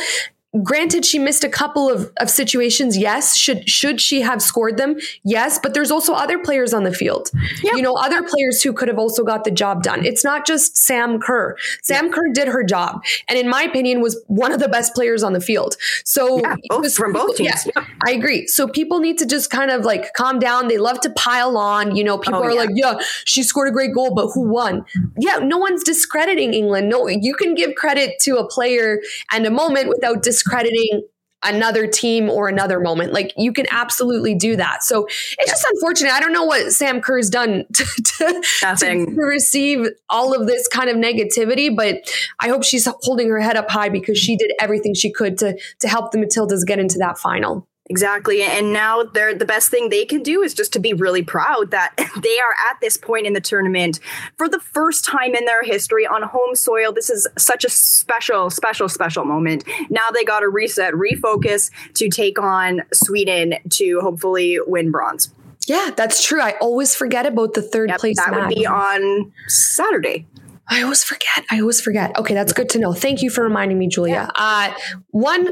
granted 0.63 1.05
she 1.05 1.19
missed 1.19 1.45
a 1.45 1.49
couple 1.49 1.91
of, 1.91 2.13
of 2.19 2.31
situations 2.31 2.97
yes. 2.97 3.37
Should 3.37 3.69
should 3.69 4.01
she 4.01 4.21
have 4.21 4.41
scored 4.41 4.77
them? 4.77 4.97
Yes 5.25 5.59
but 5.59 5.75
there's 5.75 5.91
also 5.91 6.15
other 6.15 6.39
players 6.39 6.73
on 6.73 6.85
the 6.85 6.93
field. 6.93 7.31
Yep. 7.63 7.77
you 7.77 7.83
know 7.83 7.95
other 7.95 8.23
players 8.23 8.63
who 8.63 8.73
could 8.73 8.89
have 8.89 8.99
also 8.99 9.25
got 9.25 9.45
the 9.45 9.51
job 9.51 9.83
done. 9.83 10.05
It's 10.05 10.25
not 10.25 10.47
just 10.47 10.77
sam 10.77 11.21
kerr. 11.21 11.57
Sam 11.83 12.07
yep. 12.07 12.15
kerr 12.15 12.29
did 12.33 12.49
her 12.49 12.63
job 12.63 13.03
and 13.29 13.39
in 13.39 13.49
my 13.49 13.63
opinion 13.63 14.01
was 14.01 14.23
one 14.27 14.53
of 14.53 14.61
the 14.61 14.69
best 14.69 14.95
players 14.95 15.23
on 15.23 15.33
the 15.33 15.41
field. 15.41 15.77
So 16.05 16.41
yeah, 16.41 16.57
both, 16.69 16.95
from 16.95 17.13
both 17.13 17.37
teams. 17.37 17.67
yeah, 17.67 17.85
i 18.07 18.13
agree. 18.13 18.47
So 18.47 18.69
people 18.69 19.01
need 19.01 19.19
to 19.19 19.27
just 19.27 19.51
kind 19.51 19.71
of 19.71 19.85
like 19.85 20.13
calm 20.15 20.39
down. 20.39 20.69
They 20.69 20.79
love 20.79 21.01
to 21.01 21.11
pile 21.11 21.57
on 21.57 21.97
you 21.97 22.05
know. 22.05 22.19
People 22.19 22.41
oh, 22.41 22.45
are 22.45 22.53
yeah. 22.53 22.61
like 22.61 22.71
yeah 22.75 22.99
she 23.25 23.43
scored 23.43 23.69
a 23.69 23.73
great 23.73 23.95
goal 23.95 24.15
but 24.15 24.29
who 24.29 24.43
won? 24.49 24.85
Yeah 25.19 25.39
no 25.39 25.59
one's 25.59 25.83
discrediting 25.85 26.55
england. 26.55 26.89
No 26.89 27.09
you 27.09 27.35
can 27.35 27.55
give 27.55 27.75
credit 27.75 28.19
to 28.21 28.37
a 28.37 28.49
player 28.49 29.01
and 29.33 29.47
a 29.47 29.51
moment 29.51 29.89
without 29.89 30.23
discrediting 30.23 30.46
discrediting 30.47 31.03
another 31.43 31.87
team 31.87 32.29
or 32.29 32.49
another 32.49 32.81
moment. 32.81 33.13
Like 33.13 33.33
you 33.37 33.53
can 33.53 33.67
absolutely 33.71 34.35
do 34.35 34.57
that. 34.57 34.83
So 34.83 35.05
it's 35.07 35.37
yeah. 35.39 35.53
just 35.53 35.67
unfortunate. 35.75 36.13
I 36.13 36.21
don't 36.21 36.33
know 36.33 36.45
what 36.45 36.73
Sam 36.73 37.01
Kerr's 37.01 37.31
done 37.31 37.65
to, 37.73 37.85
to, 37.85 38.43
to, 38.79 39.15
receive 39.17 39.87
all 40.09 40.35
of 40.35 40.47
this 40.47 40.67
kind 40.67 40.91
of 40.91 40.97
negativity, 40.97 41.75
but 41.75 41.99
I 42.41 42.49
hope 42.49 42.65
she's 42.65 42.89
holding 43.03 43.29
her 43.29 43.41
head 43.41 43.57
up 43.57 43.71
high 43.71 43.89
because 43.89 44.19
she 44.19 44.37
did 44.37 44.53
everything 44.61 44.95
she 44.95 45.13
could 45.13 45.39
to 45.39 45.59
to 45.81 45.89
help 45.89 46.13
the 46.13 46.19
Matildas 46.19 46.67
get 46.67 46.79
into 46.79 46.99
that 46.99 47.19
final. 47.19 47.69
Exactly. 47.89 48.43
And 48.43 48.73
now 48.73 49.05
they're 49.05 49.35
the 49.35 49.45
best 49.45 49.71
thing 49.71 49.89
they 49.89 50.05
can 50.05 50.23
do 50.23 50.43
is 50.43 50.55
just 50.55 50.73
to 50.73 50.81
be 50.81 50.93
really 50.93 51.23
proud 51.23 51.71
that 51.71 51.95
they 52.23 52.39
are 52.39 52.55
at 52.71 52.81
this 52.81 52.97
point 52.97 53.27
in 53.27 53.33
the 53.33 53.41
tournament 53.41 54.01
for 54.37 54.49
the 54.49 54.59
first 54.59 55.05
time 55.05 55.35
in 55.35 55.45
their 55.45 55.63
history 55.63 56.07
on 56.07 56.23
home 56.23 56.55
soil. 56.55 56.93
This 56.93 57.11
is 57.11 57.29
such 57.39 57.65
a 57.65 57.71
special, 57.71 58.51
special, 58.51 58.89
special 58.89 59.25
moment. 59.25 59.65
Now 59.89 60.11
they 60.13 60.25
got 60.25 60.41
to 60.41 60.49
reset, 60.49 60.95
refocus 60.95 61.71
to 61.95 62.09
take 62.09 62.41
on 62.41 62.83
Sweden 62.93 63.55
to 63.71 64.01
hopefully 64.01 64.59
win 64.67 64.91
bronze. 64.91 65.33
Yeah, 65.69 65.91
that's 65.97 66.25
true. 66.25 66.41
I 66.41 66.53
always 66.61 66.95
forget 66.95 67.27
about 67.27 67.55
the 67.55 67.63
third 67.63 67.91
yep, 67.91 67.99
place. 67.99 68.17
That 68.17 68.31
match. 68.31 68.49
would 68.49 68.55
be 68.55 68.67
on 68.67 69.33
Saturday. 69.49 70.27
I 70.69 70.83
always 70.83 71.05
forget. 71.05 71.45
I 71.51 71.61
always 71.61 71.81
forget. 71.81 72.17
Okay, 72.19 72.35
that's 72.35 72.53
good 72.53 72.69
to 72.71 72.79
know. 72.79 72.93
Thank 72.93 73.23
you 73.23 73.31
for 73.31 73.43
reminding 73.45 73.79
me, 73.79 73.89
Julia. 73.89 74.15
Yeah. 74.15 74.31
Uh, 74.35 74.75
one 75.11 75.49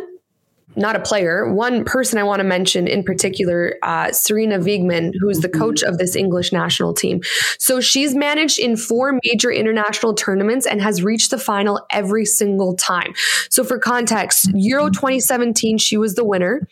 not 0.77 0.97
a 0.97 1.01
player, 1.01 1.53
one 1.53 1.85
person 1.85 2.19
I 2.19 2.23
want 2.25 2.41
to 2.41 2.45
mention 2.45 2.87
in 2.87 3.03
particular, 3.03 3.77
uh, 3.83 4.07
Sarina 4.07 4.63
Wiegman, 4.63 5.13
who's 5.21 5.41
the 5.41 5.49
coach 5.49 5.83
of 5.83 5.99
this 5.99 6.17
English 6.17 6.53
national 6.53 6.95
team. 6.95 7.21
So 7.59 7.81
she's 7.81 8.15
managed 8.15 8.59
in 8.59 8.77
four 8.77 9.19
major 9.25 9.51
international 9.51 10.15
tournaments 10.15 10.67
and 10.67 10.81
has 10.81 11.03
reached 11.03 11.31
the 11.31 11.39
final 11.39 11.85
every 11.91 12.25
single 12.25 12.75
time. 12.77 13.15
So 13.49 13.65
for 13.65 13.79
context, 13.79 14.51
Euro 14.55 14.91
2017, 14.91 15.79
she 15.79 15.97
was 15.97 16.15
the 16.15 16.25
winner. 16.25 16.67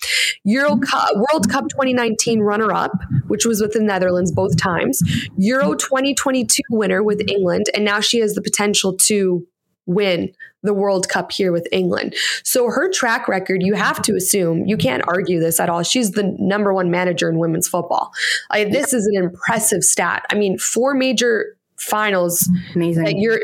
Euro 0.45 0.77
Cup, 0.77 1.09
World 1.15 1.49
Cup 1.49 1.69
2019 1.69 2.41
runner 2.41 2.73
up, 2.73 2.93
which 3.29 3.47
was 3.47 3.61
with 3.61 3.73
the 3.73 3.81
Netherlands 3.81 4.33
both 4.33 4.57
times. 4.57 5.03
Euro 5.37 5.75
2022 5.75 6.63
winner 6.71 7.03
with 7.03 7.23
England. 7.29 7.67
And 7.75 7.85
now 7.85 8.01
she 8.01 8.19
has 8.19 8.35
the 8.35 8.43
potential 8.43 8.97
to 8.97 9.47
win 9.87 10.33
the 10.63 10.73
World 10.73 11.09
Cup 11.09 11.33
here 11.33 11.51
with 11.51 11.67
England. 11.73 12.15
So 12.45 12.67
her 12.67 12.91
track 12.91 13.27
record, 13.27 13.63
you 13.63 13.75
have 13.75 14.01
to 14.03 14.15
assume, 14.15 14.65
you 14.67 14.77
can't 14.77 15.03
argue 15.09 15.41
this 15.41 15.59
at 15.59 15.69
all. 15.69 15.83
She's 15.83 16.13
the 16.13 16.37
number 16.39 16.73
one 16.73 16.91
manager 16.91 17.29
in 17.29 17.39
women's 17.39 17.67
football. 17.67 18.13
Like, 18.51 18.71
this 18.71 18.93
is 18.93 19.07
an 19.07 19.25
impressive 19.25 19.83
stat. 19.83 20.25
I 20.31 20.35
mean, 20.37 20.59
four 20.59 20.95
major 20.95 21.57
finals. 21.83 22.49
Amazing. 22.75 23.05
That 23.05 23.17
you're 23.17 23.41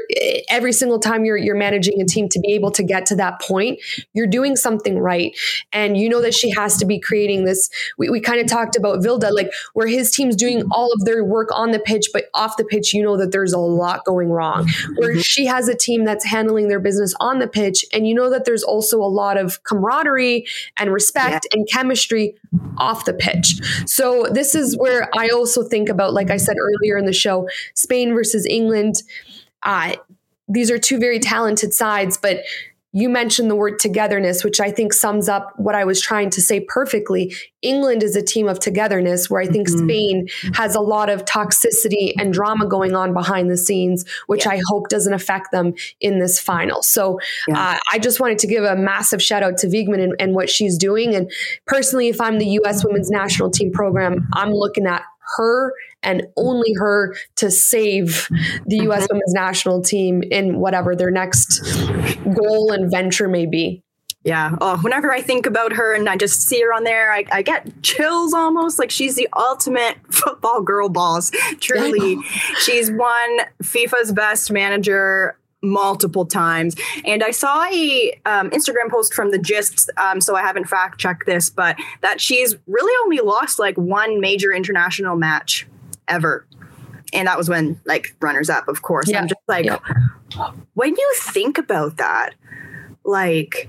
every 0.49 0.73
single 0.73 0.99
time 0.99 1.25
you're 1.25 1.37
you're 1.37 1.57
managing 1.57 2.01
a 2.01 2.05
team 2.05 2.29
to 2.31 2.41
be 2.41 2.53
able 2.53 2.71
to 2.73 2.83
get 2.83 3.05
to 3.07 3.17
that 3.17 3.41
point, 3.41 3.81
you're 4.13 4.27
doing 4.27 4.57
something 4.57 4.99
right. 4.99 5.37
And 5.73 5.97
you 5.97 6.09
know 6.09 6.23
that 6.23 6.35
she 6.35 6.51
has 6.51 6.77
to 6.79 6.87
be 6.87 7.01
creating 7.01 7.45
this. 7.45 7.69
We, 7.99 8.11
we 8.11 8.21
kind 8.21 8.41
of 8.41 8.47
talked 8.47 8.77
about 8.77 9.01
Vilda, 9.01 9.33
like 9.33 9.51
where 9.75 9.89
his 9.89 10.11
team's 10.11 10.37
doing 10.37 10.63
all 10.71 10.93
of 10.93 11.05
their 11.05 11.25
work 11.25 11.49
on 11.53 11.73
the 11.73 11.81
pitch, 11.81 12.09
but 12.13 12.27
off 12.35 12.57
the 12.57 12.65
pitch, 12.65 12.95
you 12.95 13.03
know 13.03 13.17
that 13.17 13.33
there's 13.33 13.53
a 13.53 13.59
lot 13.59 14.05
going 14.05 14.31
wrong. 14.31 14.69
Where 14.97 15.13
mm-hmm. 15.13 15.21
she 15.21 15.47
has 15.47 15.69
a 15.69 15.75
team 15.75 16.05
that's 16.05 16.25
handling 16.25 16.69
their 16.69 16.81
business 16.81 17.15
on 17.21 17.41
the 17.41 17.49
pitch, 17.49 17.85
and 17.93 18.07
you 18.07 18.15
know 18.15 18.31
that 18.31 18.45
there's 18.45 18.63
also 18.63 18.99
a 18.99 19.11
lot 19.11 19.37
of 19.37 19.63
camaraderie 19.65 20.47
and 20.77 20.93
respect 20.93 21.47
yeah. 21.51 21.59
and 21.59 21.69
chemistry 21.69 22.35
off 22.77 23.05
the 23.05 23.13
pitch. 23.13 23.55
So 23.87 24.27
this 24.31 24.55
is 24.55 24.77
where 24.77 25.09
I 25.17 25.29
also 25.29 25.63
think 25.63 25.89
about, 25.89 26.15
like 26.15 26.31
I 26.31 26.37
said 26.37 26.57
earlier 26.61 26.97
in 26.97 27.07
the 27.07 27.13
show, 27.13 27.49
Spain 27.75 28.15
versus 28.15 28.47
England. 28.47 29.03
Uh, 29.63 29.97
these 30.49 30.71
are 30.71 30.79
two 30.79 30.99
very 30.99 31.19
talented 31.19 31.75
sides, 31.75 32.17
but 32.17 32.41
you 32.93 33.09
mentioned 33.09 33.51
the 33.51 33.57
word 33.57 33.79
togetherness, 33.79 34.43
which 34.43 34.61
I 34.61 34.71
think 34.71 34.95
sums 34.95 35.29
up 35.29 35.53
what 35.57 35.75
I 35.75 35.85
was 35.85 36.01
trying 36.01 36.31
to 36.31 36.41
say 36.41 36.61
perfectly. 36.61 37.35
England 37.61 38.03
is 38.03 38.17
a 38.17 38.23
team 38.23 38.49
of 38.49 38.61
togetherness, 38.61 39.29
where 39.29 39.43
I 39.43 39.47
think 39.47 39.69
mm-hmm. 39.69 39.85
Spain 39.85 40.29
has 40.55 40.75
a 40.75 40.81
lot 40.81 41.11
of 41.11 41.25
toxicity 41.27 42.15
and 42.19 42.33
drama 42.33 42.67
going 42.67 42.95
on 42.95 43.13
behind 43.13 43.51
the 43.51 43.59
scenes, 43.59 44.07
which 44.27 44.47
yeah. 44.47 44.53
I 44.53 44.61
hope 44.69 44.89
doesn't 44.89 45.13
affect 45.13 45.53
them 45.53 45.75
in 46.01 46.19
this 46.19 46.41
final. 46.41 46.83
So 46.83 47.21
yeah. 47.47 47.73
uh, 47.73 47.79
I 47.93 47.99
just 47.99 48.21
wanted 48.21 48.39
to 48.39 48.47
give 48.47 48.65
a 48.65 48.77
massive 48.77 49.23
shout 49.23 49.43
out 49.43 49.59
to 49.59 49.67
Wiegman 49.67 50.03
and, 50.03 50.15
and 50.19 50.35
what 50.35 50.49
she's 50.49 50.79
doing. 50.79 51.15
And 51.15 51.31
personally, 51.67 52.09
if 52.09 52.21
I'm 52.21 52.39
the 52.39 52.47
U.S. 52.47 52.85
women's 52.85 53.11
national 53.11 53.51
team 53.51 53.71
program, 53.71 54.29
I'm 54.33 54.51
looking 54.51 54.87
at 54.87 55.03
her 55.37 55.73
and 56.03 56.27
only 56.37 56.73
her 56.79 57.15
to 57.37 57.51
save 57.51 58.29
the 58.67 58.77
U.S. 58.85 59.05
Mm-hmm. 59.05 59.15
women's 59.15 59.35
national 59.35 59.83
team 59.83 60.23
in 60.23 60.59
whatever 60.59 60.95
their 60.95 61.11
next 61.11 61.61
goal 62.35 62.73
and 62.73 62.91
venture 62.91 63.29
may 63.29 63.47
be. 63.47 63.83
Yeah. 64.25 64.57
Oh, 64.61 64.77
whenever 64.79 65.13
I 65.13 65.23
think 65.23 65.47
about 65.47 65.73
her 65.73 65.95
and 65.95 66.09
I 66.09 66.17
just 66.17 66.43
see 66.43 66.61
her 66.61 66.73
on 66.73 66.85
there, 66.85 67.13
I, 67.13 67.25
I 67.31 67.43
get 67.43 67.83
chills 67.83 68.35
almost. 68.35 68.79
Like 68.79 68.91
she's 68.91 69.15
the 69.15 69.29
ultimate 69.37 69.97
football 70.11 70.61
girl 70.61 70.89
boss. 70.89 71.31
Truly, 71.61 72.19
she's 72.61 72.91
won 72.91 73.39
FIFA's 73.63 74.13
best 74.13 74.51
manager 74.51 75.39
multiple 75.63 76.25
times. 76.25 76.77
And 77.05 77.23
I 77.23 77.31
saw 77.31 77.65
a 77.65 78.21
um, 78.27 78.51
Instagram 78.51 78.91
post 78.91 79.15
from 79.15 79.31
the 79.31 79.39
Gist, 79.39 79.91
um, 79.97 80.21
so 80.21 80.37
I 80.37 80.43
haven't 80.43 80.67
fact 80.67 80.99
checked 80.99 81.27
this, 81.27 81.51
but 81.51 81.77
that 82.03 82.21
she's 82.21 82.57
really 82.67 82.93
only 83.05 83.19
lost 83.19 83.59
like 83.59 83.77
one 83.77 84.21
major 84.21 84.53
international 84.53 85.17
match 85.17 85.67
ever. 86.07 86.47
And 87.13 87.27
that 87.27 87.39
was 87.39 87.49
when 87.49 87.81
like 87.87 88.15
runners 88.21 88.51
up, 88.51 88.69
of 88.69 88.83
course. 88.83 89.09
Yeah. 89.09 89.21
I'm 89.21 89.29
just 89.29 89.41
like, 89.49 89.65
yeah. 89.65 89.79
when 90.75 90.91
you 90.91 91.15
think 91.19 91.59
about 91.59 91.97
that, 91.97 92.35
like 93.05 93.69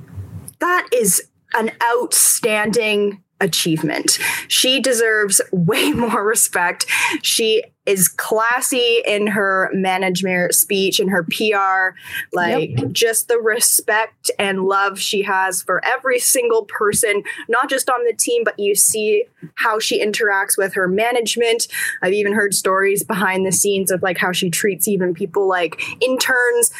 that 0.59 0.87
is 0.93 1.29
an 1.53 1.71
outstanding 1.81 3.23
achievement. 3.41 4.19
She 4.47 4.79
deserves 4.79 5.41
way 5.51 5.91
more 5.91 6.23
respect. 6.23 6.85
She 7.21 7.63
is 7.89 8.07
classy 8.07 9.01
in 9.03 9.25
her 9.25 9.71
management 9.73 10.53
speech 10.53 10.99
and 10.99 11.09
her 11.09 11.23
PR, 11.23 11.97
like 12.31 12.77
yep. 12.77 12.91
just 12.91 13.27
the 13.27 13.39
respect 13.39 14.29
and 14.37 14.65
love 14.65 14.99
she 14.99 15.23
has 15.23 15.63
for 15.63 15.83
every 15.83 16.19
single 16.19 16.65
person, 16.65 17.23
not 17.47 17.67
just 17.67 17.89
on 17.89 18.05
the 18.05 18.13
team, 18.13 18.43
but 18.43 18.59
you 18.59 18.75
see 18.75 19.25
how 19.55 19.79
she 19.79 20.05
interacts 20.05 20.55
with 20.55 20.75
her 20.75 20.87
management. 20.87 21.67
I've 22.03 22.13
even 22.13 22.33
heard 22.33 22.53
stories 22.53 23.03
behind 23.03 23.43
the 23.43 23.51
scenes 23.51 23.89
of 23.89 24.03
like 24.03 24.19
how 24.19 24.33
she 24.33 24.51
treats 24.51 24.87
even 24.87 25.15
people 25.15 25.47
like 25.47 25.81
interns 25.99 26.71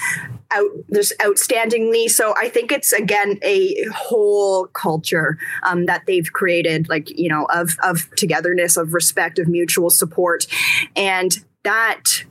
out 0.51 0.70
just 0.93 1.18
outstandingly. 1.20 2.10
So 2.10 2.34
I 2.38 2.49
think 2.49 2.72
it's 2.72 2.91
again 2.91 3.39
a 3.43 3.84
whole 3.93 4.68
culture 4.68 5.38
um, 5.64 5.86
that 5.86 6.05
they've 6.05 6.32
created, 6.32 6.89
like 6.89 7.18
you 7.18 7.30
know, 7.30 7.45
of 7.45 7.78
of 7.84 8.10
togetherness, 8.16 8.78
of 8.78 8.93
respect, 8.93 9.39
of 9.39 9.47
mutual 9.47 9.89
support, 9.89 10.47
and 10.99 11.43
that 11.63 12.25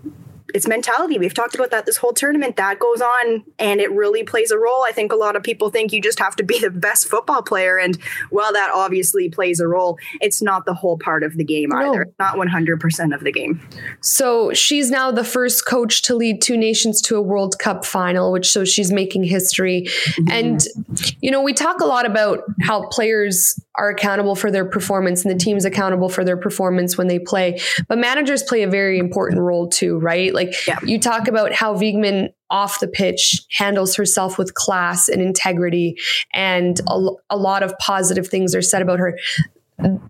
it's 0.55 0.67
mentality. 0.67 1.19
We've 1.19 1.35
talked 1.35 1.55
about 1.55 1.71
that 1.73 1.85
this 1.85 1.99
whole 1.99 2.13
tournament. 2.13 2.57
That 2.57 2.79
goes 2.79 3.01
on 3.01 3.45
and 3.59 3.81
it 3.81 3.93
really 3.93 4.23
plays 4.23 4.51
a 4.51 4.59
role. 4.59 4.85
I 4.87 4.93
think 4.93 5.13
a 5.13 5.17
lot 5.17 5.37
of 5.37 5.43
people 5.43 5.69
think 5.69 5.93
you 5.93 6.01
just 6.01 6.19
have 6.19 6.37
to 6.37 6.43
be 6.43 6.59
the 6.59 6.71
best 6.71 7.07
football 7.07 7.43
player. 7.43 7.79
And 7.79 7.99
while 8.31 8.53
that 8.53 8.71
obviously 8.75 9.29
plays 9.29 9.61
a 9.61 9.69
role, 9.69 9.99
it's 10.21 10.41
not 10.41 10.65
the 10.65 10.73
whole 10.73 10.99
part 10.99 11.23
of 11.23 11.37
the 11.37 11.45
game 11.45 11.69
no. 11.69 11.91
either. 11.91 12.07
Not 12.19 12.37
100% 12.37 13.15
of 13.15 13.21
the 13.21 13.33
game. 13.33 13.61
So 14.01 14.53
she's 14.55 14.91
now 14.91 15.11
the 15.11 15.25
first 15.25 15.67
coach 15.67 16.03
to 16.03 16.15
lead 16.15 16.41
two 16.41 16.57
nations 16.57 17.03
to 17.03 17.17
a 17.17 17.23
World 17.23 17.59
Cup 17.59 17.85
final, 17.85 18.33
which 18.33 18.51
so 18.51 18.65
she's 18.65 18.91
making 18.91 19.25
history. 19.25 19.83
Mm-hmm. 19.83 20.31
And, 20.31 20.65
you 21.21 21.31
know, 21.31 21.43
we 21.43 21.53
talk 21.53 21.81
a 21.81 21.87
lot 21.87 22.07
about 22.07 22.41
how 22.63 22.87
players 22.89 23.61
are 23.79 23.89
accountable 23.89 24.35
for 24.35 24.51
their 24.51 24.65
performance 24.65 25.25
and 25.25 25.33
the 25.33 25.39
team's 25.43 25.65
accountable 25.65 26.09
for 26.09 26.25
their 26.25 26.37
performance 26.37 26.99
when 26.99 27.07
they 27.07 27.19
play. 27.19 27.61
But 27.89 27.99
managers 27.99 28.43
play 28.43 28.63
a 28.63 28.69
very 28.69 28.99
important 28.99 29.41
role 29.41 29.69
too, 29.69 29.99
right? 29.99 30.35
Like 30.35 30.55
yeah. 30.67 30.79
you 30.85 31.01
talk 31.01 31.29
about 31.29 31.53
how 31.53 31.75
Wiegman 31.75 32.33
off 32.51 32.81
the 32.81 32.89
pitch 32.89 33.41
handles 33.51 33.95
herself 33.95 34.39
with 34.39 34.55
class 34.55 35.09
and 35.09 35.23
integrity 35.23 35.97
and 36.33 36.81
a, 36.89 37.09
a 37.31 37.37
lot 37.37 37.63
of 37.63 37.77
positive 37.79 38.27
things 38.27 38.55
are 38.55 38.63
said 38.63 38.83
about 38.83 38.99
her. 38.99 39.19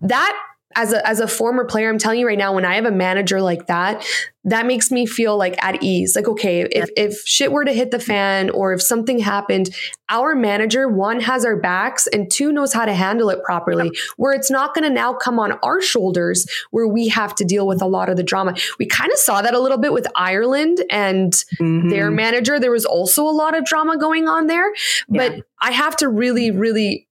That 0.01 0.48
as 0.75 0.93
a 0.93 1.07
as 1.07 1.19
a 1.19 1.27
former 1.27 1.65
player, 1.65 1.89
I'm 1.89 1.97
telling 1.97 2.19
you 2.19 2.27
right 2.27 2.37
now, 2.37 2.53
when 2.53 2.65
I 2.65 2.75
have 2.75 2.85
a 2.85 2.91
manager 2.91 3.41
like 3.41 3.67
that, 3.67 4.05
that 4.43 4.67
makes 4.67 4.91
me 4.91 5.07
feel 5.07 5.35
like 5.35 5.61
at 5.63 5.81
ease. 5.81 6.15
Like, 6.15 6.27
okay, 6.27 6.61
if 6.61 6.89
if 6.95 7.21
shit 7.25 7.51
were 7.51 7.65
to 7.65 7.73
hit 7.73 7.89
the 7.89 7.99
fan 7.99 8.51
or 8.51 8.71
if 8.71 8.81
something 8.81 9.17
happened, 9.17 9.75
our 10.09 10.35
manager 10.35 10.87
one 10.87 11.21
has 11.21 11.43
our 11.43 11.55
backs 11.55 12.05
and 12.07 12.29
two 12.31 12.51
knows 12.51 12.71
how 12.71 12.85
to 12.85 12.93
handle 12.93 13.31
it 13.31 13.43
properly. 13.43 13.91
Where 14.17 14.31
it's 14.31 14.51
not 14.51 14.75
going 14.75 14.83
to 14.83 14.93
now 14.93 15.13
come 15.13 15.39
on 15.39 15.53
our 15.63 15.81
shoulders 15.81 16.45
where 16.69 16.87
we 16.87 17.07
have 17.07 17.33
to 17.35 17.45
deal 17.45 17.65
with 17.65 17.81
a 17.81 17.87
lot 17.87 18.07
of 18.07 18.15
the 18.15 18.23
drama. 18.23 18.55
We 18.77 18.85
kind 18.85 19.11
of 19.11 19.17
saw 19.17 19.41
that 19.41 19.55
a 19.55 19.59
little 19.59 19.79
bit 19.79 19.91
with 19.91 20.07
Ireland 20.15 20.83
and 20.91 21.33
mm-hmm. 21.59 21.89
their 21.89 22.11
manager. 22.11 22.59
There 22.59 22.71
was 22.71 22.85
also 22.85 23.23
a 23.23 23.33
lot 23.33 23.57
of 23.57 23.65
drama 23.65 23.97
going 23.97 24.27
on 24.27 24.45
there, 24.45 24.71
yeah. 25.09 25.29
but 25.29 25.45
I 25.59 25.71
have 25.71 25.95
to 25.97 26.07
really, 26.07 26.51
really 26.51 27.08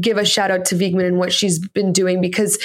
give 0.00 0.18
a 0.18 0.24
shout 0.24 0.50
out 0.50 0.64
to 0.66 0.74
Wiegman 0.74 1.06
and 1.06 1.18
what 1.18 1.32
she's 1.32 1.58
been 1.68 1.92
doing 1.92 2.20
because 2.20 2.58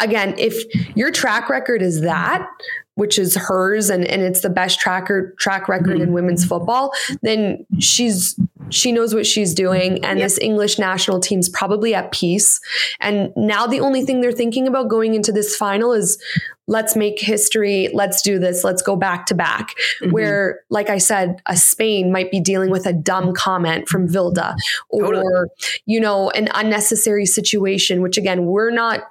again, 0.00 0.34
if 0.38 0.64
your 0.96 1.10
track 1.10 1.48
record 1.48 1.82
is 1.82 2.02
that, 2.02 2.46
which 2.94 3.18
is 3.18 3.34
hers 3.34 3.90
and, 3.90 4.04
and 4.06 4.22
it's 4.22 4.40
the 4.40 4.50
best 4.50 4.80
tracker 4.80 5.34
track 5.38 5.68
record 5.68 5.94
mm-hmm. 5.94 6.02
in 6.02 6.12
women's 6.12 6.44
football, 6.44 6.92
then 7.22 7.64
she's 7.78 8.38
she 8.70 8.90
knows 8.90 9.14
what 9.14 9.26
she's 9.26 9.54
doing 9.54 10.04
and 10.04 10.18
yep. 10.18 10.26
this 10.26 10.38
English 10.38 10.78
national 10.78 11.20
team's 11.20 11.48
probably 11.48 11.94
at 11.94 12.10
peace. 12.10 12.60
And 13.00 13.32
now 13.36 13.66
the 13.66 13.80
only 13.80 14.02
thing 14.04 14.20
they're 14.20 14.32
thinking 14.32 14.66
about 14.66 14.88
going 14.88 15.14
into 15.14 15.30
this 15.30 15.54
final 15.56 15.92
is 15.92 16.20
let's 16.66 16.96
make 16.96 17.20
history, 17.20 17.88
let's 17.92 18.22
do 18.22 18.38
this, 18.38 18.64
let's 18.64 18.82
go 18.82 18.96
back 18.96 19.26
to 19.26 19.34
back. 19.34 19.74
Mm-hmm. 20.00 20.10
Where, 20.10 20.60
like 20.70 20.90
I 20.90 20.98
said, 20.98 21.40
a 21.46 21.56
Spain 21.56 22.12
might 22.12 22.30
be 22.30 22.40
dealing 22.40 22.70
with 22.70 22.86
a 22.86 22.92
dumb 22.92 23.32
comment 23.34 23.88
from 23.88 24.08
Vilda 24.08 24.54
or, 24.88 25.14
totally. 25.14 25.48
you 25.86 26.00
know, 26.00 26.30
an 26.30 26.48
unnecessary 26.54 27.26
situation, 27.26 28.02
which 28.02 28.18
again, 28.18 28.46
we're 28.46 28.70
not 28.70 29.04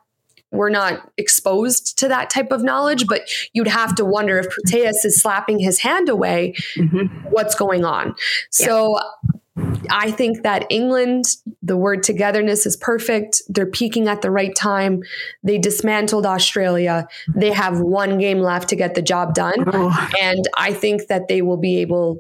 we're 0.52 0.70
not 0.70 1.12
exposed 1.18 1.98
to 2.00 2.08
that 2.08 2.30
type 2.30 2.52
of 2.52 2.64
knowledge, 2.64 3.08
but 3.08 3.22
you'd 3.54 3.68
have 3.68 3.94
to 3.96 4.06
wonder 4.06 4.40
if 4.40 4.48
Proteus 4.50 5.04
is 5.04 5.22
slapping 5.22 5.60
his 5.60 5.80
hand 5.80 6.08
away, 6.08 6.54
mm-hmm. 6.78 7.08
what's 7.30 7.56
going 7.56 7.84
on. 7.84 8.16
Yeah. 8.60 8.68
So 8.68 9.00
I 9.90 10.12
think 10.12 10.44
that 10.44 10.66
England, 10.70 11.26
the 11.62 11.78
word 11.78 12.04
togetherness 12.04 12.66
is 12.66 12.76
perfect. 12.76 13.42
They're 13.48 13.66
peaking 13.66 14.08
at 14.08 14.22
the 14.22 14.32
right 14.32 14.54
time. 14.56 15.02
They 15.44 15.58
dismantled 15.58 16.26
Australia. 16.26 17.08
They 17.34 17.52
have 17.52 17.80
one 17.80 18.18
game 18.18 18.40
left 18.40 18.70
to 18.70 18.76
get 18.76 18.96
the 18.96 19.02
job 19.02 19.34
done. 19.34 19.64
Oh. 19.68 20.10
And 20.22 20.48
I 20.58 20.74
think 20.74 21.08
that 21.08 21.28
they 21.30 21.42
will 21.42 21.58
be 21.58 21.78
able 21.78 22.20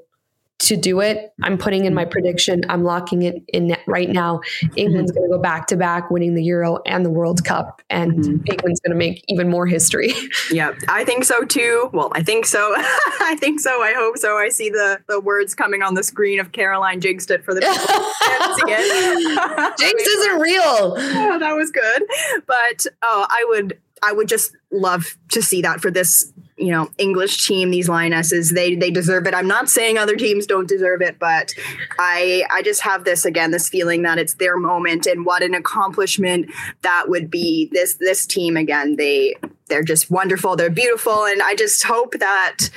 to 0.58 0.78
do 0.78 1.02
it. 1.02 1.34
I'm 1.44 1.58
putting 1.58 1.86
in 1.86 1.94
my 1.94 2.06
prediction. 2.06 2.62
I'm 2.70 2.84
locking 2.84 3.24
it 3.24 3.44
in 3.50 3.76
right 3.88 4.10
now. 4.10 4.40
England's 4.76 5.12
going 5.12 5.30
to 5.30 5.36
go 5.36 5.42
back 5.42 5.68
to 5.68 5.78
back, 5.78 6.10
winning 6.10 6.34
the 6.34 6.44
Euro 6.44 6.80
and 6.86 7.06
the 7.06 7.10
World 7.10 7.44
Cup, 7.44 7.82
and 7.90 8.14
mm-hmm. 8.14 8.52
England's 8.52 8.80
going 8.80 8.92
to 8.92 8.96
make 8.96 9.24
even 9.28 9.50
more 9.50 9.66
history. 9.66 10.14
Yeah, 10.52 10.74
I 10.88 11.04
think 11.04 11.24
so 11.24 11.44
too. 11.44 11.90
Well, 11.92 12.12
I 12.14 12.22
think 12.22 12.46
so. 12.46 12.74
I 12.78 13.36
think 13.40 13.60
so. 13.60 13.82
I 13.82 13.94
hope 13.94 14.18
so. 14.18 14.38
I 14.38 14.50
see 14.50 14.70
the 14.70 15.00
the 15.08 15.20
words 15.20 15.56
coming 15.56 15.82
on 15.82 15.96
the 15.96 16.04
screen 16.04 16.40
of 16.40 16.52
Caroline 16.52 17.02
jinxed 17.02 17.32
it 17.32 17.44
for 17.44 17.54
the 17.54 17.62
people. 17.62 17.76
Jinx 19.80 20.02
isn't 20.02 20.40
real. 20.40 20.96
Oh, 20.98 21.40
that 21.40 21.56
was 21.56 21.72
good, 21.72 22.04
but 22.46 22.86
oh, 23.02 23.26
I 23.28 23.46
would 23.50 23.80
I 24.04 24.12
would 24.12 24.28
just 24.28 24.56
love 24.72 25.18
to 25.32 25.42
see 25.42 25.64
that 25.64 25.82
for 25.82 25.90
this 25.90 26.32
you 26.58 26.72
know 26.72 26.90
English 26.98 27.48
team, 27.48 27.72
these 27.72 27.90
lionesses, 27.90 28.52
they 28.52 28.76
they 28.76 28.92
deserve 28.92 29.28
it. 29.28 29.34
I'm 29.34 29.48
not 29.48 29.70
saying 29.70 29.98
other 29.98 30.16
teams 30.16 30.46
don't 30.46 30.68
deserve 30.68 31.02
it, 31.02 31.20
but 31.20 31.54
I 32.00 32.46
I 32.52 32.62
just 32.62 32.82
have 32.82 33.04
this 33.04 33.26
again, 33.26 33.52
this 33.52 33.70
feeling 33.70 34.04
that 34.04 34.18
it's 34.18 34.36
their 34.36 34.58
moment, 34.58 35.06
and 35.06 35.26
what 35.26 35.44
an 35.44 35.54
accomplishment 35.54 36.50
that 36.82 37.10
would 37.10 37.30
be. 37.30 37.70
This 37.72 37.96
this 37.96 38.26
team 38.26 38.58
again, 38.58 38.96
they 38.96 39.36
they're 39.68 39.84
just 39.84 40.12
wonderful. 40.12 40.56
They're 40.56 40.70
beautiful, 40.70 41.26
and 41.26 41.42
I 41.42 41.56
just 41.56 41.84
hope 41.84 42.14
that, 42.20 42.70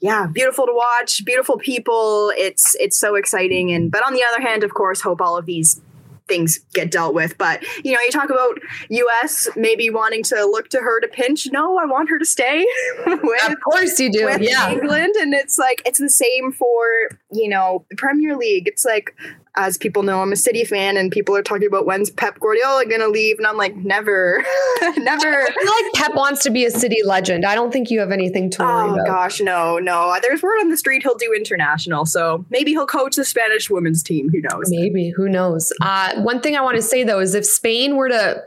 yeah, 0.00 0.26
beautiful 0.26 0.66
to 0.66 0.72
watch, 0.74 1.24
beautiful 1.24 1.56
people. 1.58 2.32
It's 2.36 2.74
it's 2.80 2.98
so 2.98 3.14
exciting, 3.14 3.72
and 3.72 3.90
but 3.90 4.06
on 4.06 4.14
the 4.14 4.24
other 4.24 4.40
hand, 4.40 4.64
of 4.64 4.74
course, 4.74 5.00
hope 5.00 5.20
all 5.20 5.36
of 5.36 5.46
these 5.46 5.80
things 6.28 6.58
get 6.72 6.90
dealt 6.90 7.14
with. 7.14 7.36
But 7.38 7.62
you 7.84 7.92
know, 7.92 8.00
you 8.00 8.10
talk 8.10 8.30
about 8.30 8.58
U.S. 8.88 9.48
maybe 9.56 9.90
wanting 9.90 10.22
to 10.24 10.44
look 10.44 10.68
to 10.70 10.78
her 10.78 11.00
to 11.00 11.08
pinch. 11.08 11.48
No, 11.52 11.78
I 11.78 11.84
want 11.84 12.08
her 12.10 12.18
to 12.18 12.24
stay. 12.24 12.66
with, 13.06 13.48
of 13.48 13.56
course, 13.62 13.98
you 13.98 14.10
do. 14.10 14.30
Yeah, 14.40 14.70
England, 14.70 15.14
and 15.18 15.34
it's 15.34 15.58
like 15.58 15.82
it's 15.84 15.98
the 15.98 16.10
same 16.10 16.52
for 16.52 16.84
you 17.32 17.48
know 17.48 17.84
the 17.90 17.96
Premier 17.96 18.36
League. 18.36 18.68
It's 18.68 18.84
like 18.84 19.14
as 19.54 19.76
people 19.76 20.02
know, 20.02 20.22
I'm 20.22 20.32
a 20.32 20.36
City 20.36 20.64
fan, 20.64 20.96
and 20.96 21.10
people 21.10 21.36
are 21.36 21.42
talking 21.42 21.66
about 21.66 21.84
when's 21.84 22.10
Pep 22.10 22.40
Guardiola 22.40 22.86
going 22.86 23.00
to 23.00 23.08
leave, 23.08 23.36
and 23.38 23.46
I'm 23.46 23.58
like, 23.58 23.76
never, 23.76 24.42
never. 24.96 25.42
I 25.42 25.50
feel 25.50 25.72
like 25.84 25.92
Pep 25.94 26.14
wants 26.14 26.42
to 26.44 26.50
be 26.50 26.64
a 26.64 26.70
City 26.70 27.02
legend. 27.04 27.44
I 27.44 27.54
don't 27.54 27.70
think 27.70 27.90
you 27.90 28.00
have 28.00 28.12
anything 28.12 28.48
to 28.50 28.62
worry 28.62 28.90
oh, 28.90 28.94
about. 28.94 29.06
gosh, 29.06 29.40
no, 29.40 29.78
no. 29.78 30.16
There's 30.22 30.42
word 30.42 30.58
on 30.60 30.70
the 30.70 30.76
street 30.76 31.02
he'll 31.02 31.16
do 31.16 31.34
international, 31.36 32.06
so 32.06 32.46
maybe 32.48 32.70
he'll 32.70 32.86
coach 32.86 33.16
the 33.16 33.24
Spanish 33.24 33.68
women's 33.68 34.02
team. 34.02 34.30
Who 34.30 34.40
knows? 34.40 34.70
Maybe. 34.70 35.10
Who 35.10 35.28
knows? 35.28 35.72
Uh, 35.82 36.22
one 36.22 36.40
thing 36.40 36.56
I 36.56 36.62
want 36.62 36.76
to 36.76 36.82
say 36.82 37.04
though 37.04 37.20
is 37.20 37.34
if 37.34 37.44
Spain 37.44 37.96
were 37.96 38.08
to 38.08 38.42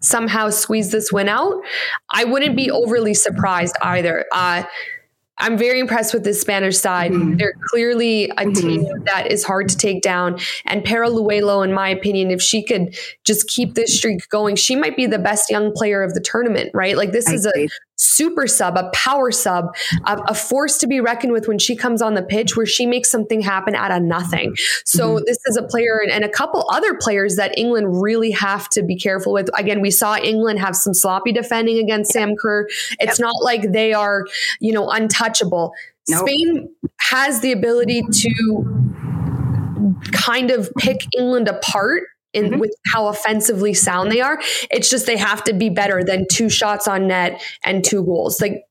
somehow 0.00 0.50
squeeze 0.50 0.90
this 0.90 1.12
win 1.12 1.28
out, 1.28 1.54
I 2.10 2.24
wouldn't 2.24 2.56
be 2.56 2.70
overly 2.70 3.14
surprised 3.14 3.76
either. 3.82 4.26
Uh, 4.32 4.64
I'm 5.38 5.56
very 5.56 5.80
impressed 5.80 6.12
with 6.12 6.24
this 6.24 6.40
Spanish 6.40 6.76
side. 6.76 7.12
Mm-hmm. 7.12 7.36
They're 7.36 7.54
clearly 7.70 8.28
a 8.30 8.34
mm-hmm. 8.34 8.52
team 8.52 9.04
that 9.06 9.32
is 9.32 9.42
hard 9.42 9.68
to 9.70 9.76
take 9.76 10.02
down. 10.02 10.38
And 10.66 10.84
Paralluelo, 10.84 11.64
in 11.64 11.72
my 11.72 11.88
opinion, 11.88 12.30
if 12.30 12.42
she 12.42 12.62
could 12.62 12.96
just 13.24 13.48
keep 13.48 13.74
this 13.74 13.96
streak 13.96 14.28
going, 14.28 14.56
she 14.56 14.76
might 14.76 14.96
be 14.96 15.06
the 15.06 15.18
best 15.18 15.50
young 15.50 15.72
player 15.72 16.02
of 16.02 16.14
the 16.14 16.20
tournament, 16.20 16.70
right? 16.74 16.96
Like 16.96 17.12
this 17.12 17.28
I 17.28 17.34
is 17.34 17.46
agree. 17.46 17.64
a 17.64 17.68
super 17.96 18.46
sub, 18.46 18.76
a 18.76 18.90
power 18.92 19.30
sub, 19.30 19.66
a, 20.06 20.16
a, 20.28 20.34
force 20.34 20.78
to 20.78 20.86
be 20.86 21.00
reckoned 21.00 21.32
with 21.32 21.46
when 21.46 21.58
she 21.58 21.76
comes 21.76 22.02
on 22.02 22.14
the 22.14 22.22
pitch 22.22 22.56
where 22.56 22.66
she 22.66 22.86
makes 22.86 23.10
something 23.10 23.40
happen 23.40 23.74
out 23.74 23.90
of 23.90 24.02
nothing. 24.02 24.54
So 24.84 25.16
mm-hmm. 25.16 25.24
this 25.26 25.38
is 25.46 25.56
a 25.56 25.62
player 25.62 26.00
and, 26.02 26.10
and, 26.10 26.24
a 26.24 26.28
couple 26.28 26.64
other 26.70 26.94
players 26.94 27.36
that 27.36 27.56
England 27.58 28.02
really 28.02 28.30
have 28.30 28.68
to 28.70 28.82
be 28.82 28.96
careful 28.96 29.32
with. 29.32 29.48
Again, 29.58 29.80
we 29.80 29.90
saw 29.90 30.16
England 30.16 30.58
have 30.58 30.74
some 30.74 30.94
sloppy 30.94 31.32
defending 31.32 31.78
against 31.78 32.14
yep. 32.14 32.22
Sam 32.22 32.36
Kerr. 32.40 32.66
It's 32.98 33.18
yep. 33.18 33.20
not 33.20 33.34
like 33.42 33.72
they 33.72 33.92
are, 33.92 34.26
you 34.60 34.72
know, 34.72 34.88
untouchable. 34.88 35.72
Nope. 36.08 36.28
Spain 36.28 36.68
has 37.00 37.40
the 37.40 37.52
ability 37.52 38.02
to 38.10 38.92
kind 40.12 40.50
of 40.50 40.70
pick 40.78 41.00
England 41.16 41.48
apart 41.48 42.04
in 42.32 42.44
mm-hmm. 42.46 42.58
with 42.58 42.74
how 42.92 43.08
offensively 43.08 43.74
sound 43.74 44.10
they 44.10 44.20
are. 44.20 44.38
It's 44.70 44.88
just 44.88 45.06
they 45.06 45.16
have 45.16 45.44
to 45.44 45.52
be 45.52 45.68
better 45.68 46.02
than 46.04 46.26
two 46.30 46.48
shots 46.48 46.88
on 46.88 47.08
net 47.08 47.42
and 47.62 47.84
two 47.84 48.04
goals. 48.04 48.40
Like 48.40 48.64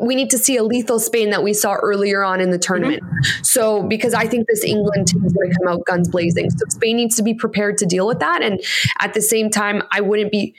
we 0.00 0.16
need 0.16 0.30
to 0.30 0.38
see 0.38 0.56
a 0.56 0.64
lethal 0.64 0.98
Spain 0.98 1.30
that 1.30 1.42
we 1.42 1.54
saw 1.54 1.74
earlier 1.74 2.24
on 2.24 2.40
in 2.40 2.50
the 2.50 2.58
tournament. 2.58 3.02
Mm-hmm. 3.02 3.42
So 3.42 3.82
because 3.82 4.12
I 4.14 4.26
think 4.26 4.48
this 4.48 4.64
England 4.64 5.08
team 5.08 5.24
is 5.24 5.32
going 5.32 5.50
to 5.50 5.56
come 5.58 5.68
out 5.68 5.84
guns 5.84 6.08
blazing. 6.08 6.50
So 6.50 6.64
Spain 6.68 6.96
needs 6.96 7.16
to 7.16 7.22
be 7.22 7.34
prepared 7.34 7.78
to 7.78 7.86
deal 7.86 8.06
with 8.06 8.18
that. 8.18 8.42
And 8.42 8.60
at 8.98 9.14
the 9.14 9.22
same 9.22 9.50
time, 9.50 9.82
I 9.92 10.00
wouldn't 10.00 10.32
be 10.32 10.54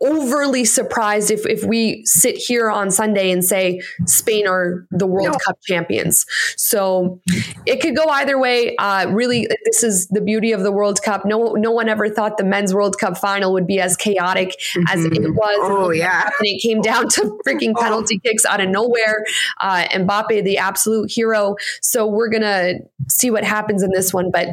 overly 0.00 0.64
surprised 0.64 1.30
if 1.30 1.44
if 1.46 1.64
we 1.64 2.02
sit 2.04 2.36
here 2.36 2.70
on 2.70 2.90
Sunday 2.90 3.30
and 3.30 3.44
say 3.44 3.80
Spain 4.06 4.46
are 4.46 4.86
the 4.90 5.06
World 5.06 5.32
no. 5.32 5.38
Cup 5.44 5.58
champions. 5.66 6.24
So 6.56 7.20
it 7.66 7.80
could 7.80 7.96
go 7.96 8.04
either 8.06 8.38
way. 8.38 8.76
Uh, 8.76 9.08
really, 9.10 9.48
this 9.64 9.82
is 9.82 10.06
the 10.08 10.20
beauty 10.20 10.52
of 10.52 10.62
the 10.62 10.72
World 10.72 11.02
Cup. 11.02 11.24
No, 11.24 11.54
no 11.54 11.72
one 11.72 11.88
ever 11.88 12.08
thought 12.08 12.36
the 12.36 12.44
men's 12.44 12.72
World 12.72 12.98
Cup 12.98 13.18
final 13.18 13.52
would 13.52 13.66
be 13.66 13.80
as 13.80 13.96
chaotic 13.96 14.50
mm-hmm. 14.50 14.84
as 14.88 15.04
it 15.04 15.12
mm-hmm. 15.12 15.34
was. 15.34 15.58
Oh 15.62 15.90
yeah, 15.90 16.24
and 16.24 16.46
it 16.46 16.60
came 16.62 16.80
down 16.80 17.08
to 17.10 17.38
freaking 17.46 17.72
oh. 17.76 17.82
penalty 17.82 18.18
kicks 18.18 18.44
out 18.44 18.60
of 18.60 18.68
nowhere. 18.68 19.24
Uh, 19.60 19.84
Mbappe, 19.92 20.44
the 20.44 20.58
absolute 20.58 21.10
hero. 21.10 21.56
So 21.82 22.06
we're 22.06 22.28
gonna 22.28 22.74
see 23.08 23.30
what 23.30 23.44
happens 23.44 23.82
in 23.82 23.90
this 23.92 24.14
one. 24.14 24.30
But 24.30 24.48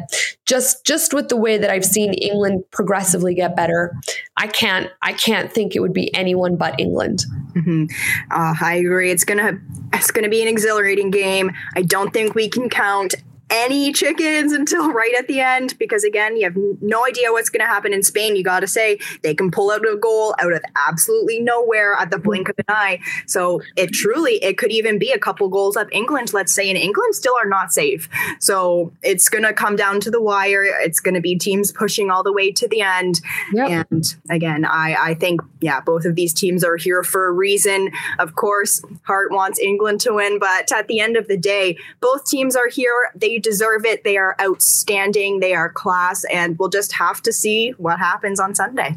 just 0.46 0.84
just 0.84 1.14
with 1.14 1.28
the 1.28 1.36
way 1.36 1.58
that 1.58 1.70
I've 1.70 1.84
seen 1.84 2.14
England 2.14 2.64
progressively 2.70 3.34
get 3.34 3.54
better, 3.54 3.94
I 4.36 4.48
can't 4.48 4.90
I 5.02 5.12
can't 5.12 5.35
can't 5.36 5.52
think 5.52 5.76
it 5.76 5.80
would 5.80 5.92
be 5.92 6.14
anyone 6.14 6.56
but 6.56 6.78
England. 6.80 7.24
Mm-hmm. 7.52 7.84
Uh, 8.30 8.54
I 8.60 8.76
agree. 8.76 9.10
It's 9.10 9.24
gonna 9.24 9.58
it's 9.92 10.10
gonna 10.10 10.28
be 10.28 10.42
an 10.42 10.48
exhilarating 10.48 11.10
game. 11.10 11.52
I 11.74 11.82
don't 11.82 12.12
think 12.12 12.34
we 12.34 12.48
can 12.48 12.68
count 12.68 13.14
any 13.50 13.92
chickens 13.92 14.52
until 14.52 14.92
right 14.92 15.14
at 15.18 15.28
the 15.28 15.40
end 15.40 15.74
because 15.78 16.04
again 16.04 16.36
you 16.36 16.44
have 16.44 16.56
no 16.80 17.06
idea 17.06 17.30
what's 17.30 17.48
going 17.48 17.60
to 17.60 17.66
happen 17.66 17.92
in 17.92 18.02
spain. 18.02 18.36
You 18.36 18.42
got 18.42 18.60
to 18.60 18.66
say 18.66 18.98
they 19.22 19.34
can 19.34 19.50
pull 19.50 19.70
out 19.70 19.86
a 19.86 19.96
goal 19.96 20.34
out 20.38 20.52
of 20.52 20.62
absolutely 20.88 21.40
nowhere 21.40 21.94
at 21.94 22.10
the 22.10 22.18
blink 22.18 22.48
of 22.48 22.56
an 22.58 22.64
eye. 22.68 23.00
So 23.26 23.62
it 23.76 23.92
truly 23.92 24.42
it 24.42 24.58
could 24.58 24.72
even 24.72 24.98
be 24.98 25.12
a 25.12 25.18
couple 25.18 25.48
goals 25.48 25.76
up 25.76 25.88
england 25.92 26.32
let's 26.32 26.52
say 26.52 26.68
and 26.68 26.78
england 26.78 27.14
still 27.14 27.34
are 27.36 27.48
not 27.48 27.72
safe. 27.72 28.08
So 28.40 28.92
it's 29.02 29.28
going 29.28 29.44
to 29.44 29.52
come 29.52 29.76
down 29.76 30.00
to 30.00 30.10
the 30.10 30.20
wire. 30.20 30.64
It's 30.64 31.00
going 31.00 31.14
to 31.14 31.20
be 31.20 31.36
teams 31.36 31.72
pushing 31.72 32.10
all 32.10 32.22
the 32.22 32.32
way 32.32 32.50
to 32.52 32.68
the 32.68 32.80
end. 32.80 33.20
Yep. 33.52 33.86
and 33.90 34.14
again 34.30 34.64
i 34.64 34.96
i 34.98 35.14
think 35.14 35.40
yeah 35.60 35.80
both 35.80 36.04
of 36.04 36.14
these 36.14 36.32
teams 36.32 36.64
are 36.64 36.76
here 36.76 37.02
for 37.02 37.26
a 37.28 37.32
reason. 37.32 37.90
Of 38.18 38.34
course 38.34 38.82
Hart 39.02 39.30
wants 39.30 39.60
england 39.60 40.00
to 40.00 40.14
win 40.14 40.38
but 40.38 40.72
at 40.72 40.88
the 40.88 41.00
end 41.00 41.16
of 41.16 41.28
the 41.28 41.36
day 41.36 41.76
both 42.00 42.26
teams 42.26 42.56
are 42.56 42.68
here. 42.68 43.10
They 43.14 43.35
deserve 43.38 43.84
it. 43.84 44.04
They 44.04 44.16
are 44.16 44.36
outstanding. 44.40 45.40
They 45.40 45.54
are 45.54 45.70
class, 45.70 46.24
and 46.24 46.58
we'll 46.58 46.68
just 46.68 46.92
have 46.94 47.22
to 47.22 47.32
see 47.32 47.70
what 47.78 47.98
happens 47.98 48.40
on 48.40 48.54
Sunday. 48.54 48.96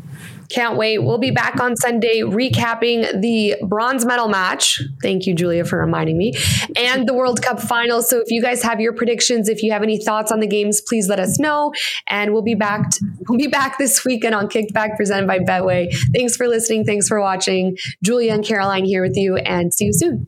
Can't 0.50 0.78
wait. 0.78 0.98
We'll 1.04 1.20
be 1.20 1.30
back 1.30 1.62
on 1.62 1.78
Sunday 1.78 2.22
recapping 2.22 3.22
the 3.22 3.56
bronze 3.68 4.04
medal 4.04 4.28
match. 4.28 4.82
Thank 5.00 5.28
you, 5.28 5.36
Julia, 5.36 5.64
for 5.64 5.78
reminding 5.78 6.18
me, 6.18 6.34
and 6.76 7.08
the 7.08 7.14
World 7.14 7.44
Cup 7.44 7.62
final. 7.62 8.02
So 8.02 8.18
if 8.18 8.32
you 8.32 8.42
guys 8.42 8.64
have 8.64 8.82
your 8.82 8.94
predictions, 8.94 9.48
if 9.48 9.62
you 9.62 9.72
have 9.72 9.84
any 9.84 10.04
thoughts 10.04 10.32
on 10.32 10.40
the 10.40 10.48
games, 10.48 10.82
please 10.82 11.08
let 11.08 11.20
us 11.20 11.40
know. 11.40 11.72
And 12.08 12.34
we'll 12.34 12.42
be 12.42 12.56
back. 12.56 12.86
We'll 13.28 13.38
be 13.38 13.48
back 13.48 13.78
this 13.78 14.04
weekend 14.04 14.34
on 14.34 14.48
Kicked 14.48 14.74
Back 14.74 14.98
presented 14.98 15.28
by 15.28 15.38
Betway. 15.38 15.96
Thanks 16.16 16.36
for 16.36 16.48
listening. 16.48 16.84
Thanks 16.84 17.08
for 17.08 17.22
watching. 17.22 17.78
Julia 18.04 18.34
and 18.34 18.44
Caroline 18.44 18.86
here 18.86 19.04
with 19.04 19.18
you, 19.18 19.36
and 19.36 19.72
see 19.72 19.86
you 19.86 19.94
soon. 19.94 20.28